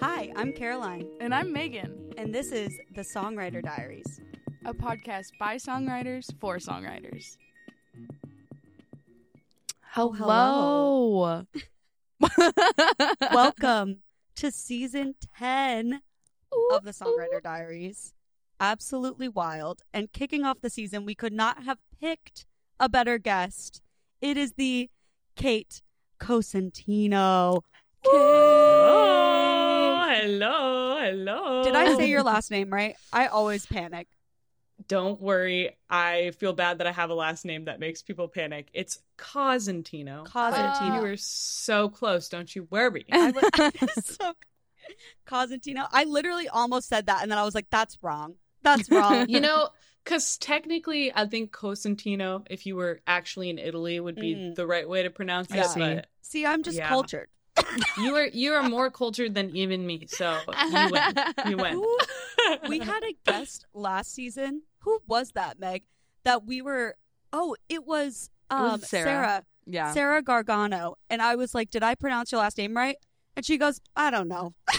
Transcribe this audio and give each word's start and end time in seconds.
Hi, 0.00 0.32
I'm 0.36 0.52
Caroline, 0.52 1.06
And 1.20 1.34
I'm 1.34 1.52
Megan, 1.52 2.12
and 2.16 2.34
this 2.34 2.50
is 2.52 2.72
The 2.94 3.02
Songwriter 3.02 3.62
Diaries. 3.62 4.20
a 4.64 4.72
podcast 4.72 5.30
by 5.38 5.56
songwriters 5.56 6.26
for 6.40 6.58
songwriters. 6.58 7.36
Oh, 9.96 10.12
Hello. 10.12 11.44
Welcome 13.32 13.98
to 14.36 14.50
season 14.50 15.14
10 15.38 16.00
of 16.72 16.84
The 16.84 16.92
Songwriter 16.92 17.42
Diaries. 17.42 18.14
Absolutely 18.60 19.28
wild. 19.28 19.82
And 19.92 20.12
kicking 20.12 20.44
off 20.44 20.60
the 20.60 20.70
season, 20.70 21.04
we 21.04 21.14
could 21.14 21.32
not 21.32 21.64
have 21.64 21.78
picked 22.00 22.46
a 22.80 22.88
better 22.88 23.18
guest. 23.18 23.82
It 24.20 24.36
is 24.36 24.52
the 24.56 24.88
Kate 25.36 25.82
Cosentino. 26.20 27.62
Oh, 28.04 30.04
hello, 30.08 30.98
hello. 31.00 31.62
Did 31.64 31.74
I 31.74 31.94
say 31.94 32.08
your 32.08 32.22
last 32.22 32.50
name 32.50 32.72
right? 32.72 32.96
I 33.12 33.26
always 33.26 33.66
panic. 33.66 34.08
Don't 34.88 35.20
worry. 35.20 35.76
I 35.88 36.32
feel 36.38 36.52
bad 36.52 36.78
that 36.78 36.86
I 36.88 36.92
have 36.92 37.10
a 37.10 37.14
last 37.14 37.44
name 37.44 37.66
that 37.66 37.78
makes 37.78 38.02
people 38.02 38.26
panic. 38.28 38.68
It's 38.72 38.98
Cosentino. 39.16 40.26
Cosentino. 40.26 40.94
You 40.94 41.00
were 41.02 41.16
so 41.16 41.88
close. 41.88 42.28
Don't 42.28 42.52
you 42.54 42.66
worry. 42.70 43.04
I 43.12 43.30
was 43.30 43.44
so 44.04 44.32
Cosentino. 45.26 45.86
I 45.92 46.04
literally 46.04 46.48
almost 46.48 46.88
said 46.88 47.06
that, 47.06 47.22
and 47.22 47.30
then 47.30 47.38
I 47.38 47.44
was 47.44 47.54
like, 47.54 47.70
"That's 47.70 47.96
wrong. 48.02 48.34
That's 48.62 48.90
wrong." 48.90 49.26
you 49.28 49.40
know, 49.40 49.68
because 50.04 50.36
technically, 50.38 51.12
I 51.14 51.26
think 51.26 51.52
Cosentino, 51.52 52.44
if 52.50 52.66
you 52.66 52.74
were 52.74 53.00
actually 53.06 53.50
in 53.50 53.58
Italy, 53.58 54.00
would 54.00 54.16
be 54.16 54.34
Mm. 54.34 54.54
the 54.56 54.66
right 54.66 54.88
way 54.88 55.04
to 55.04 55.10
pronounce 55.10 55.52
I 55.52 55.58
it. 55.60 55.68
see. 55.68 55.80
But 55.80 56.06
See, 56.22 56.44
I'm 56.44 56.64
just 56.64 56.78
Yeah. 56.78 56.88
cultured. 56.88 57.28
You 57.98 58.14
are 58.16 58.26
you 58.26 58.52
are 58.54 58.68
more 58.68 58.90
cultured 58.90 59.34
than 59.34 59.54
even 59.56 59.86
me. 59.86 60.06
So 60.06 60.38
you 60.70 60.88
win. 60.90 61.14
You 61.48 61.56
win. 61.56 61.72
Who- 61.74 61.98
we 62.68 62.78
had 62.80 63.02
a 63.04 63.14
guest 63.30 63.66
last 63.74 64.14
season. 64.14 64.62
Who 64.80 65.00
was 65.06 65.32
that, 65.32 65.58
Meg? 65.60 65.84
That 66.24 66.44
we 66.44 66.62
were. 66.62 66.96
Oh, 67.32 67.56
it 67.68 67.86
was 67.86 68.30
um, 68.50 68.80
was 68.80 68.88
Sarah. 68.88 69.04
Sarah. 69.04 69.44
yeah. 69.66 69.92
Sarah 69.92 70.22
Gargano, 70.22 70.96
and 71.10 71.22
I 71.22 71.36
was 71.36 71.54
like, 71.54 71.70
"Did 71.70 71.82
I 71.82 71.94
pronounce 71.94 72.32
your 72.32 72.40
last 72.40 72.58
name 72.58 72.76
right?" 72.76 72.96
And 73.36 73.44
she 73.46 73.56
goes, 73.58 73.80
"I 73.96 74.10
don't 74.10 74.28
know." 74.28 74.54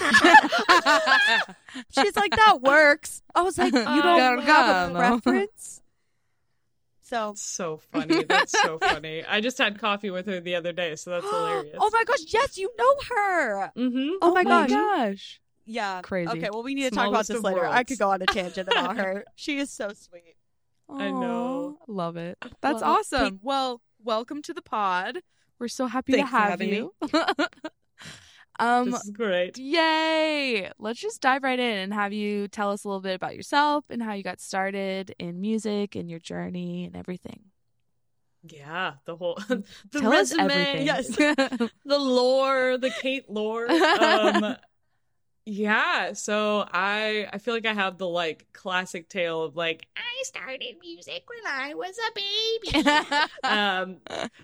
She's 1.90 2.16
like, 2.16 2.32
"That 2.36 2.60
works." 2.62 3.22
I 3.36 3.42
was 3.42 3.58
like, 3.58 3.74
"You 3.74 3.80
don't 3.84 4.20
have 4.20 4.40
a 4.40 4.46
Gargano. 4.46 4.96
preference?" 4.98 5.82
So, 7.14 7.30
That's 7.30 7.42
so 7.44 7.78
funny. 7.92 8.24
That's 8.24 8.52
so 8.52 8.80
funny. 8.80 9.24
I 9.24 9.40
just 9.40 9.58
had 9.60 9.80
coffee 9.80 10.10
with 10.10 10.26
her 10.26 10.40
the 10.40 10.56
other 10.56 10.74
day, 10.74 10.96
so 10.96 11.12
that's 11.12 11.26
hilarious. 11.30 11.78
oh 11.80 11.90
my 11.94 12.04
gosh, 12.06 12.20
yes, 12.28 12.58
you 12.58 12.72
know 12.78 12.96
her. 13.16 13.72
Mm-hmm. 13.78 14.10
Oh, 14.22 14.34
my 14.34 14.44
gosh. 14.44 14.70
gosh. 14.70 15.40
Yeah, 15.66 16.02
Crazy. 16.02 16.30
Okay, 16.30 16.50
well, 16.52 16.64
we 16.64 16.74
need 16.74 16.90
to 16.90 16.92
talk 16.92 17.08
about 17.08 17.28
this 17.28 17.38
of 17.38 17.44
later. 17.44 17.66
I 17.66 17.84
could 17.84 17.98
go 18.00 18.10
on 18.12 18.22
a 18.22 18.26
tangent 18.26 18.68
about 18.68 18.98
her. 19.04 19.24
She 19.36 19.60
is 19.60 19.70
so 19.72 19.90
sweet. 19.94 20.36
I 20.90 21.12
know. 21.12 21.78
Love 21.88 22.18
it. 22.18 22.38
That's 22.62 22.82
Well, 22.82 22.98
awesome. 22.98 23.40
Well, 23.42 23.82
welcome 24.04 24.42
to 24.42 24.54
the 24.54 24.62
pod. 24.62 25.20
We're 25.60 25.68
so 25.70 25.86
happy 25.88 26.14
Thanks 26.14 26.30
to 26.30 26.36
for 26.36 26.38
have 26.42 26.50
having 26.50 26.70
you. 26.74 26.94
um 28.60 28.92
this 28.92 29.04
is 29.04 29.12
great. 29.12 29.58
Yay! 29.58 30.72
Let's 30.80 31.00
just 31.00 31.22
dive 31.22 31.44
right 31.44 31.60
in 31.60 31.78
and 31.78 31.94
have 31.94 32.14
you 32.14 32.48
tell 32.48 32.72
us 32.72 32.84
a 32.84 32.88
little 32.88 33.02
bit 33.02 33.16
about 33.16 33.36
yourself 33.36 33.86
and 33.90 34.02
how 34.02 34.14
you 34.14 34.24
got 34.24 34.40
started 34.40 35.16
in 35.20 35.42
music 35.42 35.96
and 35.96 36.10
your 36.10 36.20
journey 36.20 36.86
and 36.86 36.96
everything. 36.96 37.42
Yeah, 38.46 38.94
the 39.06 39.16
whole 39.16 39.36
the 39.48 39.64
tell 39.92 40.12
resume, 40.12 40.84
yes. 40.84 41.08
the 41.16 41.70
lore, 41.86 42.78
the 42.78 42.92
Kate 43.02 43.30
lore. 43.30 43.68
Um, 44.04 44.58
yeah, 45.46 46.14
so 46.14 46.66
I 46.72 47.28
I 47.34 47.38
feel 47.38 47.54
like 47.54 47.66
I 47.66 47.74
have 47.74 47.98
the 47.98 48.08
like 48.08 48.48
classic 48.54 49.10
tale 49.10 49.44
of 49.44 49.56
like 49.56 49.86
I 49.98 50.24
started 50.24 50.76
music 50.82 51.24
when 51.28 51.52
I 51.52 51.74
was 51.74 51.98
a 51.98 52.12
baby. 52.16 52.90
um, 53.44 53.98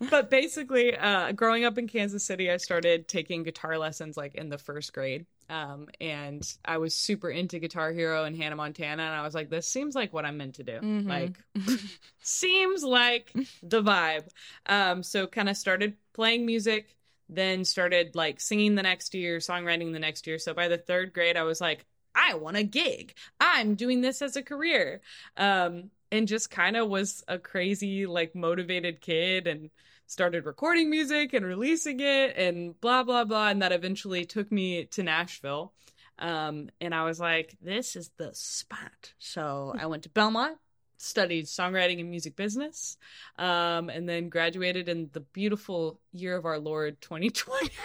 but 0.10 0.30
basically, 0.30 0.96
uh, 0.98 1.32
growing 1.32 1.64
up 1.64 1.78
in 1.78 1.88
Kansas 1.88 2.26
City, 2.26 2.52
I 2.52 2.58
started 2.58 3.08
taking 3.08 3.44
guitar 3.44 3.78
lessons 3.78 4.18
like 4.18 4.36
in 4.36 4.50
the 4.50 4.58
first 4.58 4.92
grade. 4.94 5.26
Um, 5.50 5.88
and 6.00 6.44
I 6.64 6.78
was 6.78 6.94
super 6.94 7.30
into 7.30 7.58
Guitar 7.60 7.92
Hero 7.92 8.26
and 8.26 8.36
Hannah 8.36 8.56
Montana, 8.56 9.02
and 9.02 9.16
I 9.16 9.24
was 9.24 9.34
like, 9.34 9.50
this 9.50 9.68
seems 9.68 9.96
like 9.96 10.14
what 10.14 10.26
I'm 10.26 10.38
meant 10.38 10.56
to 10.56 10.64
do. 10.64 10.80
Mhm. 10.80 11.08
Like, 11.08 11.38
seems 12.22 12.84
like 12.84 13.34
the 13.64 13.82
vibe. 13.82 14.28
Um, 14.68 15.02
so 15.02 15.26
kind 15.26 15.50
of 15.50 15.58
started 15.58 15.96
playing 16.14 16.46
music, 16.46 16.96
then 17.30 17.64
started 17.64 18.16
like 18.16 18.40
singing 18.40 18.76
the 18.76 18.84
next 18.84 19.14
year, 19.14 19.38
songwriting 19.38 19.94
the 19.94 20.00
next 20.00 20.28
year. 20.28 20.40
So 20.40 20.54
by 20.54 20.68
the 20.68 20.78
third 20.78 21.14
grade, 21.14 21.38
I 21.38 21.44
was 21.44 21.62
like, 21.62 21.86
I 22.16 22.34
want 22.34 22.58
a 22.58 22.64
gig. 22.64 23.14
I'm 23.40 23.76
doing 23.76 24.02
this 24.02 24.22
as 24.22 24.36
a 24.36 24.44
career. 24.44 25.02
Um, 25.38 25.92
and 26.12 26.28
just 26.28 26.50
kind 26.50 26.76
of 26.76 26.90
was 26.90 27.24
a 27.28 27.38
crazy, 27.38 28.08
like 28.08 28.34
motivated 28.34 29.00
kid 29.00 29.46
and 29.46 29.70
started 30.08 30.46
recording 30.46 30.90
music 30.90 31.34
and 31.34 31.46
releasing 31.46 32.00
it 32.00 32.36
and 32.36 32.80
blah, 32.82 33.04
blah, 33.04 33.26
blah. 33.26 33.50
And 33.50 33.62
that 33.62 33.72
eventually 33.72 34.26
took 34.26 34.52
me 34.52 34.86
to 34.86 35.04
Nashville. 35.04 35.72
Um, 36.18 36.70
and 36.82 36.94
I 36.96 37.04
was 37.04 37.20
like, 37.20 37.56
this 37.62 37.96
is 37.96 38.10
the 38.18 38.32
spot. 38.34 39.14
So 39.20 39.76
I 39.80 39.86
went 39.86 40.04
to 40.04 40.10
Belmont, 40.10 40.58
studied 41.02 41.46
songwriting 41.46 42.00
and 42.00 42.10
music 42.10 42.36
business, 42.36 42.98
um, 43.38 43.90
and 43.90 44.08
then 44.08 44.30
graduated 44.30 44.88
in 44.90 45.10
the 45.14 45.22
beautiful 45.22 46.00
year 46.12 46.36
of 46.36 46.46
our 46.46 46.60
Lord 46.60 47.00
2020. 47.02 47.70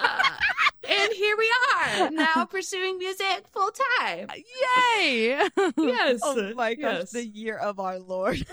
Uh, 0.00 0.30
and 0.88 1.12
here 1.12 1.36
we 1.36 1.50
are 1.74 2.10
now 2.10 2.44
pursuing 2.50 2.96
music 2.98 3.44
full 3.52 3.70
time. 3.98 4.28
Yay! 4.96 5.40
Yes. 5.76 6.20
Oh 6.22 6.54
my 6.54 6.74
gosh, 6.74 6.98
yes. 7.00 7.10
the 7.12 7.26
year 7.26 7.56
of 7.58 7.80
our 7.80 7.98
Lord. 7.98 8.44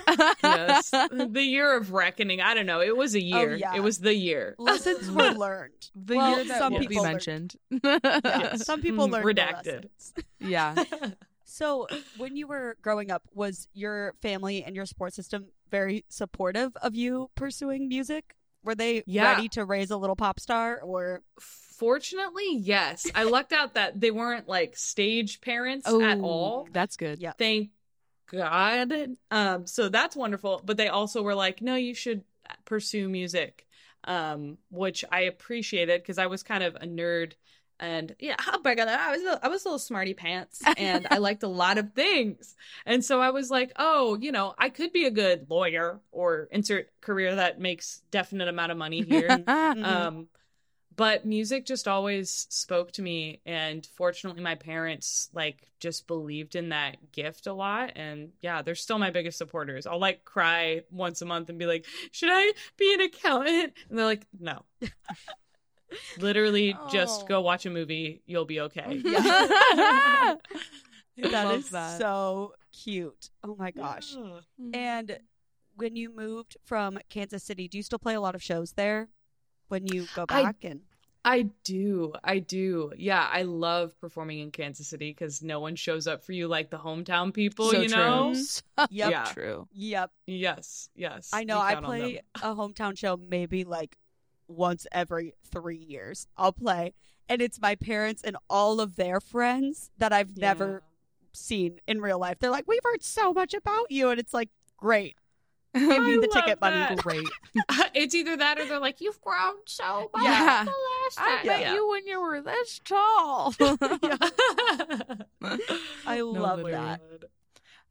yes. 0.44 0.90
The 0.90 1.42
year 1.42 1.78
of 1.78 1.92
reckoning. 1.94 2.42
I 2.42 2.54
don't 2.56 2.66
know. 2.66 2.82
It 2.82 2.96
was 2.98 3.14
a 3.16 3.22
year. 3.22 3.52
Oh, 3.54 3.56
yeah. 3.56 3.76
It 3.76 3.82
was 3.82 4.00
the 4.00 4.14
year. 4.14 4.56
Lessons 4.58 5.10
were 5.12 5.32
learned. 5.32 5.90
the 5.96 6.16
Well, 6.18 6.36
year 6.38 6.46
that 6.46 6.58
some 6.58 6.74
won't 6.74 6.82
be 6.82 6.88
people 6.88 7.04
learned- 7.04 7.14
mentioned. 7.14 7.56
Yeah, 7.84 8.56
some 8.56 8.82
people 8.82 9.08
Mm, 9.08 9.12
learned 9.12 9.26
redacted. 9.38 9.86
yeah. 10.40 10.76
So, 11.46 11.88
when 12.18 12.36
you 12.36 12.48
were 12.48 12.76
growing 12.82 13.12
up, 13.12 13.24
was 13.34 13.68
your 13.74 14.14
family 14.22 14.64
and 14.64 14.76
your 14.76 14.86
support 14.86 15.14
system 15.14 15.48
very 15.70 16.04
supportive 16.10 16.76
of 16.82 16.96
you 16.96 17.30
pursuing 17.36 17.88
music? 17.88 18.36
Were 18.64 18.76
they 18.76 19.04
Yeah. 19.06 19.32
ready 19.36 19.48
to 19.50 19.64
raise 19.64 19.92
a 19.92 19.98
little 19.98 20.16
pop 20.16 20.40
star 20.40 20.82
or 20.82 21.22
Fortunately, 21.40 22.56
yes. 22.56 23.06
I 23.14 23.24
lucked 23.24 23.52
out 23.52 23.74
that 23.74 24.00
they 24.00 24.10
weren't 24.10 24.48
like 24.48 24.78
stage 24.78 25.42
parents 25.42 25.86
at 25.88 26.20
all. 26.22 26.68
That's 26.72 26.96
good. 26.96 27.20
Yeah. 27.20 27.34
Thank 27.38 27.72
God. 28.28 28.94
Um, 29.30 29.68
so 29.68 29.90
that's 29.90 30.16
wonderful. 30.16 30.62
But 30.64 30.78
they 30.78 30.88
also 30.88 31.22
were 31.22 31.36
like, 31.36 31.62
no, 31.62 31.76
you 31.76 31.94
should 31.94 32.24
pursue 32.64 33.10
music, 33.10 33.68
um, 34.06 34.58
which 34.72 35.04
I 35.12 35.22
appreciated 35.24 36.02
because 36.02 36.18
I 36.18 36.28
was 36.28 36.44
kind 36.44 36.64
of 36.64 36.76
a 36.76 36.88
nerd. 36.88 37.34
And 37.80 38.16
yeah, 38.20 38.36
oh 38.48 38.60
my 38.64 38.76
God, 38.76 38.88
I 38.88 39.12
was 39.12 39.24
a, 39.24 39.46
I 39.46 39.48
was 39.48 39.64
a 39.66 39.68
little 39.68 39.80
smarty 39.80 40.14
pants, 40.14 40.62
and 40.78 41.08
I 41.10 41.18
liked 41.18 41.44
a 41.44 41.48
lot 41.48 41.78
of 41.78 41.94
things. 41.94 42.56
And 42.86 43.04
so 43.04 43.22
I 43.22 43.32
was 43.32 43.50
like, 43.50 43.72
oh, 43.78 44.18
you 44.20 44.32
know, 44.32 44.56
I 44.58 44.70
could 44.70 44.92
be 44.94 45.06
a 45.06 45.12
good 45.12 45.48
lawyer 45.50 46.00
or 46.12 46.48
insert 46.52 46.90
career 47.02 47.36
that 47.36 47.60
makes 47.60 48.02
definite 48.12 48.48
amount 48.48 48.72
of 48.72 48.78
money 48.78 49.02
here. 49.02 49.44
Mhm. 49.56 49.86
Um, 49.86 50.28
but 50.96 51.26
music 51.26 51.66
just 51.66 51.88
always 51.90 52.48
spoke 52.50 52.94
to 52.94 53.02
me, 53.02 53.42
and 53.46 53.86
fortunately, 53.98 54.42
my 54.42 54.56
parents 54.56 55.30
like 55.34 55.58
just 55.80 56.08
believed 56.08 56.56
in 56.56 56.70
that 56.70 57.12
gift 57.12 57.48
a 57.48 57.54
lot. 57.54 57.92
And 57.98 58.32
yeah, 58.42 58.62
they're 58.62 58.76
still 58.76 58.98
my 58.98 59.12
biggest 59.12 59.38
supporters. 59.38 59.86
I'll 59.86 60.00
like 60.00 60.24
cry 60.24 60.84
once 60.92 61.22
a 61.22 61.26
month 61.26 61.50
and 61.50 61.60
be 61.60 61.66
like, 61.66 61.86
"Should 62.12 62.30
I 62.32 62.54
be 62.78 62.94
an 62.94 63.02
accountant?" 63.02 63.74
And 63.90 63.98
they're 63.98 64.06
like, 64.06 64.26
"No." 64.40 64.64
Literally, 66.18 66.76
just 66.92 67.24
Oh. 67.24 67.28
go 67.28 67.42
watch 67.42 67.66
a 67.66 67.70
movie. 67.70 68.22
You'll 68.26 68.46
be 68.46 68.60
okay. 68.62 69.02
Yeah. 69.06 69.20
I 71.18 71.30
that 71.30 71.46
love 71.46 71.60
is 71.60 71.70
that. 71.70 71.98
so 71.98 72.54
cute. 72.74 73.30
Oh 73.44 73.56
my 73.58 73.72
gosh. 73.72 74.16
Yeah. 74.16 74.40
And 74.74 75.20
when 75.76 75.96
you 75.96 76.14
moved 76.14 76.58
from 76.66 77.00
Kansas 77.10 77.44
City, 77.44 77.68
do 77.70 77.78
you 77.78 77.84
still 77.84 78.00
play 78.00 78.16
a 78.16 78.22
lot 78.22 78.36
of 78.36 78.44
shows 78.44 78.74
there 78.74 79.08
when 79.70 79.88
you 79.88 80.08
go 80.16 80.26
I- 80.30 80.44
back 80.44 80.58
and 80.64 80.82
I 81.28 81.50
do. 81.64 82.14
I 82.24 82.38
do. 82.38 82.92
Yeah, 82.98 83.28
I 83.32 83.42
love 83.42 84.00
performing 84.00 84.40
in 84.42 84.52
Kansas 84.52 84.88
City 84.88 85.10
because 85.10 85.42
no 85.42 85.60
one 85.60 85.76
shows 85.76 86.06
up 86.06 86.24
for 86.24 86.34
you 86.34 86.48
like 86.48 86.70
the 86.70 86.78
hometown 86.78 87.34
people, 87.34 87.72
so 87.72 87.82
you 87.82 87.90
true. 87.90 87.98
know? 87.98 88.34
So 88.36 88.62
Yep. 88.78 89.10
Yeah. 89.12 89.24
true. 89.34 89.68
Yep. 89.74 90.12
Yes, 90.28 90.90
yes. 90.96 91.32
I 91.34 91.44
know 91.44 91.60
I 91.60 91.76
play 91.76 92.22
a 92.36 92.54
hometown 92.54 92.96
show 92.96 93.18
maybe 93.18 93.64
like 93.64 93.98
once 94.48 94.86
every 94.92 95.34
3 95.52 95.78
years. 95.78 96.28
I'll 96.38 96.54
play 96.54 96.94
and 97.28 97.42
it's 97.42 97.60
my 97.60 97.76
parents 97.76 98.22
and 98.24 98.38
all 98.50 98.80
of 98.80 98.96
their 98.98 99.20
friends 99.20 99.90
that 99.98 100.14
I've 100.14 100.38
never 100.38 100.84
seen 101.34 101.80
in 101.88 102.00
real 102.00 102.20
life. 102.20 102.38
They're 102.40 102.52
like, 102.52 102.68
"We've 102.68 102.80
heard 102.84 103.02
so 103.04 103.34
much 103.34 103.54
about 103.54 103.90
you." 103.90 104.10
And 104.10 104.20
it's 104.20 104.34
like, 104.34 104.50
"Great. 104.78 105.16
Give 105.76 106.04
me 106.04 106.16
the 106.16 106.30
ticket 106.32 106.62
love 106.62 106.74
money. 106.90 106.96
Great. 107.02 107.28
it's 107.94 108.16
either 108.16 108.38
that 108.38 108.60
or 108.60 108.66
they're 108.66 108.80
like, 108.80 109.02
"You've 109.02 109.20
grown 109.22 109.56
so 109.66 110.10
much 110.14 110.24
Yeah. 110.24 110.64
the 110.64 110.70
last 110.72 111.18
I 111.18 111.44
met 111.44 111.60
Yeah. 111.62 111.74
you 111.74 111.90
when 111.90 112.06
you 112.08 112.22
were 112.22 112.42
this 112.42 112.80
tall. 112.86 113.54
I 116.06 116.22
love 116.22 116.60
literally. 116.62 116.72
that. 116.72 117.02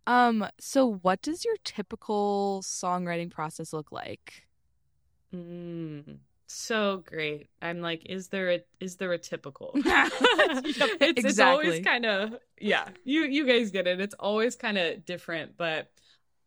um, 0.07 0.47
so 0.59 0.87
what 1.03 1.21
does 1.23 1.45
your 1.45 1.57
typical 1.65 2.63
songwriting 2.65 3.31
process 3.31 3.73
look 3.73 3.93
like? 3.93 4.45
Mm, 5.35 6.19
so 6.55 7.03
great. 7.05 7.49
I'm 7.61 7.81
like, 7.81 8.07
is 8.07 8.29
there 8.29 8.51
a 8.51 8.65
is 8.81 8.97
there 8.97 9.13
a 9.13 9.19
typical? 9.19 9.73
Yep, 9.85 10.13
it's, 11.01 11.25
it's 11.25 11.39
always 11.41 11.85
kind 11.85 12.07
of 12.07 12.37
yeah. 12.61 12.89
You 13.05 13.23
you 13.25 13.47
guys 13.47 13.71
get 13.71 13.87
it. 13.87 14.01
It's 14.01 14.15
always 14.15 14.57
kind 14.57 14.79
of 14.79 15.05
different, 15.05 15.57
but 15.57 15.91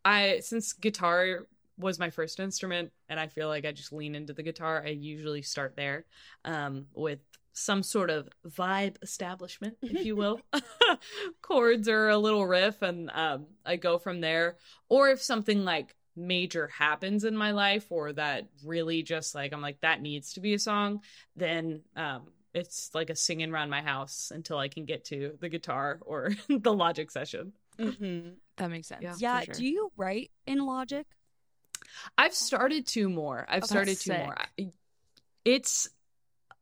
I 0.05 0.39
since 0.39 0.73
guitar 0.73 1.47
was 1.77 1.99
my 1.99 2.09
first 2.09 2.39
instrument 2.39 2.91
and 3.07 3.19
I 3.19 3.27
feel 3.27 3.47
like 3.47 3.65
I 3.65 3.71
just 3.71 3.93
lean 3.93 4.15
into 4.15 4.33
the 4.33 4.43
guitar, 4.43 4.83
I 4.85 4.89
usually 4.89 5.41
start 5.41 5.75
there 5.75 6.05
um 6.45 6.87
with 6.93 7.19
some 7.53 7.81
sort 7.81 8.11
of 8.11 8.29
vibe 8.47 9.01
establishment, 9.01 9.77
if 9.81 10.05
you 10.05 10.15
will. 10.15 10.39
Chords 11.41 11.89
or 11.89 12.09
a 12.09 12.17
little 12.17 12.45
riff 12.45 12.81
and 12.81 13.11
um 13.13 13.47
I 13.65 13.75
go 13.75 13.97
from 13.97 14.21
there. 14.21 14.57
Or 14.89 15.09
if 15.09 15.21
something 15.21 15.65
like 15.65 15.95
major 16.17 16.67
happens 16.67 17.23
in 17.23 17.37
my 17.37 17.51
life 17.51 17.85
or 17.91 18.11
that 18.13 18.47
really 18.65 19.03
just 19.03 19.35
like 19.35 19.53
I'm 19.53 19.61
like 19.61 19.79
that 19.81 20.01
needs 20.01 20.33
to 20.33 20.41
be 20.41 20.53
a 20.53 20.59
song, 20.59 21.01
then 21.35 21.81
um 21.95 22.23
it's 22.53 22.89
like 22.95 23.09
a 23.11 23.15
singing 23.15 23.51
around 23.53 23.69
my 23.69 23.81
house 23.81 24.31
until 24.33 24.57
I 24.57 24.67
can 24.67 24.85
get 24.85 25.05
to 25.05 25.37
the 25.39 25.49
guitar 25.49 25.99
or 26.01 26.31
the 26.49 26.73
logic 26.73 27.11
session. 27.11 27.53
hmm 27.77 28.29
That 28.57 28.71
makes 28.71 28.87
sense. 28.87 29.03
Yeah. 29.03 29.15
Yeah. 29.19 29.43
sure. 29.45 29.55
Do 29.55 29.65
you 29.65 29.91
write 29.95 30.31
in 30.47 30.65
Logic? 30.65 31.05
I've 32.17 32.33
started 32.33 32.87
two 32.87 33.09
more. 33.09 33.45
I've 33.47 33.63
Oh, 33.63 33.67
started 33.67 33.99
two 33.99 34.11
to 34.11 34.17
more. 34.17 34.35
It's 35.45 35.89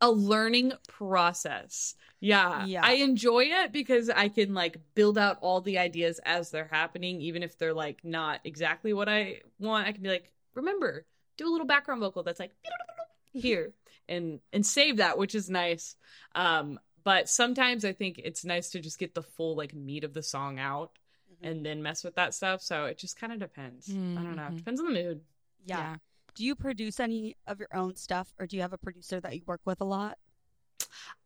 a 0.02 0.12
learning 0.12 0.74
process. 0.88 1.96
Yeah. 2.20 2.66
Yeah. 2.66 2.82
I 2.84 2.94
enjoy 2.96 3.46
it 3.46 3.72
because 3.72 4.10
I 4.10 4.30
can 4.30 4.54
like 4.54 4.78
build 4.96 5.18
out 5.18 5.38
all 5.42 5.62
the 5.62 5.78
ideas 5.78 6.20
as 6.26 6.52
they're 6.52 6.70
happening, 6.72 7.22
even 7.22 7.44
if 7.44 7.58
they're 7.58 7.74
like 7.74 8.04
not 8.04 8.42
exactly 8.44 8.94
what 8.94 9.08
I 9.10 9.42
want. 9.60 9.88
I 9.88 9.92
can 9.92 10.04
be 10.04 10.10
like, 10.10 10.32
remember, 10.54 11.06
do 11.38 11.48
a 11.48 11.52
little 11.52 11.68
background 11.68 12.02
vocal 12.02 12.24
that's 12.24 12.40
like 12.40 12.52
here 13.34 13.74
and 14.10 14.40
and 14.54 14.66
save 14.66 14.98
that, 14.98 15.18
which 15.18 15.36
is 15.36 15.50
nice. 15.50 15.96
Um, 16.34 16.80
but 17.04 17.30
sometimes 17.30 17.86
I 17.86 17.94
think 17.94 18.20
it's 18.24 18.44
nice 18.44 18.70
to 18.72 18.80
just 18.80 18.98
get 19.00 19.14
the 19.14 19.22
full 19.24 19.56
like 19.56 19.74
meat 19.74 20.04
of 20.04 20.14
the 20.14 20.24
song 20.24 20.60
out 20.60 20.92
Mm-hmm. 21.34 21.48
and 21.48 21.66
then 21.66 21.84
mess 21.84 22.02
with 22.04 22.16
that 22.16 22.34
stuff. 22.34 22.62
So 22.62 22.86
it 22.86 22.98
just 22.98 23.20
kind 23.20 23.34
of 23.34 23.40
depends. 23.40 23.90
I 23.90 23.94
don't 23.94 24.36
know. 24.38 24.44
Mhm. 24.44 24.58
Depends 24.58 24.80
on 24.80 24.86
the 24.94 24.94
mood. 25.04 25.22
Yeah. 25.66 25.96
Do 26.36 26.44
you 26.44 26.56
produce 26.56 27.00
any 27.00 27.36
of 27.48 27.60
your 27.60 27.70
own 27.74 27.96
stuff 27.96 28.34
or 28.40 28.46
do 28.46 28.56
you 28.58 28.62
have 28.62 28.74
a 28.74 28.78
producer 28.78 29.20
that 29.22 29.34
you 29.36 29.42
work 29.46 29.62
with 29.66 29.82
a 29.82 29.86
lot? 29.86 30.18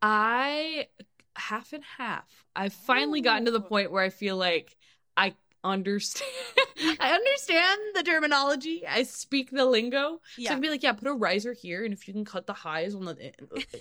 I 0.01 0.87
half 1.35 1.73
and 1.73 1.83
half. 1.97 2.25
I've 2.55 2.73
finally 2.73 3.21
gotten 3.21 3.45
to 3.45 3.51
the 3.51 3.61
point 3.61 3.91
where 3.91 4.03
I 4.03 4.09
feel 4.09 4.37
like 4.37 4.75
I 5.17 5.33
understand 5.63 6.29
I 6.99 7.11
understand 7.11 7.81
the 7.95 8.03
terminology. 8.03 8.85
I 8.87 9.03
speak 9.03 9.51
the 9.51 9.65
lingo. 9.65 9.97
Yeah. 9.97 10.09
So 10.11 10.41
I 10.41 10.43
Yeah. 10.43 10.49
can 10.51 10.61
be 10.61 10.69
like, 10.69 10.83
yeah, 10.83 10.93
put 10.93 11.07
a 11.07 11.13
riser 11.13 11.53
here 11.53 11.83
and 11.83 11.93
if 11.93 12.07
you 12.07 12.13
can 12.13 12.23
cut 12.23 12.45
the 12.47 12.53
highs 12.53 12.95
on 12.95 13.05
the 13.05 13.33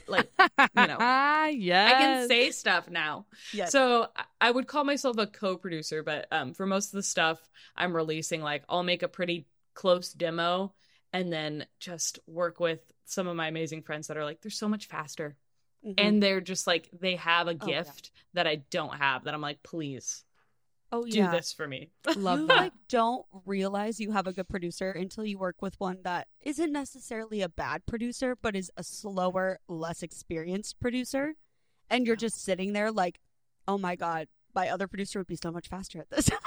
like 0.08 0.30
you 0.38 0.86
know. 0.86 0.96
yes. 0.98 1.92
I 1.94 2.00
can 2.00 2.28
say 2.28 2.50
stuff 2.50 2.88
now. 2.90 3.26
Yes. 3.52 3.70
So 3.70 4.08
I- 4.16 4.24
I 4.40 4.50
would 4.50 4.66
call 4.66 4.84
myself 4.84 5.18
a 5.18 5.26
co-producer, 5.26 6.02
but 6.02 6.26
um, 6.32 6.54
for 6.54 6.64
most 6.64 6.86
of 6.86 6.92
the 6.92 7.02
stuff 7.02 7.38
I'm 7.76 7.94
releasing, 7.94 8.40
like 8.40 8.62
I'll 8.68 8.82
make 8.82 9.02
a 9.02 9.08
pretty 9.08 9.46
close 9.74 10.12
demo 10.12 10.72
and 11.12 11.32
then 11.32 11.66
just 11.80 12.18
work 12.26 12.60
with 12.60 12.80
some 13.04 13.26
of 13.26 13.36
my 13.36 13.48
amazing 13.48 13.82
friends 13.82 14.08
that 14.08 14.16
are 14.16 14.24
like, 14.24 14.40
they're 14.42 14.50
so 14.50 14.68
much 14.68 14.86
faster. 14.86 15.36
Mhm. 15.86 15.94
And 15.98 16.22
they're 16.22 16.40
just 16.40 16.66
like, 16.66 16.88
they 16.92 17.16
have 17.16 17.46
a 17.48 17.52
Oh, 17.60 17.66
yeah. 17.66 17.82
gift 17.82 18.10
that 18.34 18.46
I 18.46 18.56
don't 18.70 18.96
have 18.96 19.24
that 19.24 19.34
I'm 19.34 19.40
like, 19.40 19.62
please 19.62 20.24
oh 20.90 21.04
do 21.04 21.18
yeah. 21.18 21.30
this 21.30 21.52
for 21.52 21.68
me. 21.68 21.90
Love 22.16 22.40
you 22.40 22.46
that. 22.48 22.56
like 22.56 22.72
don't 22.88 23.24
realize 23.46 24.00
you 24.00 24.10
have 24.12 24.26
a 24.26 24.32
good 24.32 24.48
producer 24.48 24.90
until 24.90 25.24
you 25.24 25.38
work 25.38 25.60
with 25.62 25.78
one 25.78 25.98
that 26.02 26.28
isn't 26.42 26.72
necessarily 26.72 27.42
a 27.42 27.48
bad 27.48 27.84
producer, 27.86 28.36
but 28.40 28.56
is 28.56 28.70
a 28.76 28.82
slower, 28.82 29.60
less 29.68 30.02
experienced 30.02 30.80
producer. 30.80 31.34
And 31.90 32.06
you're 32.06 32.16
just 32.16 32.42
sitting 32.42 32.72
there 32.72 32.90
like, 32.90 33.20
oh 33.66 33.78
my 33.78 33.96
god, 33.96 34.28
my 34.54 34.68
other 34.70 34.88
producer 34.88 35.20
would 35.20 35.26
be 35.26 35.36
so 35.36 35.50
much 35.50 35.68
faster 35.68 36.00
at 36.00 36.10
this. 36.10 36.28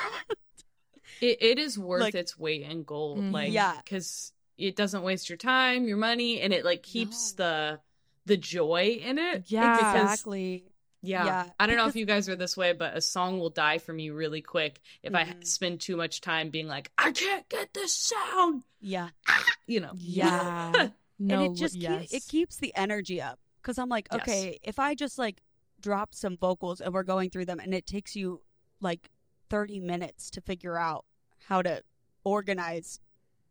It, 1.20 1.38
it 1.42 1.60
is 1.60 1.78
worth 1.78 2.02
Like- 2.02 2.16
its 2.16 2.38
weight 2.38 2.62
in 2.64 2.84
gold. 2.84 3.20
Mhm. 3.20 3.32
Like, 3.32 3.52
Yeah. 3.52 3.76
because 3.84 4.34
it 4.68 4.76
doesn't 4.76 5.04
waste 5.04 5.30
your 5.30 5.38
time, 5.38 5.88
your 5.88 5.98
money, 5.98 6.40
and 6.42 6.54
it 6.54 6.64
like 6.66 6.84
keeps 6.84 7.34
the 7.34 7.80
the 8.26 8.38
joy 8.38 9.00
in 9.04 9.18
it. 9.18 9.46
Yeah. 9.48 9.76
Because- 9.78 10.02
exactly. 10.14 10.66
Yeah. 11.04 11.26
Yeah, 11.26 11.50
I 11.60 11.66
don't 11.66 11.78
know 11.78 11.88
if 11.88 11.96
you 11.96 12.06
guys 12.06 12.30
are 12.30 12.36
this 12.36 12.56
way, 12.56 12.74
but 12.74 12.96
a 12.96 13.02
song 13.02 13.40
will 13.40 13.50
die 13.50 13.80
for 13.80 13.92
me 13.92 14.12
really 14.12 14.42
quick 14.44 14.80
if 15.02 15.16
I 15.16 15.24
Mhm. 15.26 15.44
spend 15.48 15.82
too 15.82 15.98
much 15.98 16.22
time 16.22 16.52
being 16.52 16.68
like, 16.68 16.92
I 16.96 17.12
can't 17.12 17.50
get 17.50 17.74
this 17.74 17.92
sound. 17.92 18.64
Yeah. 18.80 19.10
You 19.66 19.80
know. 19.80 19.94
Yeah. 19.98 20.92
no. 21.18 21.36
and 21.36 21.52
it 21.52 21.58
just 21.58 21.76
yes. 21.76 22.10
keep, 22.12 22.18
it 22.18 22.28
keeps 22.28 22.58
the 22.58 22.72
energy 22.76 23.20
up 23.22 23.40
because 23.62 23.80
I'm 23.80 23.90
like, 23.90 24.10
Yes. 24.12 24.22
okay, 24.22 24.60
if 24.62 24.78
I 24.78 24.94
just 24.94 25.18
like 25.18 25.42
drop 25.80 26.14
some 26.14 26.38
vocals 26.38 26.82
and 26.82 26.94
we're 26.94 27.02
going 27.04 27.32
through 27.32 27.46
them, 27.46 27.60
and 27.60 27.74
it 27.74 27.88
takes 27.88 28.16
you 28.16 28.42
like 28.80 29.10
30 29.50 29.80
minutes 29.80 30.30
to 30.32 30.42
figure 30.42 30.78
out 30.78 31.06
how 31.48 31.64
to 31.64 31.82
organize 32.24 33.00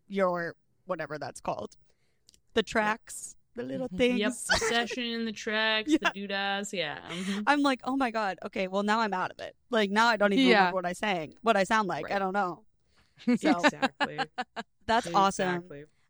your 0.09 0.55
whatever 0.91 1.19
that's 1.19 1.41
called, 1.41 1.77
the 2.55 2.63
tracks, 2.63 3.35
the 3.57 3.63
little 3.63 3.89
Mhm. 3.89 3.97
things. 3.97 4.19
Yep. 4.21 4.33
The 4.33 4.59
session, 4.75 5.25
the 5.25 5.33
tracks, 5.33 5.91
Yeah. 5.93 5.99
the 6.03 6.11
doodads. 6.15 6.73
Yeah. 6.75 6.99
mhm. 7.09 7.45
I'm 7.47 7.63
like, 7.63 7.81
oh 7.85 7.97
my 7.97 8.11
god, 8.11 8.39
okay, 8.45 8.69
well 8.69 8.83
now 8.83 9.01
I'm 9.01 9.15
out 9.15 9.31
of 9.31 9.39
it. 9.41 9.57
Like 9.71 9.91
now 9.91 10.07
I 10.09 10.17
don't 10.19 10.33
even 10.35 10.47
Yeah. 10.47 10.57
remember 10.59 10.75
what 10.75 10.87
I 10.87 10.93
sang, 10.93 11.35
what 11.43 11.57
I 11.57 11.65
sound 11.65 11.89
like. 11.89 12.11
I 12.11 12.19
don't 12.19 12.35
know. 12.35 12.65
So 13.39 13.61
Exactly. 13.61 14.19
that's 14.87 15.09
awesome. 15.15 15.65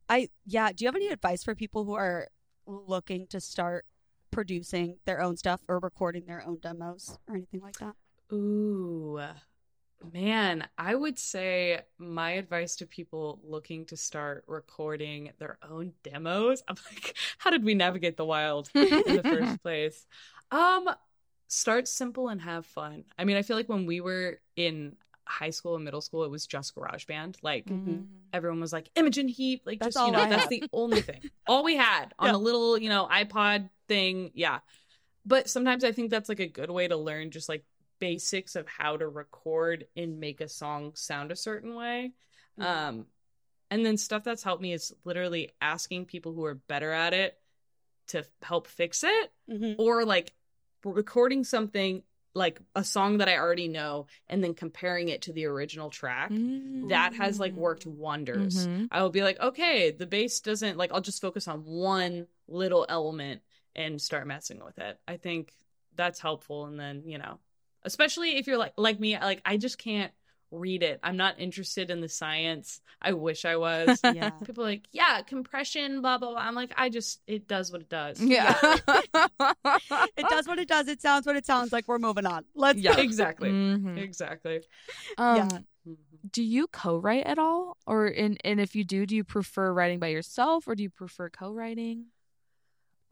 I 0.09 0.29
yeah. 0.47 0.73
Do 0.73 0.85
you 0.85 0.89
have 0.89 0.97
any 0.97 1.09
advice 1.09 1.43
for 1.45 1.55
people 1.55 1.85
who 1.85 1.95
are 1.95 2.29
looking 2.67 3.27
to 3.29 3.41
start 3.41 3.85
producing 4.31 4.99
their 5.07 5.21
own 5.21 5.37
stuff 5.37 5.61
or 5.69 5.79
recording 5.81 6.27
their 6.27 6.43
own 6.47 6.59
demos 6.63 7.19
or 7.29 7.35
anything 7.37 7.61
like 7.61 7.79
that? 7.79 7.95
Ooh, 8.33 9.21
man, 10.13 10.67
I 10.79 10.95
would 10.95 11.19
say 11.19 11.81
my 11.99 12.33
advice 12.33 12.77
to 12.77 12.87
people 12.87 13.41
looking 13.45 13.85
to 13.87 13.97
start 13.97 14.45
recording 14.47 15.33
their 15.39 15.59
own 15.69 15.93
demos. 16.03 16.63
I'm 16.69 16.77
like, 16.91 17.15
how 17.39 17.51
did 17.51 17.65
we 17.65 17.75
navigate 17.75 18.17
the 18.17 18.25
wild 18.25 18.71
in 18.75 19.17
the 19.17 19.23
first 19.23 19.61
place? 19.63 20.07
Um, 20.51 20.89
start 21.49 21.89
simple 21.89 22.29
and 22.29 22.41
have 22.41 22.67
fun. 22.67 23.05
I 23.19 23.25
mean, 23.25 23.37
I 23.37 23.43
feel 23.43 23.57
like 23.57 23.69
when 23.69 23.87
we 23.87 24.01
were 24.01 24.41
in 24.57 24.97
high 25.25 25.51
school 25.51 25.77
and 25.77 25.85
middle 25.85 26.01
school, 26.01 26.25
it 26.25 26.31
was 26.31 26.47
just 26.47 26.75
GarageBand. 26.75 27.37
Like 27.43 27.67
Mhm. 27.67 28.07
everyone 28.33 28.61
was 28.61 28.73
like 28.73 28.91
Imogen 28.95 29.29
Heap, 29.29 29.63
like 29.67 29.79
That's 29.81 29.95
just 29.95 30.07
you 30.07 30.13
all 30.15 30.25
know, 30.25 30.31
that's 30.31 30.49
the 30.49 30.63
only 30.73 31.01
thing. 31.01 31.21
All 31.47 31.65
we 31.65 31.77
had 31.77 32.15
on 32.19 32.29
Yeah. 32.29 32.37
a 32.37 32.39
little, 32.39 32.79
you 32.79 32.89
know, 32.89 33.09
iPod 33.11 33.69
thing. 33.89 34.31
Yeah. 34.35 34.61
But 35.27 35.51
sometimes 35.51 35.85
I 35.85 35.93
think 35.93 36.11
that's 36.11 36.29
like 36.29 36.41
a 36.41 36.47
good 36.47 36.71
way 36.71 36.89
to 36.89 36.97
learn 36.97 37.31
just 37.31 37.49
like 37.49 37.65
basics 38.01 38.57
of 38.57 38.67
how 38.67 38.97
to 38.97 39.07
record 39.07 39.87
and 39.97 40.19
make 40.19 40.41
a 40.41 40.49
song 40.49 40.93
sound 40.95 41.31
a 41.31 41.37
certain 41.37 41.75
way. 41.75 42.13
Mhm. 42.59 42.65
Um 42.65 43.07
and 43.71 43.87
then 43.87 43.97
stuff 43.97 44.25
that's 44.25 44.43
helped 44.43 44.63
me 44.63 44.73
is 44.73 44.93
literally 45.05 45.51
asking 45.61 46.07
people 46.07 46.33
who 46.33 46.45
are 46.45 46.57
better 46.57 46.91
at 46.91 47.15
it 47.15 47.39
to 48.09 48.27
help 48.43 48.67
fix 48.67 49.05
it 49.05 49.33
Mhm. 49.49 49.77
or 49.79 50.05
like 50.05 50.35
recording 50.85 51.45
something 51.45 52.03
like 52.35 52.61
a 52.75 52.83
song 52.83 53.19
that 53.19 53.29
I 53.29 53.37
already 53.39 53.69
know 53.69 54.07
and 54.29 54.43
then 54.43 54.55
comparing 54.55 55.09
it 55.09 55.23
to 55.23 55.33
the 55.33 55.45
original 55.47 55.91
track 55.91 56.31
Mm. 56.31 56.89
that 56.89 57.13
has 57.15 57.39
like 57.39 57.53
worked 57.55 57.87
wonders. 57.87 58.67
Mhm. 58.67 58.89
I 58.91 59.03
will 59.03 59.11
be 59.11 59.23
like, 59.23 59.39
okay, 59.41 59.91
the 59.91 60.07
bass 60.07 60.41
doesn't 60.41 60.77
like 60.77 60.91
I'll 60.93 61.01
just 61.01 61.21
focus 61.21 61.47
on 61.47 61.65
one 61.65 62.27
little 62.49 62.87
element 62.89 63.43
and 63.77 64.01
start 64.03 64.27
messing 64.27 64.65
with 64.65 64.79
it. 64.79 64.99
I 65.07 65.17
think 65.17 65.53
that's 65.95 66.19
helpful 66.21 66.67
and 66.67 66.79
then, 66.79 67.03
you 67.05 67.19
know, 67.19 67.39
especially 67.85 68.37
if 68.37 68.47
you're 68.47 68.59
like 68.59 68.73
like 68.77 69.01
me, 69.01 69.19
like 69.19 69.43
I 69.45 69.57
just 69.57 69.79
can't 69.79 70.13
read 70.53 70.83
it. 70.83 70.99
I'm 71.05 71.17
not 71.17 71.39
interested 71.39 71.91
in 71.91 72.01
the 72.01 72.09
science. 72.09 72.81
I 73.01 73.13
wish 73.13 73.45
I 73.45 73.57
was. 73.57 74.01
Yeah. 74.15 74.31
People 74.31 74.65
are 74.65 74.67
like, 74.67 74.89
yeah, 74.91 75.23
compression, 75.23 76.01
blah 76.03 76.19
blah 76.19 76.31
blah. 76.31 76.41
I'm 76.41 76.55
like, 76.57 76.73
I 76.77 76.89
just 76.89 77.21
it 77.27 77.47
does 77.47 77.71
what 77.71 77.81
it 77.83 77.89
does. 77.89 78.21
Yeah. 78.21 78.59
It 80.17 80.29
does 80.29 80.47
what 80.47 80.59
it 80.59 80.69
does. 80.69 80.89
It 80.89 81.01
sounds 81.01 81.27
what 81.27 81.37
it 81.37 81.47
sounds 81.47 81.73
like. 81.73 81.87
We're 81.89 81.99
moving 81.99 82.27
on. 82.27 82.45
Let's 82.55 82.79
Yeah. 82.81 82.99
Exactly. 82.99 83.51
Mhm. 83.51 83.97
Exactly. 83.99 84.61
Um, 85.19 85.37
Yeah. 85.37 85.49
Mhm. 85.89 85.97
Do 86.31 86.43
you 86.43 86.67
co-write 86.67 87.25
at 87.27 87.39
all, 87.39 87.77
or 87.87 88.07
in 88.07 88.37
and 88.45 88.61
if 88.61 88.75
you 88.77 88.85
do, 88.85 89.07
do 89.07 89.17
you 89.17 89.25
prefer 89.25 89.73
writing 89.73 89.99
by 89.99 90.09
yourself, 90.09 90.69
or 90.69 90.75
do 90.75 90.83
you 90.83 90.91
prefer 90.91 91.31
co-writing? 91.31 92.07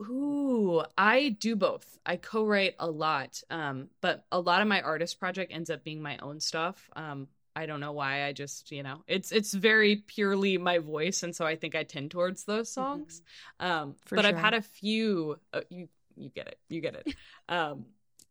Ooh, 0.00 0.82
I 0.96 1.30
do 1.40 1.56
both. 1.56 1.98
I 2.06 2.16
co-write 2.16 2.76
a 2.78 2.88
lot, 2.88 3.42
um, 3.50 3.88
but 4.00 4.24
a 4.30 4.40
lot 4.40 4.62
of 4.62 4.68
my 4.68 4.80
artist 4.80 5.18
project 5.18 5.52
ends 5.52 5.70
up 5.70 5.82
being 5.82 6.00
my 6.00 6.16
own 6.18 6.38
stuff. 6.40 6.88
Um, 6.94 7.26
I 7.56 7.66
don't 7.66 7.80
know 7.80 7.92
why. 7.92 8.24
I 8.24 8.32
just, 8.32 8.70
you 8.70 8.84
know, 8.84 9.02
it's 9.08 9.32
it's 9.32 9.52
very 9.52 9.96
purely 9.96 10.56
my 10.56 10.78
voice, 10.78 11.24
and 11.24 11.34
so 11.34 11.44
I 11.44 11.56
think 11.56 11.74
I 11.74 11.82
tend 11.82 12.12
towards 12.12 12.44
those 12.44 12.70
songs. 12.70 13.22
Um, 13.58 13.96
For 14.06 14.14
but 14.14 14.24
I've 14.24 14.36
had 14.36 14.54
a 14.54 14.62
few. 14.62 15.40
Uh, 15.52 15.62
you 15.68 15.88
you 16.16 16.28
get 16.28 16.46
it. 16.46 16.58
You 16.68 16.80
get 16.80 16.94
it. 16.94 17.14
um, 17.48 17.86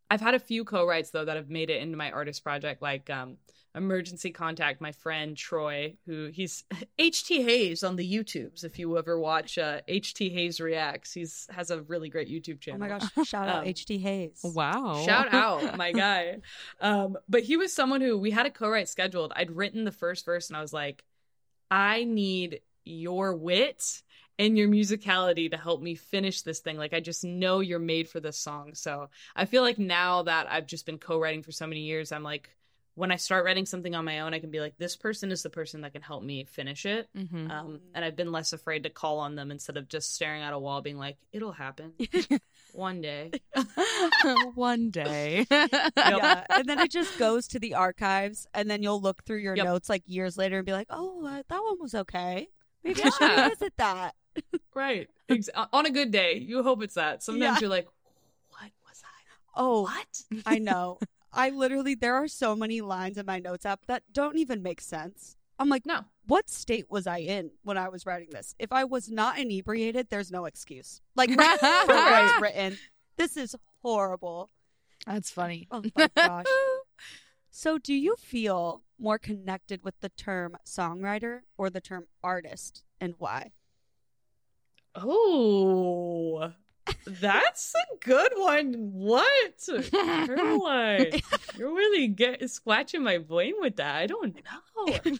I've 0.09 0.21
had 0.21 0.35
a 0.35 0.39
few 0.39 0.63
co-writes 0.63 1.11
though 1.11 1.25
that 1.25 1.35
have 1.35 1.49
made 1.49 1.69
it 1.69 1.81
into 1.81 1.97
my 1.97 2.11
artist 2.11 2.43
project, 2.43 2.81
like 2.81 3.09
um, 3.09 3.37
emergency 3.75 4.31
contact. 4.31 4.79
My 4.81 4.91
friend 4.91 5.35
Troy, 5.35 5.95
who 6.05 6.27
he's 6.27 6.63
HT 6.99 7.43
Hayes 7.43 7.83
on 7.83 7.95
the 7.95 8.09
YouTubes. 8.09 8.63
If 8.63 8.79
you 8.79 8.97
ever 8.97 9.19
watch 9.19 9.57
uh, 9.57 9.81
HT 9.87 10.31
Hayes 10.33 10.59
reacts, 10.59 11.13
he's 11.13 11.47
has 11.51 11.71
a 11.71 11.81
really 11.83 12.09
great 12.09 12.29
YouTube 12.29 12.59
channel. 12.59 12.83
Oh 12.83 12.89
my 12.89 12.99
gosh! 12.99 13.27
Shout 13.27 13.47
out 13.47 13.57
Um, 13.63 13.67
H.T. 13.67 13.97
Hayes. 13.97 14.41
Wow. 14.43 15.03
Shout 15.05 15.27
out, 15.33 15.77
my 15.77 15.91
guy. 15.91 16.37
Um, 16.79 17.17
but 17.27 17.43
he 17.43 17.57
was 17.57 17.73
someone 17.73 18.01
who 18.01 18.17
we 18.17 18.31
had 18.31 18.45
a 18.45 18.51
co-write 18.51 18.89
scheduled. 18.89 19.33
I'd 19.35 19.51
written 19.51 19.83
the 19.83 19.91
first 19.91 20.25
verse 20.25 20.49
and 20.49 20.57
I 20.57 20.61
was 20.61 20.73
like, 20.73 21.03
I 21.69 22.03
need 22.03 22.61
your 22.85 23.35
wit 23.35 24.01
and 24.39 24.57
your 24.57 24.67
musicality 24.69 25.49
to 25.51 25.57
help 25.57 25.81
me 25.81 25.95
finish 25.95 26.41
this 26.41 26.59
thing. 26.59 26.77
Like 26.77 26.93
I 26.93 26.99
just 26.99 27.23
know 27.23 27.59
you're 27.59 27.79
made 27.79 28.09
for 28.09 28.19
this 28.19 28.37
song. 28.37 28.75
So 28.75 29.09
I 29.35 29.45
feel 29.45 29.63
like 29.63 29.79
now 29.79 30.23
that 30.23 30.47
I've 30.51 30.67
just 30.67 30.85
been 30.85 30.97
co-writing 30.99 31.43
for 31.43 31.51
so 31.51 31.67
many 31.67 31.81
years, 31.81 32.11
I'm 32.11 32.23
like 32.23 32.49
when 32.95 33.11
I 33.11 33.15
start 33.17 33.45
writing 33.45 33.67
something 33.67 33.93
on 33.93 34.05
my 34.05 34.21
own, 34.21 34.33
I 34.33 34.39
can 34.39 34.49
be 34.49 34.59
like, 34.59 34.75
this 34.79 34.95
person 34.95 35.31
is 35.31 35.43
the 35.43 35.51
person 35.51 35.81
that 35.81 35.93
can 35.93 36.01
help 36.01 36.23
me 36.23 36.45
finish 36.45 36.83
it. 36.83 37.07
Mhm. 37.15 37.51
Um, 37.51 37.79
and 37.93 38.03
I've 38.03 38.15
been 38.15 38.31
less 38.31 38.53
afraid 38.53 38.83
to 38.83 38.89
call 38.89 39.19
on 39.19 39.35
them 39.35 39.51
instead 39.51 39.77
of 39.77 39.87
just 39.87 40.15
staring 40.15 40.41
at 40.41 40.51
a 40.51 40.57
wall, 40.57 40.81
being 40.81 40.97
like, 40.97 41.17
"It'll 41.31 41.51
happen 41.51 41.93
one 42.73 43.01
day." 43.01 43.31
One 44.55 44.89
day. 44.89 45.45
yeah, 45.51 46.43
and 46.49 46.67
then 46.67 46.79
it 46.79 46.91
just 46.91 47.17
goes 47.17 47.47
to 47.49 47.59
the 47.59 47.75
archives, 47.75 48.47
and 48.53 48.69
then 48.69 48.81
you'll 48.83 49.01
look 49.01 49.23
through 49.23 49.37
your 49.39 49.55
Yep. 49.55 49.65
notes 49.65 49.89
like 49.89 50.03
years 50.05 50.37
later 50.37 50.57
and 50.57 50.65
be 50.65 50.71
like, 50.73 50.87
"Oh, 50.89 51.25
uh, 51.25 51.43
that 51.47 51.63
one 51.63 51.77
was 51.79 51.93
okay. 51.95 52.47
Maybe 52.83 53.01
I 53.03 53.09
should 53.09 53.29
revisit 53.29 53.73
that." 53.77 54.15
Right. 54.77 55.09
Ex- 55.27 55.49
on 55.73 55.85
a 55.87 55.89
good 55.89 56.11
day, 56.11 56.37
you 56.37 56.61
hope 56.61 56.83
it's 56.83 56.93
that. 56.93 57.23
Sometimes 57.23 57.55
Yeah. 57.55 57.59
you're 57.61 57.69
like, 57.69 57.87
what 58.49 58.71
was 58.87 59.01
I? 59.03 59.09
Oh, 59.55 59.81
What? 59.81 60.23
I 60.45 60.59
know. 60.59 60.99
I 61.33 61.49
literally 61.49 61.95
there 61.95 62.13
are 62.15 62.27
so 62.27 62.55
many 62.55 62.81
lines 62.81 63.17
in 63.17 63.25
my 63.25 63.39
notes 63.39 63.65
app 63.65 63.85
that 63.87 64.03
don't 64.13 64.37
even 64.37 64.61
make 64.61 64.79
sense. 64.81 65.35
I'm 65.59 65.69
like, 65.69 65.85
No. 65.87 66.01
what 66.27 66.47
state 66.49 66.85
was 66.91 67.07
I 67.07 67.17
in 67.17 67.49
when 67.63 67.77
I 67.77 67.89
was 67.89 68.05
writing 68.05 68.29
this? 68.31 68.53
If 68.59 68.71
I 68.71 68.83
was 68.83 69.09
not 69.09 69.39
inebriated, 69.39 70.07
there's 70.11 70.31
no 70.31 70.45
excuse. 70.45 71.01
Like 71.15 71.31
right 71.35 71.59
for 71.59 72.39
written. 72.41 72.77
This 73.17 73.35
is 73.35 73.55
horrible. 73.81 74.51
That's 75.07 75.31
funny. 75.31 75.67
Oh 75.71 75.83
my 75.95 76.07
gosh. 76.15 76.45
So, 77.49 77.79
do 77.79 77.93
you 77.95 78.15
feel 78.17 78.83
more 78.99 79.17
connected 79.17 79.83
with 79.83 79.99
the 80.01 80.09
term 80.09 80.57
songwriter 80.63 81.39
or 81.57 81.71
the 81.71 81.81
term 81.81 82.05
artist, 82.23 82.83
and 83.01 83.15
why? 83.17 83.51
Oh, 84.99 86.51
that's 87.05 87.73
a 87.75 88.05
good 88.05 88.31
one. 88.35 88.73
What? 88.93 89.69
Caroline, 89.91 91.21
you're 91.57 91.73
really 91.73 92.07
get 92.07 92.49
scratching 92.49 93.03
my 93.03 93.19
brain 93.19 93.53
with 93.59 93.75
that. 93.75 93.95
I 93.95 94.07
don't 94.07 94.35
know. 94.35 95.15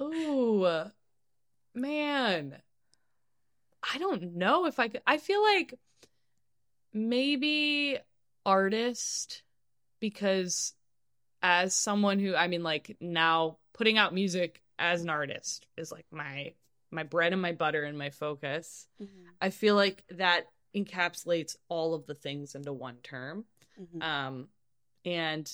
oh, 0.00 0.90
man. 1.74 2.56
I 3.92 3.98
don't 3.98 4.34
know 4.34 4.66
if 4.66 4.78
I 4.78 4.88
could. 4.88 5.02
I 5.06 5.18
feel 5.18 5.42
like 5.42 5.74
maybe 6.92 7.98
artist 8.44 9.42
because 10.00 10.74
as 11.42 11.74
someone 11.74 12.18
who 12.18 12.34
I 12.34 12.48
mean 12.48 12.62
like 12.62 12.96
now 13.00 13.58
putting 13.72 13.98
out 13.98 14.12
music 14.12 14.60
as 14.78 15.02
an 15.02 15.10
artist 15.10 15.66
is 15.76 15.92
like 15.92 16.06
my 16.10 16.52
my 16.90 17.02
bread 17.02 17.32
and 17.32 17.42
my 17.42 17.52
butter 17.52 17.82
and 17.84 17.98
my 17.98 18.10
focus. 18.10 18.86
I 19.40 19.50
feel 19.50 19.74
like 19.74 20.04
that 20.10 20.46
encapsulates 20.74 21.56
all 21.68 21.94
of 21.94 22.06
the 22.06 22.14
things 22.14 22.54
into 22.54 22.72
one 22.72 22.96
term. 23.02 23.44
Mhm. 23.80 24.02
Um 24.02 24.48
and 25.04 25.50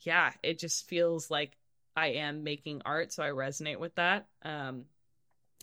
yeah, 0.00 0.32
it 0.42 0.58
just 0.58 0.88
feels 0.88 1.30
like 1.30 1.56
I 1.96 2.08
am 2.08 2.44
making 2.44 2.82
art, 2.84 3.12
so 3.12 3.22
I 3.22 3.28
resonate 3.30 3.78
with 3.78 3.94
that. 3.96 4.26
Um 4.42 4.84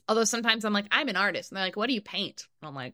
although 0.10 0.24
sometimes 0.26 0.66
I'm 0.66 0.74
like 0.74 0.88
I'm 0.92 1.08
an 1.10 1.16
artist 1.16 1.52
and 1.52 1.58
they're 1.58 1.66
like 1.66 1.76
what 1.78 1.88
do 1.88 1.94
you 1.94 2.02
paint? 2.02 2.48
And 2.62 2.68
I'm 2.68 2.76
like 2.76 2.94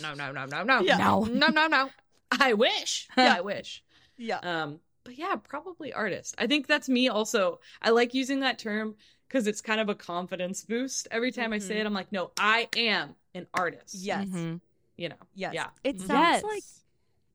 no 0.00 0.14
no 0.14 0.32
no 0.32 0.46
no 0.46 0.62
no 0.62 0.80
Yeah. 0.80 0.96
No. 0.98 1.24
no 1.24 1.48
no 1.48 1.66
no. 1.66 1.90
I 2.30 2.54
wish. 2.54 3.08
Yeah. 3.16 3.34
I 3.36 3.40
wish. 3.42 3.82
Yeah. 4.16 4.38
Um, 4.38 4.80
but 5.04 5.18
yeah, 5.18 5.36
probably 5.36 5.92
artist. 5.92 6.34
I 6.38 6.46
think 6.46 6.66
that's 6.66 6.88
me 6.88 7.08
also. 7.08 7.60
I 7.82 7.90
like 7.90 8.14
using 8.14 8.40
that 8.40 8.58
term 8.58 8.96
because 9.34 9.48
it's 9.48 9.60
kind 9.60 9.80
of 9.80 9.88
a 9.88 9.96
confidence 9.96 10.64
boost. 10.64 11.08
Every 11.10 11.32
time 11.32 11.52
I 11.52 11.58
say 11.58 11.74
Mhm. 11.74 11.80
it, 11.80 11.86
I'm 11.86 11.92
like, 11.92 12.12
no, 12.12 12.30
I 12.38 12.68
am 12.76 13.16
an 13.34 13.48
artist. 13.52 13.96
Yes. 13.96 14.28
Mhm. 14.28 14.60
You 14.96 15.08
know. 15.08 15.16
Yes. 15.34 15.54
Yeah. 15.54 15.70
It 15.82 15.96
Yes. 15.96 16.06
sounds 16.06 16.42
like 16.44 16.62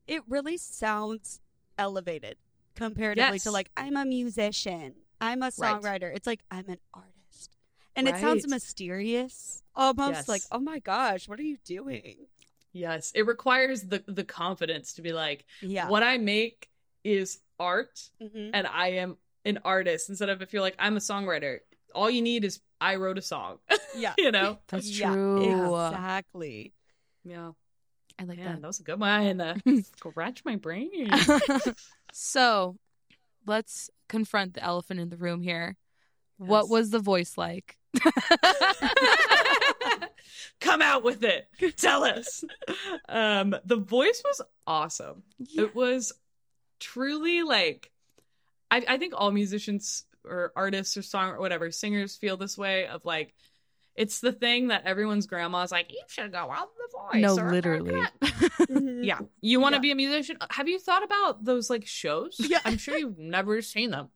it 0.06 0.22
really 0.26 0.56
sounds 0.56 1.42
elevated 1.76 2.38
comparatively 2.74 3.38
to 3.40 3.50
like 3.50 3.70
I'm 3.76 3.98
a 3.98 4.06
musician, 4.06 4.94
I'm 5.20 5.42
a 5.42 5.52
Right. 5.58 5.76
songwriter. 5.82 6.10
It's 6.16 6.26
like 6.26 6.40
I'm 6.50 6.70
an 6.70 6.78
artist. 6.94 7.58
And 7.94 8.08
it 8.08 8.16
sounds 8.16 8.48
mysterious. 8.48 9.62
Almost 9.76 10.26
like, 10.26 10.42
"Oh 10.50 10.58
my 10.58 10.78
gosh, 10.78 11.28
what 11.28 11.38
are 11.38 11.42
you 11.44 11.58
doing?" 11.64 12.28
Yes. 12.72 13.12
It 13.14 13.26
requires 13.26 13.82
the 13.82 14.02
the 14.06 14.24
confidence 14.24 14.94
to 14.94 15.02
be 15.02 15.12
like, 15.12 15.44
Yeah. 15.60 15.88
what 15.90 16.02
I 16.02 16.16
make 16.16 16.70
is 17.04 17.40
art 17.58 18.08
Mhm. 18.22 18.52
and 18.54 18.66
I 18.66 18.88
am 18.92 19.18
an 19.44 19.58
artist 19.66 20.08
instead 20.08 20.30
of 20.30 20.40
if 20.40 20.54
you're 20.54 20.62
like, 20.62 20.76
I'm 20.78 20.96
a 20.96 21.00
songwriter. 21.00 21.60
All 21.94 22.10
you 22.10 22.22
need 22.22 22.44
is 22.44 22.60
I 22.80 22.96
wrote 22.96 23.18
a 23.18 23.22
song. 23.22 23.58
Yeah. 23.96 24.14
you 24.16 24.30
know? 24.30 24.58
That's 24.68 24.88
Yeah, 24.88 25.12
true. 25.12 25.42
Exactly. 25.88 26.72
Yeah. 27.24 27.50
I 28.18 28.24
like 28.24 28.38
Man, 28.38 28.60
that 28.60 28.66
was 28.66 28.78
a 28.78 28.84
good 28.84 29.00
one. 29.00 29.40
Uh, 29.40 29.56
scratch 29.96 30.44
my 30.44 30.54
brain. 30.56 31.10
so 32.12 32.76
let's 33.46 33.90
confront 34.08 34.54
the 34.54 34.62
elephant 34.62 35.00
in 35.00 35.08
the 35.08 35.16
room 35.16 35.42
here. 35.42 35.76
What 36.38 36.68
was 36.68 36.90
the 36.90 36.98
voice 37.00 37.36
like? 37.36 37.76
Come 40.60 40.82
out 40.82 41.02
with 41.02 41.24
it. 41.24 41.48
Tell 41.76 42.04
us. 42.04 42.44
Um, 43.08 43.54
the 43.64 43.76
voice 43.76 44.22
was 44.24 44.42
awesome. 44.66 45.22
It 45.56 45.74
was 45.74 46.12
truly 46.78 47.42
like 47.42 47.90
I, 48.70 48.82
I 48.86 48.96
think 48.98 49.14
all 49.16 49.30
musicians 49.32 50.04
or 50.24 50.52
artists 50.56 50.96
or 50.96 51.02
song 51.02 51.30
or 51.30 51.38
whatever 51.40 51.70
singers 51.70 52.16
feel 52.16 52.36
this 52.36 52.56
way 52.58 52.86
of 52.86 53.04
like 53.04 53.34
it's 53.96 54.20
the 54.20 54.32
thing 54.32 54.68
that 54.68 54.86
everyone's 54.86 55.26
grandma's 55.26 55.72
like 55.72 55.90
you 55.92 56.00
should 56.06 56.32
go 56.32 56.38
out 56.50 56.68
the 56.76 56.98
voice. 57.18 57.22
No, 57.22 57.36
or- 57.42 57.52
literally. 57.52 58.02
Mhm. 58.60 59.04
Yeah. 59.04 59.18
You 59.40 59.58
want 59.60 59.72
to 59.74 59.78
Yeah. 59.78 59.82
be 59.82 59.90
a 59.90 59.94
musician? 59.96 60.36
Have 60.50 60.68
you 60.68 60.78
thought 60.78 61.02
about 61.02 61.44
those 61.44 61.68
like 61.70 61.86
shows? 61.86 62.36
Yeah. 62.38 62.60
I'm 62.64 62.78
sure 62.78 62.96
you've 62.96 63.18
never 63.18 63.62
seen 63.62 63.90
them. 63.90 64.08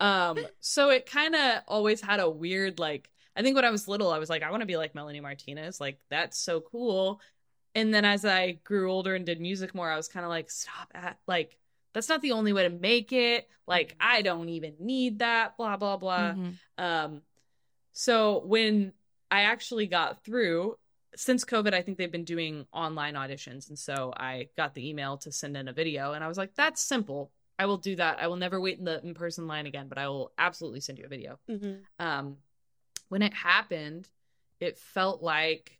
Um, 0.00 0.38
so 0.60 0.90
it 0.90 1.06
kind 1.06 1.34
of 1.34 1.62
always 1.68 2.00
had 2.00 2.20
a 2.20 2.28
weird 2.28 2.78
like 2.78 3.08
I 3.34 3.42
think 3.42 3.56
when 3.56 3.64
I 3.64 3.70
was 3.70 3.88
little, 3.88 4.10
I 4.12 4.18
was 4.18 4.28
like, 4.28 4.42
I 4.42 4.50
want 4.50 4.60
to 4.60 4.66
be 4.66 4.76
like 4.76 4.94
Melanie 4.94 5.20
Martinez. 5.20 5.80
Like 5.80 5.98
that's 6.10 6.36
so 6.38 6.60
cool. 6.60 7.20
And 7.74 7.94
then 7.94 8.04
as 8.04 8.24
I 8.26 8.52
grew 8.64 8.92
older 8.92 9.14
and 9.14 9.24
did 9.24 9.40
music 9.40 9.74
more, 9.74 9.90
I 9.90 9.96
was 9.96 10.08
kind 10.08 10.24
of 10.26 10.30
like, 10.30 10.50
stop 10.50 10.90
at 10.94 11.18
like 11.26 11.56
that's 11.92 12.08
not 12.08 12.22
the 12.22 12.32
only 12.32 12.52
way 12.52 12.62
to 12.64 12.70
make 12.70 13.12
it. 13.12 13.48
Like 13.66 13.96
I 14.00 14.22
don't 14.22 14.48
even 14.48 14.74
need 14.78 15.20
that. 15.20 15.56
Blah 15.56 15.76
blah 15.76 15.96
blah. 15.96 16.34
Mhm. 16.34 16.54
Um, 16.78 17.22
so 17.92 18.42
when 18.44 18.92
I 19.30 19.42
actually 19.42 19.86
got 19.86 20.24
through, 20.24 20.78
since 21.14 21.44
COVID, 21.44 21.74
I 21.74 21.82
think 21.82 21.98
they've 21.98 22.10
been 22.10 22.24
doing 22.24 22.66
online 22.72 23.14
auditions. 23.14 23.68
And 23.68 23.78
so 23.78 24.12
I 24.16 24.48
got 24.56 24.74
the 24.74 24.88
email 24.88 25.18
to 25.18 25.32
send 25.32 25.56
in 25.56 25.68
a 25.68 25.72
video 25.72 26.12
and 26.12 26.24
I 26.24 26.28
was 26.28 26.38
like, 26.38 26.54
that's 26.54 26.80
simple. 26.82 27.30
I 27.58 27.66
will 27.66 27.76
do 27.76 27.96
that. 27.96 28.18
I 28.18 28.26
will 28.28 28.36
never 28.36 28.60
wait 28.60 28.78
in 28.78 28.84
the 28.84 29.02
in 29.04 29.14
person 29.14 29.46
line 29.46 29.66
again, 29.66 29.88
but 29.88 29.98
I 29.98 30.08
will 30.08 30.32
absolutely 30.38 30.80
send 30.80 30.98
you 30.98 31.04
a 31.04 31.08
video. 31.08 31.38
Mhm. 31.48 31.82
Um, 31.98 32.38
when 33.08 33.22
it 33.22 33.34
happened, 33.34 34.08
it 34.58 34.78
felt 34.78 35.22
like, 35.22 35.78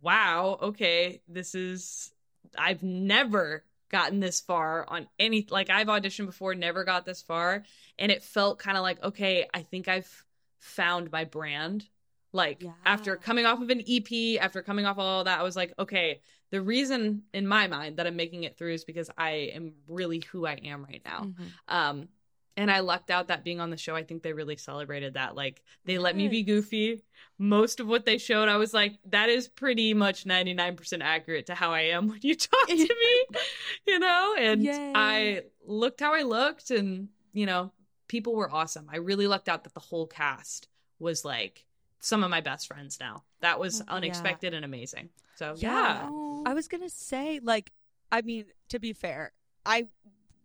wow, 0.00 0.58
okay, 0.60 1.22
this 1.28 1.54
is, 1.54 2.12
I've 2.56 2.82
never 2.82 3.64
gotten 3.92 4.18
this 4.18 4.40
far 4.40 4.84
on 4.88 5.06
any, 5.18 5.46
like 5.50 5.70
I've 5.70 5.86
auditioned 5.86 6.26
before, 6.26 6.54
never 6.54 6.82
got 6.82 7.04
this 7.04 7.22
far. 7.22 7.62
And 7.98 8.10
it 8.10 8.22
felt 8.22 8.58
kind 8.58 8.76
of 8.76 8.82
like, 8.82 9.02
okay, 9.04 9.46
I 9.54 9.62
think 9.62 9.86
I've 9.86 10.24
found 10.58 11.12
my 11.12 11.24
brand. 11.24 11.86
Like 12.32 12.64
after 12.86 13.16
coming 13.16 13.44
off 13.44 13.60
of 13.60 13.68
an 13.68 13.82
EP, 13.86 14.38
after 14.38 14.62
coming 14.62 14.86
off 14.86 14.98
all 14.98 15.24
that, 15.24 15.38
I 15.38 15.42
was 15.42 15.54
like, 15.54 15.74
okay, 15.78 16.22
the 16.50 16.62
reason 16.62 17.24
in 17.34 17.46
my 17.46 17.66
mind 17.66 17.98
that 17.98 18.06
I'm 18.06 18.16
making 18.16 18.44
it 18.44 18.56
through 18.56 18.72
is 18.72 18.84
because 18.84 19.10
I 19.18 19.52
am 19.54 19.74
really 19.86 20.22
who 20.32 20.46
I 20.46 20.54
am 20.64 20.82
right 20.84 21.02
now. 21.04 21.24
Mhm. 21.24 21.52
Um, 21.68 22.08
and 22.56 22.70
I 22.70 22.80
lucked 22.80 23.10
out 23.10 23.28
that 23.28 23.44
being 23.44 23.60
on 23.60 23.70
the 23.70 23.76
show, 23.76 23.94
I 23.94 24.02
think 24.02 24.22
they 24.22 24.32
really 24.32 24.56
celebrated 24.56 25.14
that. 25.14 25.34
Like 25.34 25.62
they 25.84 25.98
let 25.98 26.16
me 26.16 26.28
be 26.28 26.42
goofy. 26.42 27.02
Most 27.38 27.80
of 27.80 27.86
what 27.88 28.04
they 28.04 28.18
showed, 28.18 28.48
I 28.48 28.56
was 28.56 28.72
like, 28.74 28.98
that 29.06 29.28
is 29.28 29.48
pretty 29.48 29.94
much 29.94 30.24
99% 30.24 31.00
accurate 31.02 31.46
to 31.46 31.54
how 31.54 31.72
I 31.72 31.80
am 31.82 32.08
when 32.08 32.20
you 32.22 32.34
talk 32.36 32.66
to 32.68 32.74
me, 32.76 33.24
you 33.86 33.98
know? 33.98 34.34
And 34.38 34.62
Yay. 34.62 34.92
I 34.94 35.42
looked 35.66 36.00
how 36.00 36.14
I 36.14 36.22
looked 36.22 36.70
and, 36.70 37.08
you 37.32 37.46
know, 37.46 37.72
people 38.08 38.34
were 38.34 38.50
awesome. 38.50 38.86
I 38.92 38.98
really 38.98 39.26
lucked 39.26 39.48
out 39.48 39.64
that 39.64 39.74
the 39.74 39.80
whole 39.80 40.06
cast 40.06 40.68
was 40.98 41.24
like 41.24 41.64
some 42.00 42.22
of 42.22 42.30
my 42.30 42.40
best 42.42 42.66
friends 42.68 42.98
now. 43.00 43.24
That 43.40 43.58
was 43.58 43.80
Oh, 43.80 43.84
yeah. 43.88 43.94
unexpected 43.94 44.54
and 44.54 44.64
amazing. 44.64 45.08
So 45.36 45.54
Yeah. 45.56 46.08
yeah. 46.10 46.42
I 46.46 46.52
was 46.54 46.68
gonna 46.68 46.90
say, 46.90 47.40
like, 47.42 47.72
I 48.12 48.20
mean, 48.22 48.44
to 48.68 48.78
be 48.78 48.92
fair, 48.92 49.32
I 49.64 49.86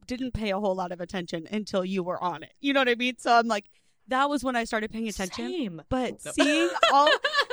didn't 0.08 0.34
pay 0.34 0.52
a 0.52 0.60
whole 0.60 0.76
lot 0.76 0.92
of 0.92 1.02
attention 1.02 1.48
until 1.52 1.84
you 1.86 2.02
were 2.04 2.22
on 2.24 2.44
it. 2.44 2.54
You 2.62 2.74
know 2.74 2.82
what 2.82 2.90
I 2.90 2.96
mean? 2.96 3.16
So 3.18 3.32
I'm 3.34 3.48
like, 3.48 3.66
that 4.08 4.30
was 4.30 4.44
when 4.44 4.56
I 4.56 4.64
started 4.64 4.90
paying 4.92 5.08
attention. 5.08 5.50
Same. 5.50 5.82
But 5.90 6.14
Oh, 6.14 6.18
no. 6.26 6.32
seeing 6.32 6.70
all 6.94 7.10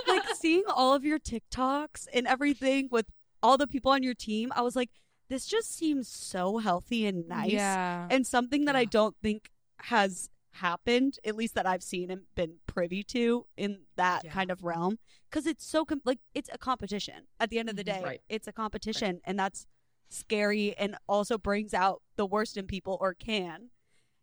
like 0.07 0.23
seeing 0.37 0.63
all 0.73 0.95
of 0.95 1.05
your 1.05 1.19
TikToks 1.19 2.07
and 2.13 2.27
everything 2.27 2.89
with 2.91 3.07
all 3.43 3.59
the 3.59 3.67
people 3.67 3.91
on 3.93 4.03
your 4.03 4.15
team, 4.15 4.53
I 4.55 4.63
was 4.63 4.77
like, 4.77 4.91
this 5.29 5.47
just 5.47 5.77
seems 5.77 6.09
so 6.09 6.59
healthy 6.59 7.07
and 7.07 7.27
nice. 7.29 7.51
Yeah. 7.51 8.07
And 8.11 8.27
something 8.27 8.67
that 8.67 8.77
I 8.77 8.85
don't 8.85 9.17
think 9.23 9.51
has 9.79 10.29
happened, 10.53 11.19
at 11.25 11.35
least 11.35 11.55
that 11.57 11.67
I've 11.67 11.83
seen 11.83 12.11
and 12.11 12.23
been 12.37 12.57
privy 12.67 13.03
to 13.05 13.47
in 13.57 13.81
that 13.97 14.25
Yeah. 14.25 14.31
kind 14.31 14.51
of 14.51 14.63
realm. 14.63 14.99
Because 15.29 15.47
it's 15.47 15.67
so, 15.67 15.85
com- 15.85 16.01
like, 16.05 16.21
it's 16.35 16.49
a 16.53 16.59
competition. 16.59 17.27
At 17.41 17.51
the 17.51 17.59
end 17.59 17.69
of 17.69 17.75
the 17.77 17.83
Mhm. 17.83 17.87
day, 17.87 18.03
Right. 18.05 18.21
it's 18.29 18.47
a 18.47 18.53
competition. 18.53 19.21
And 19.25 19.37
that's 19.39 19.67
scary 20.15 20.75
and 20.77 20.97
also 21.09 21.37
brings 21.39 21.75
out 21.75 22.03
the 22.17 22.27
worst 22.27 22.57
in 22.57 22.67
people 22.67 22.97
or 23.01 23.15
can. 23.15 23.71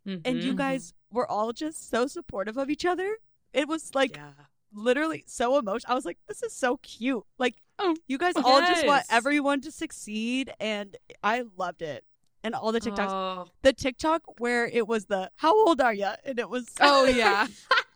And 0.04 0.22
Mhm. 0.24 0.42
you 0.42 0.54
guys 0.54 0.94
were 1.12 1.30
all 1.30 1.52
just 1.52 1.88
so 1.88 2.06
supportive 2.08 2.56
of 2.56 2.68
each 2.70 2.84
other. 2.84 3.18
It 3.52 3.68
was 3.68 3.94
like 3.94 4.16
yeah. 4.16 4.32
literally 4.72 5.22
so 5.26 5.58
emotional. 5.58 5.92
I 5.92 5.94
was 5.94 6.04
like, 6.04 6.18
this 6.26 6.42
is 6.42 6.52
so 6.52 6.78
cute. 6.78 7.22
Like, 7.38 7.56
Oh, 7.78 7.96
you 8.06 8.18
guys 8.18 8.34
all 8.36 8.60
just 8.60 8.86
want 8.86 9.04
everyone 9.10 9.60
to 9.62 9.70
succeed. 9.72 10.52
And 10.60 10.96
I 11.22 11.44
loved 11.56 11.82
it. 11.82 12.04
And 12.44 12.54
all 12.56 12.72
the 12.72 12.80
TikToks 12.80 13.10
Oh, 13.10 13.48
the 13.62 13.72
TikTok 13.72 14.40
where 14.40 14.66
it 14.66 14.88
was 14.88 15.04
the 15.06 15.30
how 15.36 15.54
old 15.66 15.80
are 15.80 15.94
you? 15.94 16.10
And 16.24 16.38
it 16.40 16.48
was 16.50 16.66
Oh 16.80 17.04
yeah. 17.22 17.46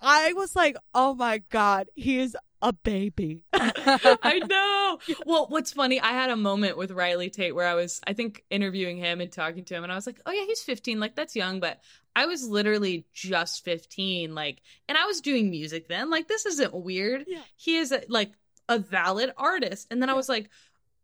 I 0.00 0.32
was 0.34 0.54
like, 0.54 0.76
oh 0.94 1.14
my 1.14 1.38
god, 1.50 1.88
he 1.96 2.18
is 2.20 2.36
a 2.68 2.72
baby. 2.72 3.42
I 3.52 4.40
know. 4.48 4.98
Well, 5.24 5.46
what's 5.48 5.72
funny, 5.72 6.00
I 6.00 6.08
had 6.12 6.30
a 6.30 6.36
moment 6.36 6.76
with 6.76 6.90
Ryley 6.90 7.30
Tate 7.30 7.54
where 7.54 7.66
I 7.68 7.74
was, 7.74 8.00
I 8.06 8.12
think, 8.12 8.44
interviewing 8.50 8.96
him 8.96 9.20
and 9.20 9.30
talking 9.30 9.64
to 9.66 9.74
him, 9.74 9.84
and 9.84 9.92
I 9.92 9.94
was 9.94 10.06
like, 10.06 10.20
oh, 10.26 10.32
yeah, 10.32 10.44
he's 10.46 10.62
15. 10.62 10.98
Like, 10.98 11.14
that's 11.14 11.36
young. 11.36 11.60
But 11.60 11.78
I 12.16 12.26
was 12.26 12.46
literally 12.48 13.06
just 13.12 13.64
15. 13.64 14.34
Like, 14.34 14.62
and 14.88 14.98
I 14.98 15.04
was 15.06 15.20
doing 15.20 15.48
music 15.50 15.86
then. 15.88 16.10
Like, 16.10 16.26
this 16.26 16.44
isn't 16.46 16.74
weird. 16.74 17.24
Yeah. 17.28 17.38
He 17.56 17.76
is, 17.76 17.92
a, 17.92 18.02
like, 18.08 18.32
a 18.68 18.78
valid 18.80 19.32
artist. 19.36 19.86
And 19.90 20.02
then 20.02 20.10
I 20.10 20.14
was 20.14 20.28
like, 20.28 20.50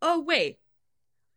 oh, 0.01 0.21
wait, 0.21 0.59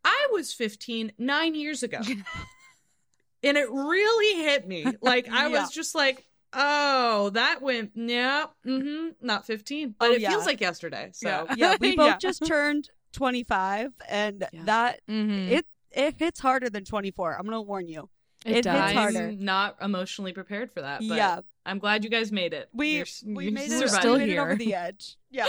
I 0.03 0.27
was 0.31 0.53
15 0.53 1.11
nine 1.19 1.53
years 1.53 1.83
ago. 1.83 1.99
and 3.43 3.57
it 3.57 3.69
really 3.71 4.43
hit 4.43 4.67
me. 4.67 4.85
Like, 5.01 5.29
I 5.29 5.49
Yeah. 5.49 5.61
was 5.61 5.71
just 5.71 5.93
like, 5.93 6.25
Oh, 6.55 7.29
that 7.31 7.61
went 7.61 7.91
yeah, 7.95 8.45
mm-hmm, 8.65 9.09
not 9.21 9.45
fifteen, 9.45 9.93
but 9.99 10.09
Oh, 10.09 10.13
it 10.13 10.21
yeah. 10.21 10.29
feels 10.31 10.45
like 10.45 10.61
yesterday. 10.61 11.09
So 11.13 11.27
Yeah. 11.27 11.55
Yeah, 11.55 11.75
we 11.79 11.95
both 11.95 12.07
Yeah. 12.07 12.17
just 12.17 12.45
turned 12.45 12.89
25 13.11 13.93
and 14.09 14.47
that 14.63 15.01
Mhm. 15.09 15.49
it 15.49 15.65
it 15.91 16.15
hits 16.17 16.39
harder 16.39 16.69
than 16.69 16.83
24. 16.85 17.35
I'm 17.37 17.43
going 17.45 17.53
to 17.55 17.61
warn 17.61 17.87
you. 17.87 18.09
it 18.45 18.55
hits 18.55 18.65
does. 18.65 18.91
harder. 18.93 19.27
I'm 19.29 19.43
not 19.43 19.75
emotionally 19.81 20.33
prepared 20.33 20.71
for 20.71 20.81
that. 20.81 20.99
But 21.07 21.17
yeah, 21.17 21.39
I'm 21.65 21.79
glad 21.79 22.03
you 22.03 22.09
guys 22.11 22.31
made 22.31 22.53
it. 22.53 22.69
we 22.73 22.97
You're 22.97 23.05
we 23.25 23.45
you 23.45 23.51
made 23.51 23.71
it, 23.71 23.79
We're 23.79 23.87
still 23.87 24.13
we 24.13 24.19
made 24.19 24.29
it 24.29 24.37
over 24.37 24.49
here. 24.49 24.57
the 24.57 24.73
edge. 24.75 25.17
Yeah. 25.31 25.47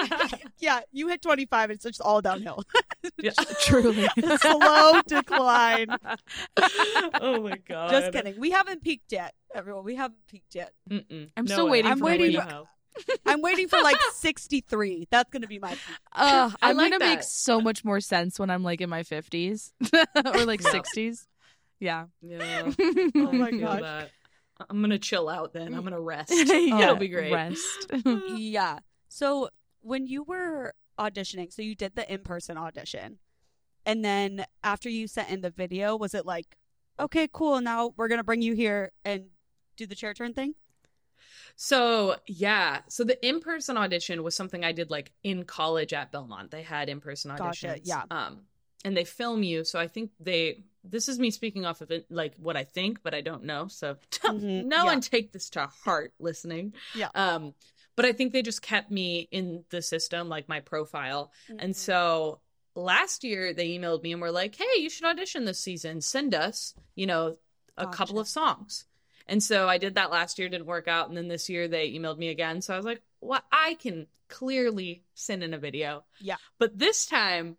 yeah, 0.58 0.80
you 0.90 1.08
hit 1.08 1.20
25 1.22 1.70
and 1.70 1.76
it's 1.76 1.84
just 1.84 2.00
all 2.00 2.20
downhill. 2.22 2.64
Yeah. 3.18 3.32
Truly. 3.62 4.08
Slow 4.38 5.00
decline. 5.06 5.88
oh 7.20 7.42
my 7.42 7.56
god. 7.68 7.90
Just 7.90 8.12
kidding. 8.12 8.38
We 8.40 8.50
haven't 8.50 8.82
peaked 8.82 9.12
yet, 9.12 9.34
everyone. 9.54 9.84
We 9.84 9.96
haven't 9.96 10.26
peaked 10.28 10.54
yet. 10.54 10.72
Mm-mm. 10.90 11.30
I'm 11.36 11.44
No 11.44 11.54
still 11.54 11.64
way. 11.66 11.70
waiting 11.72 11.90
I'm 11.92 11.98
for 11.98 12.04
waiting 12.06 12.32
my 12.36 12.40
for- 12.44 12.48
peak. 12.48 13.20
I'm 13.24 13.40
waiting 13.40 13.68
for 13.68 13.80
like 13.82 13.96
63. 14.14 15.06
That's 15.10 15.30
going 15.30 15.42
to 15.42 15.48
be 15.48 15.58
my 15.60 15.70
peak. 15.70 15.80
Uh, 16.12 16.50
I 16.60 16.70
I'm 16.70 16.76
like 16.76 16.90
gonna 16.90 17.04
make 17.04 17.20
that. 17.20 17.24
so 17.24 17.60
much 17.60 17.84
more 17.84 18.00
sense 18.00 18.38
when 18.40 18.50
I'm 18.50 18.64
like 18.64 18.80
in 18.80 18.90
my 18.90 19.02
50s 19.04 19.70
or 20.34 20.44
like 20.44 20.60
Yeah. 20.62 20.70
60s. 20.70 21.26
Yeah. 21.78 22.06
Yeah. 22.20 22.62
Oh 23.14 23.32
my 23.32 23.46
I 23.46 23.50
feel 23.50 23.60
gosh. 23.60 23.80
that. 23.80 24.10
I'm 24.68 24.80
gonna 24.80 24.98
chill 24.98 25.28
out 25.28 25.52
then. 25.52 25.74
I'm 25.74 25.82
gonna 25.84 26.00
rest. 26.14 26.30
yeah. 26.30 26.78
It'll 26.82 26.96
be 26.96 27.08
great. 27.08 27.32
Rest. 27.32 27.90
Yeah. 28.36 28.80
So 29.08 29.48
when 29.80 30.06
you 30.06 30.22
were 30.22 30.74
auditioning, 30.98 31.52
so 31.52 31.62
you 31.62 31.74
did 31.74 31.94
the 31.96 32.10
in 32.12 32.20
person 32.20 32.56
audition, 32.56 33.18
and 33.86 34.04
then 34.04 34.44
after 34.62 34.88
you 34.88 35.06
sent 35.06 35.30
in 35.30 35.40
the 35.40 35.50
video, 35.50 35.96
was 35.96 36.14
it 36.14 36.26
like, 36.26 36.56
okay, 36.98 37.28
cool, 37.32 37.60
now 37.60 37.94
we're 37.96 38.08
gonna 38.08 38.24
bring 38.24 38.42
you 38.42 38.54
here 38.54 38.92
and 39.04 39.26
do 39.76 39.86
the 39.86 39.94
chair 39.94 40.12
turn 40.14 40.34
thing? 40.34 40.54
So 41.56 42.16
yeah, 42.26 42.80
so 42.88 43.04
the 43.04 43.26
in-person 43.26 43.76
audition 43.76 44.22
was 44.22 44.34
something 44.34 44.64
I 44.64 44.72
did 44.72 44.90
like 44.90 45.12
in 45.24 45.44
college 45.44 45.92
at 45.92 46.12
Belmont. 46.12 46.50
They 46.50 46.62
had 46.62 46.88
in-person 46.88 47.32
auditions. 47.32 47.62
Gotcha, 47.62 47.80
yeah. 47.84 48.02
Um, 48.10 48.42
and 48.84 48.96
they 48.96 49.04
film 49.04 49.42
you. 49.42 49.64
So 49.64 49.78
I 49.78 49.86
think 49.86 50.10
they. 50.18 50.64
This 50.82 51.08
is 51.08 51.18
me 51.18 51.30
speaking 51.30 51.66
off 51.66 51.80
of 51.80 51.90
it, 51.90 52.06
like 52.10 52.34
what 52.36 52.56
I 52.56 52.64
think, 52.64 53.02
but 53.02 53.14
I 53.14 53.20
don't 53.20 53.44
know. 53.44 53.68
So 53.68 53.96
Mhm, 54.24 54.64
no 54.66 54.76
yeah. 54.78 54.84
one 54.84 55.00
take 55.00 55.32
this 55.32 55.50
to 55.50 55.66
heart, 55.66 56.12
listening. 56.18 56.74
Yeah. 56.94 57.08
Um, 57.14 57.54
but 57.96 58.04
I 58.06 58.12
think 58.12 58.32
they 58.32 58.42
just 58.42 58.62
kept 58.62 58.90
me 58.90 59.28
in 59.30 59.64
the 59.70 59.82
system, 59.82 60.28
like 60.28 60.48
my 60.48 60.60
profile. 60.60 61.32
And 61.58 61.76
so 61.76 62.40
last 62.74 63.24
year 63.24 63.52
they 63.52 63.76
emailed 63.76 64.02
me 64.02 64.12
and 64.12 64.22
were 64.22 64.30
like, 64.30 64.54
"Hey, 64.54 64.80
you 64.80 64.88
should 64.88 65.04
audition 65.04 65.44
this 65.44 65.58
season. 65.60 66.00
Send 66.00 66.34
us, 66.34 66.74
you 66.94 67.06
know, 67.06 67.36
a 67.76 67.86
couple 67.88 68.18
of 68.18 68.28
songs." 68.28 68.86
And 69.26 69.42
so 69.42 69.68
I 69.68 69.78
did 69.78 69.94
that 69.96 70.10
last 70.10 70.38
year, 70.38 70.48
didn't 70.48 70.66
work 70.66 70.88
out, 70.88 71.08
and 71.08 71.16
then 71.16 71.28
this 71.28 71.48
year 71.50 71.68
they 71.68 71.92
emailed 71.92 72.18
me 72.18 72.28
again. 72.28 72.62
So 72.62 72.72
I 72.72 72.76
was 72.78 72.86
like, 72.86 73.02
"Well, 73.20 73.42
I 73.52 73.74
can 73.74 74.06
clearly 74.28 75.04
send 75.14 75.42
in 75.44 75.52
a 75.52 75.58
video." 75.58 76.04
Yeah. 76.20 76.36
But 76.58 76.78
this 76.78 77.04
time 77.06 77.56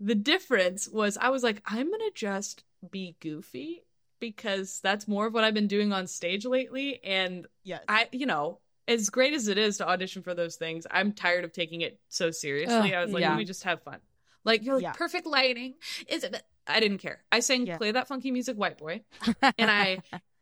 the 0.00 0.14
difference 0.14 0.88
was 0.88 1.16
I 1.16 1.28
was 1.30 1.42
like, 1.42 1.62
"I'm 1.66 1.88
going 1.88 2.00
to 2.00 2.12
just 2.14 2.64
be 2.90 3.16
goofy." 3.20 3.84
Because 4.20 4.80
that's 4.80 5.06
more 5.06 5.26
of 5.28 5.32
what 5.34 5.44
I've 5.44 5.54
been 5.54 5.68
doing 5.68 5.92
on 5.92 6.08
stage 6.08 6.44
lately. 6.44 6.98
And 7.04 7.46
yes, 7.62 7.84
I, 7.88 8.08
you 8.10 8.26
know, 8.26 8.58
as 8.88 9.10
great 9.10 9.32
as 9.32 9.46
it 9.46 9.58
is 9.58 9.76
to 9.78 9.86
audition 9.88 10.22
for 10.22 10.34
those 10.34 10.56
things, 10.56 10.88
I'm 10.90 11.12
tired 11.12 11.44
of 11.44 11.52
taking 11.52 11.82
it 11.82 12.00
so 12.08 12.32
seriously. 12.32 12.74
Ugh, 12.92 12.94
I 12.94 13.04
was 13.04 13.12
like, 13.12 13.20
yeah. 13.20 13.28
let 13.28 13.38
me 13.38 13.44
just 13.44 13.62
have 13.62 13.80
fun. 13.84 13.98
Like, 14.42 14.64
you're 14.64 14.74
like, 14.74 14.82
Yeah. 14.82 14.92
perfect 14.92 15.24
lighting. 15.24 15.74
Is 16.08 16.24
it? 16.24 16.42
I 16.66 16.80
didn't 16.80 16.98
care. 16.98 17.22
I 17.30 17.38
sang 17.38 17.64
Yeah. 17.64 17.76
"Play 17.76 17.92
That 17.92 18.08
Funky 18.08 18.32
Music, 18.32 18.56
White 18.56 18.78
Boy," 18.78 19.02
and 19.56 19.70
I 19.70 19.98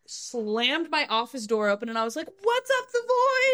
slammed 0.06 0.90
my 0.90 1.06
office 1.08 1.46
door 1.46 1.68
open, 1.68 1.88
and 1.88 1.98
I 1.98 2.04
was 2.04 2.16
like, 2.16 2.28
"What's 2.42 2.70
up, 2.70 2.92
the 2.92 3.02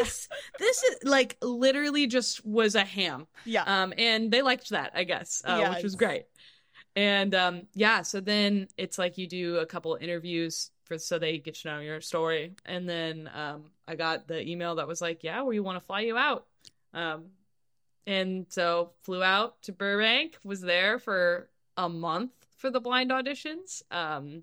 voice?" 0.00 0.28
this 0.58 0.82
is 0.82 1.04
like 1.04 1.36
literally 1.42 2.06
just 2.06 2.44
was 2.44 2.74
a 2.74 2.84
ham. 2.84 3.26
yeah, 3.44 3.62
Um, 3.64 3.92
and 3.96 4.30
they 4.30 4.42
liked 4.42 4.70
that, 4.70 4.92
I 4.94 5.04
guess, 5.04 5.42
uh, 5.44 5.58
which 5.74 5.82
was 5.82 5.94
great. 5.94 6.24
And 6.94 7.34
um, 7.34 7.62
yeah, 7.74 8.02
so 8.02 8.20
then 8.20 8.68
it's 8.76 8.98
like 8.98 9.16
you 9.18 9.26
do 9.26 9.56
a 9.56 9.66
couple 9.66 9.96
interviews 10.00 10.70
for 10.84 10.98
so 10.98 11.18
they 11.18 11.38
get 11.38 11.54
to 11.54 11.68
know 11.68 11.80
your 11.80 12.00
story, 12.00 12.52
and 12.66 12.88
then 12.88 13.30
um, 13.34 13.64
I 13.88 13.94
got 13.96 14.28
the 14.28 14.46
email 14.46 14.74
that 14.76 14.86
was 14.88 15.00
like, 15.00 15.24
"Yeah, 15.24 15.42
we 15.42 15.60
want 15.60 15.80
to 15.80 15.86
fly 15.86 16.00
you 16.00 16.16
out." 16.16 16.46
Um, 16.92 17.26
and 18.06 18.46
so 18.48 18.90
flew 19.02 19.22
out 19.22 19.62
to 19.62 19.72
Burbank, 19.72 20.36
was 20.44 20.60
there 20.60 20.98
for 20.98 21.48
a 21.76 21.88
month 21.88 22.32
for 22.58 22.70
the 22.70 22.80
blind 22.80 23.10
auditions, 23.10 23.82
um, 23.90 24.42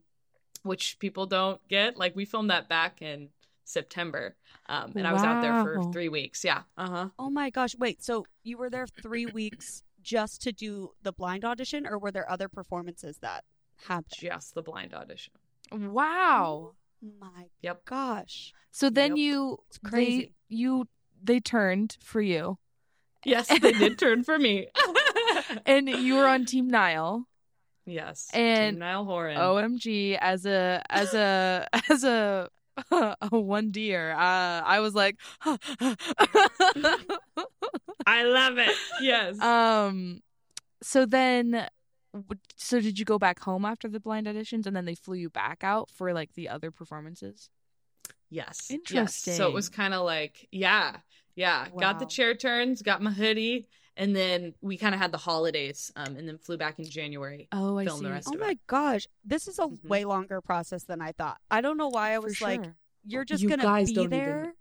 which 0.64 0.98
people 1.00 1.26
don't 1.26 1.60
get. 1.68 1.98
Like 1.98 2.16
we 2.16 2.26
filmed 2.26 2.50
that 2.50 2.68
back 2.70 3.02
in 3.02 3.30
September, 3.64 4.36
um, 4.68 4.94
and 4.96 5.08
I 5.08 5.14
was 5.14 5.24
out 5.24 5.42
there 5.42 5.54
for 5.62 5.82
three 5.92 6.10
weeks. 6.10 6.44
Yeah, 6.44 6.62
uh 6.78 6.90
huh. 6.90 7.10
Oh 7.20 7.30
my 7.30 7.50
gosh! 7.50 7.76
Wait, 7.78 8.04
so 8.04 8.26
you 8.44 8.58
were 8.58 8.70
there 8.70 8.88
three 9.02 9.26
weeks 9.26 9.84
just 10.02 10.42
to 10.44 10.52
do 10.52 10.92
the 11.04 11.12
blind 11.12 11.44
audition, 11.46 11.86
or 11.86 12.00
were 12.00 12.12
there 12.12 12.30
other 12.32 12.48
performances 12.50 13.18
that 13.20 13.44
happened? 13.88 14.06
Just 14.16 14.56
the 14.56 14.62
blind 14.64 14.94
audition. 14.94 15.34
wow. 15.72 16.74
My 17.20 17.46
Yep. 17.62 17.86
gosh! 17.86 18.54
So 18.72 18.90
then 18.90 19.12
Yep. 19.12 19.18
you 19.18 19.58
It's 19.70 19.78
crazy. 19.78 20.22
They, 20.50 20.56
you 20.56 20.88
they 21.24 21.40
turned 21.40 21.98
for 22.02 22.22
you. 22.22 22.58
Yes, 23.26 23.48
they 23.48 23.74
did 23.74 23.98
turn 24.00 24.24
for 24.24 24.38
me. 24.40 24.68
And 25.66 25.90
you 25.90 26.16
were 26.16 26.28
on 26.28 26.46
Team 26.46 26.68
Niall. 26.68 27.26
Yes, 27.90 28.30
And- 28.34 28.76
Team 28.76 28.80
Niall 28.80 29.06
Horan. 29.06 29.38
OMG 29.38 30.18
as 30.20 30.46
a 30.46 30.82
as 30.90 31.14
a 31.14 31.68
as 31.90 32.04
a 32.04 32.50
a 32.92 33.16
one 33.38 33.72
deer. 33.72 34.12
Uh, 34.12 34.62
I 34.66 34.80
was 34.80 34.96
like 34.96 35.18
I 38.06 38.24
love 38.24 38.58
it. 38.58 38.76
Yes. 39.02 39.40
um 39.42 40.22
so 40.82 41.06
then 41.06 41.68
so 42.56 42.80
did 42.80 42.98
you 42.98 43.06
go 43.06 43.20
back 43.20 43.40
home 43.40 43.66
after 43.66 43.88
the 43.88 44.00
blind 44.00 44.28
auditions 44.28 44.66
and 44.66 44.76
then 44.76 44.86
they 44.86 44.96
flew 44.96 45.16
you 45.18 45.30
back 45.30 45.64
out 45.64 45.90
for 45.92 46.14
like 46.14 46.34
the 46.34 46.50
other 46.50 46.72
performances? 46.72 47.50
yes. 48.32 48.68
Interesting. 48.70 49.32
Yes. 49.34 49.38
So 49.38 49.48
it 49.48 49.54
was 49.54 49.70
kind 49.70 49.94
of 49.94 50.06
like, 50.06 50.48
yeah, 50.52 50.98
yeah. 51.36 51.68
Got 51.80 51.98
the 52.00 52.06
chair 52.06 52.36
turns, 52.36 52.82
got 52.84 53.02
my 53.02 53.10
hoodie, 53.12 53.68
and 54.00 54.16
then 54.16 54.56
we 54.62 54.78
kind 54.78 54.96
of 54.96 55.02
had 55.02 55.12
the 55.12 55.18
holidays, 55.20 55.92
um, 55.96 56.16
and 56.18 56.28
then 56.28 56.38
flew 56.40 56.58
back 56.58 56.80
in 56.80 56.86
January. 56.90 57.48
Oh, 57.52 57.78
I 57.78 57.86
see. 57.86 58.02
the 58.04 58.10
rest 58.10 58.30
Oh 58.34 58.38
my 58.38 58.52
it. 58.52 58.60
gosh, 58.66 59.08
this 59.24 59.48
is 59.48 59.60
a 59.60 59.64
Mhm. 59.68 59.84
way 59.88 60.06
longer 60.06 60.42
process 60.42 60.86
than 60.86 61.02
I 61.02 61.12
thought. 61.12 61.38
I 61.52 61.62
don't 61.62 61.78
know 61.78 61.90
why 61.90 62.14
I 62.14 62.20
was 62.20 62.42
like, 62.42 62.64
you're 63.06 63.26
just 63.26 63.44
You 63.44 63.50
gonna 63.50 63.64
be 63.86 63.94
don't 63.94 64.06
even- 64.06 64.10
there, 64.10 64.54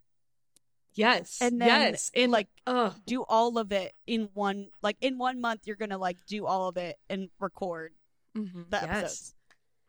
Yes, 0.95 1.39
and 1.41 1.61
then 1.61 1.69
yes, 1.93 2.11
and 2.15 2.33
like 2.33 2.49
oh, 2.67 2.95
do 3.07 3.23
all 3.23 3.57
of 3.59 3.71
it 3.71 3.95
in 4.07 4.31
one 4.35 4.71
like 4.83 4.97
in 5.01 5.17
one 5.17 5.41
month. 5.41 5.67
You're 5.67 5.77
gonna 5.77 5.99
like 5.99 6.17
do 6.27 6.45
all 6.45 6.67
of 6.69 6.77
it 6.77 6.99
and 7.09 7.31
record 7.39 7.93
Mhm. 8.37 8.69
the 8.71 8.79
Yes. 8.79 8.89
episodes. 8.89 9.35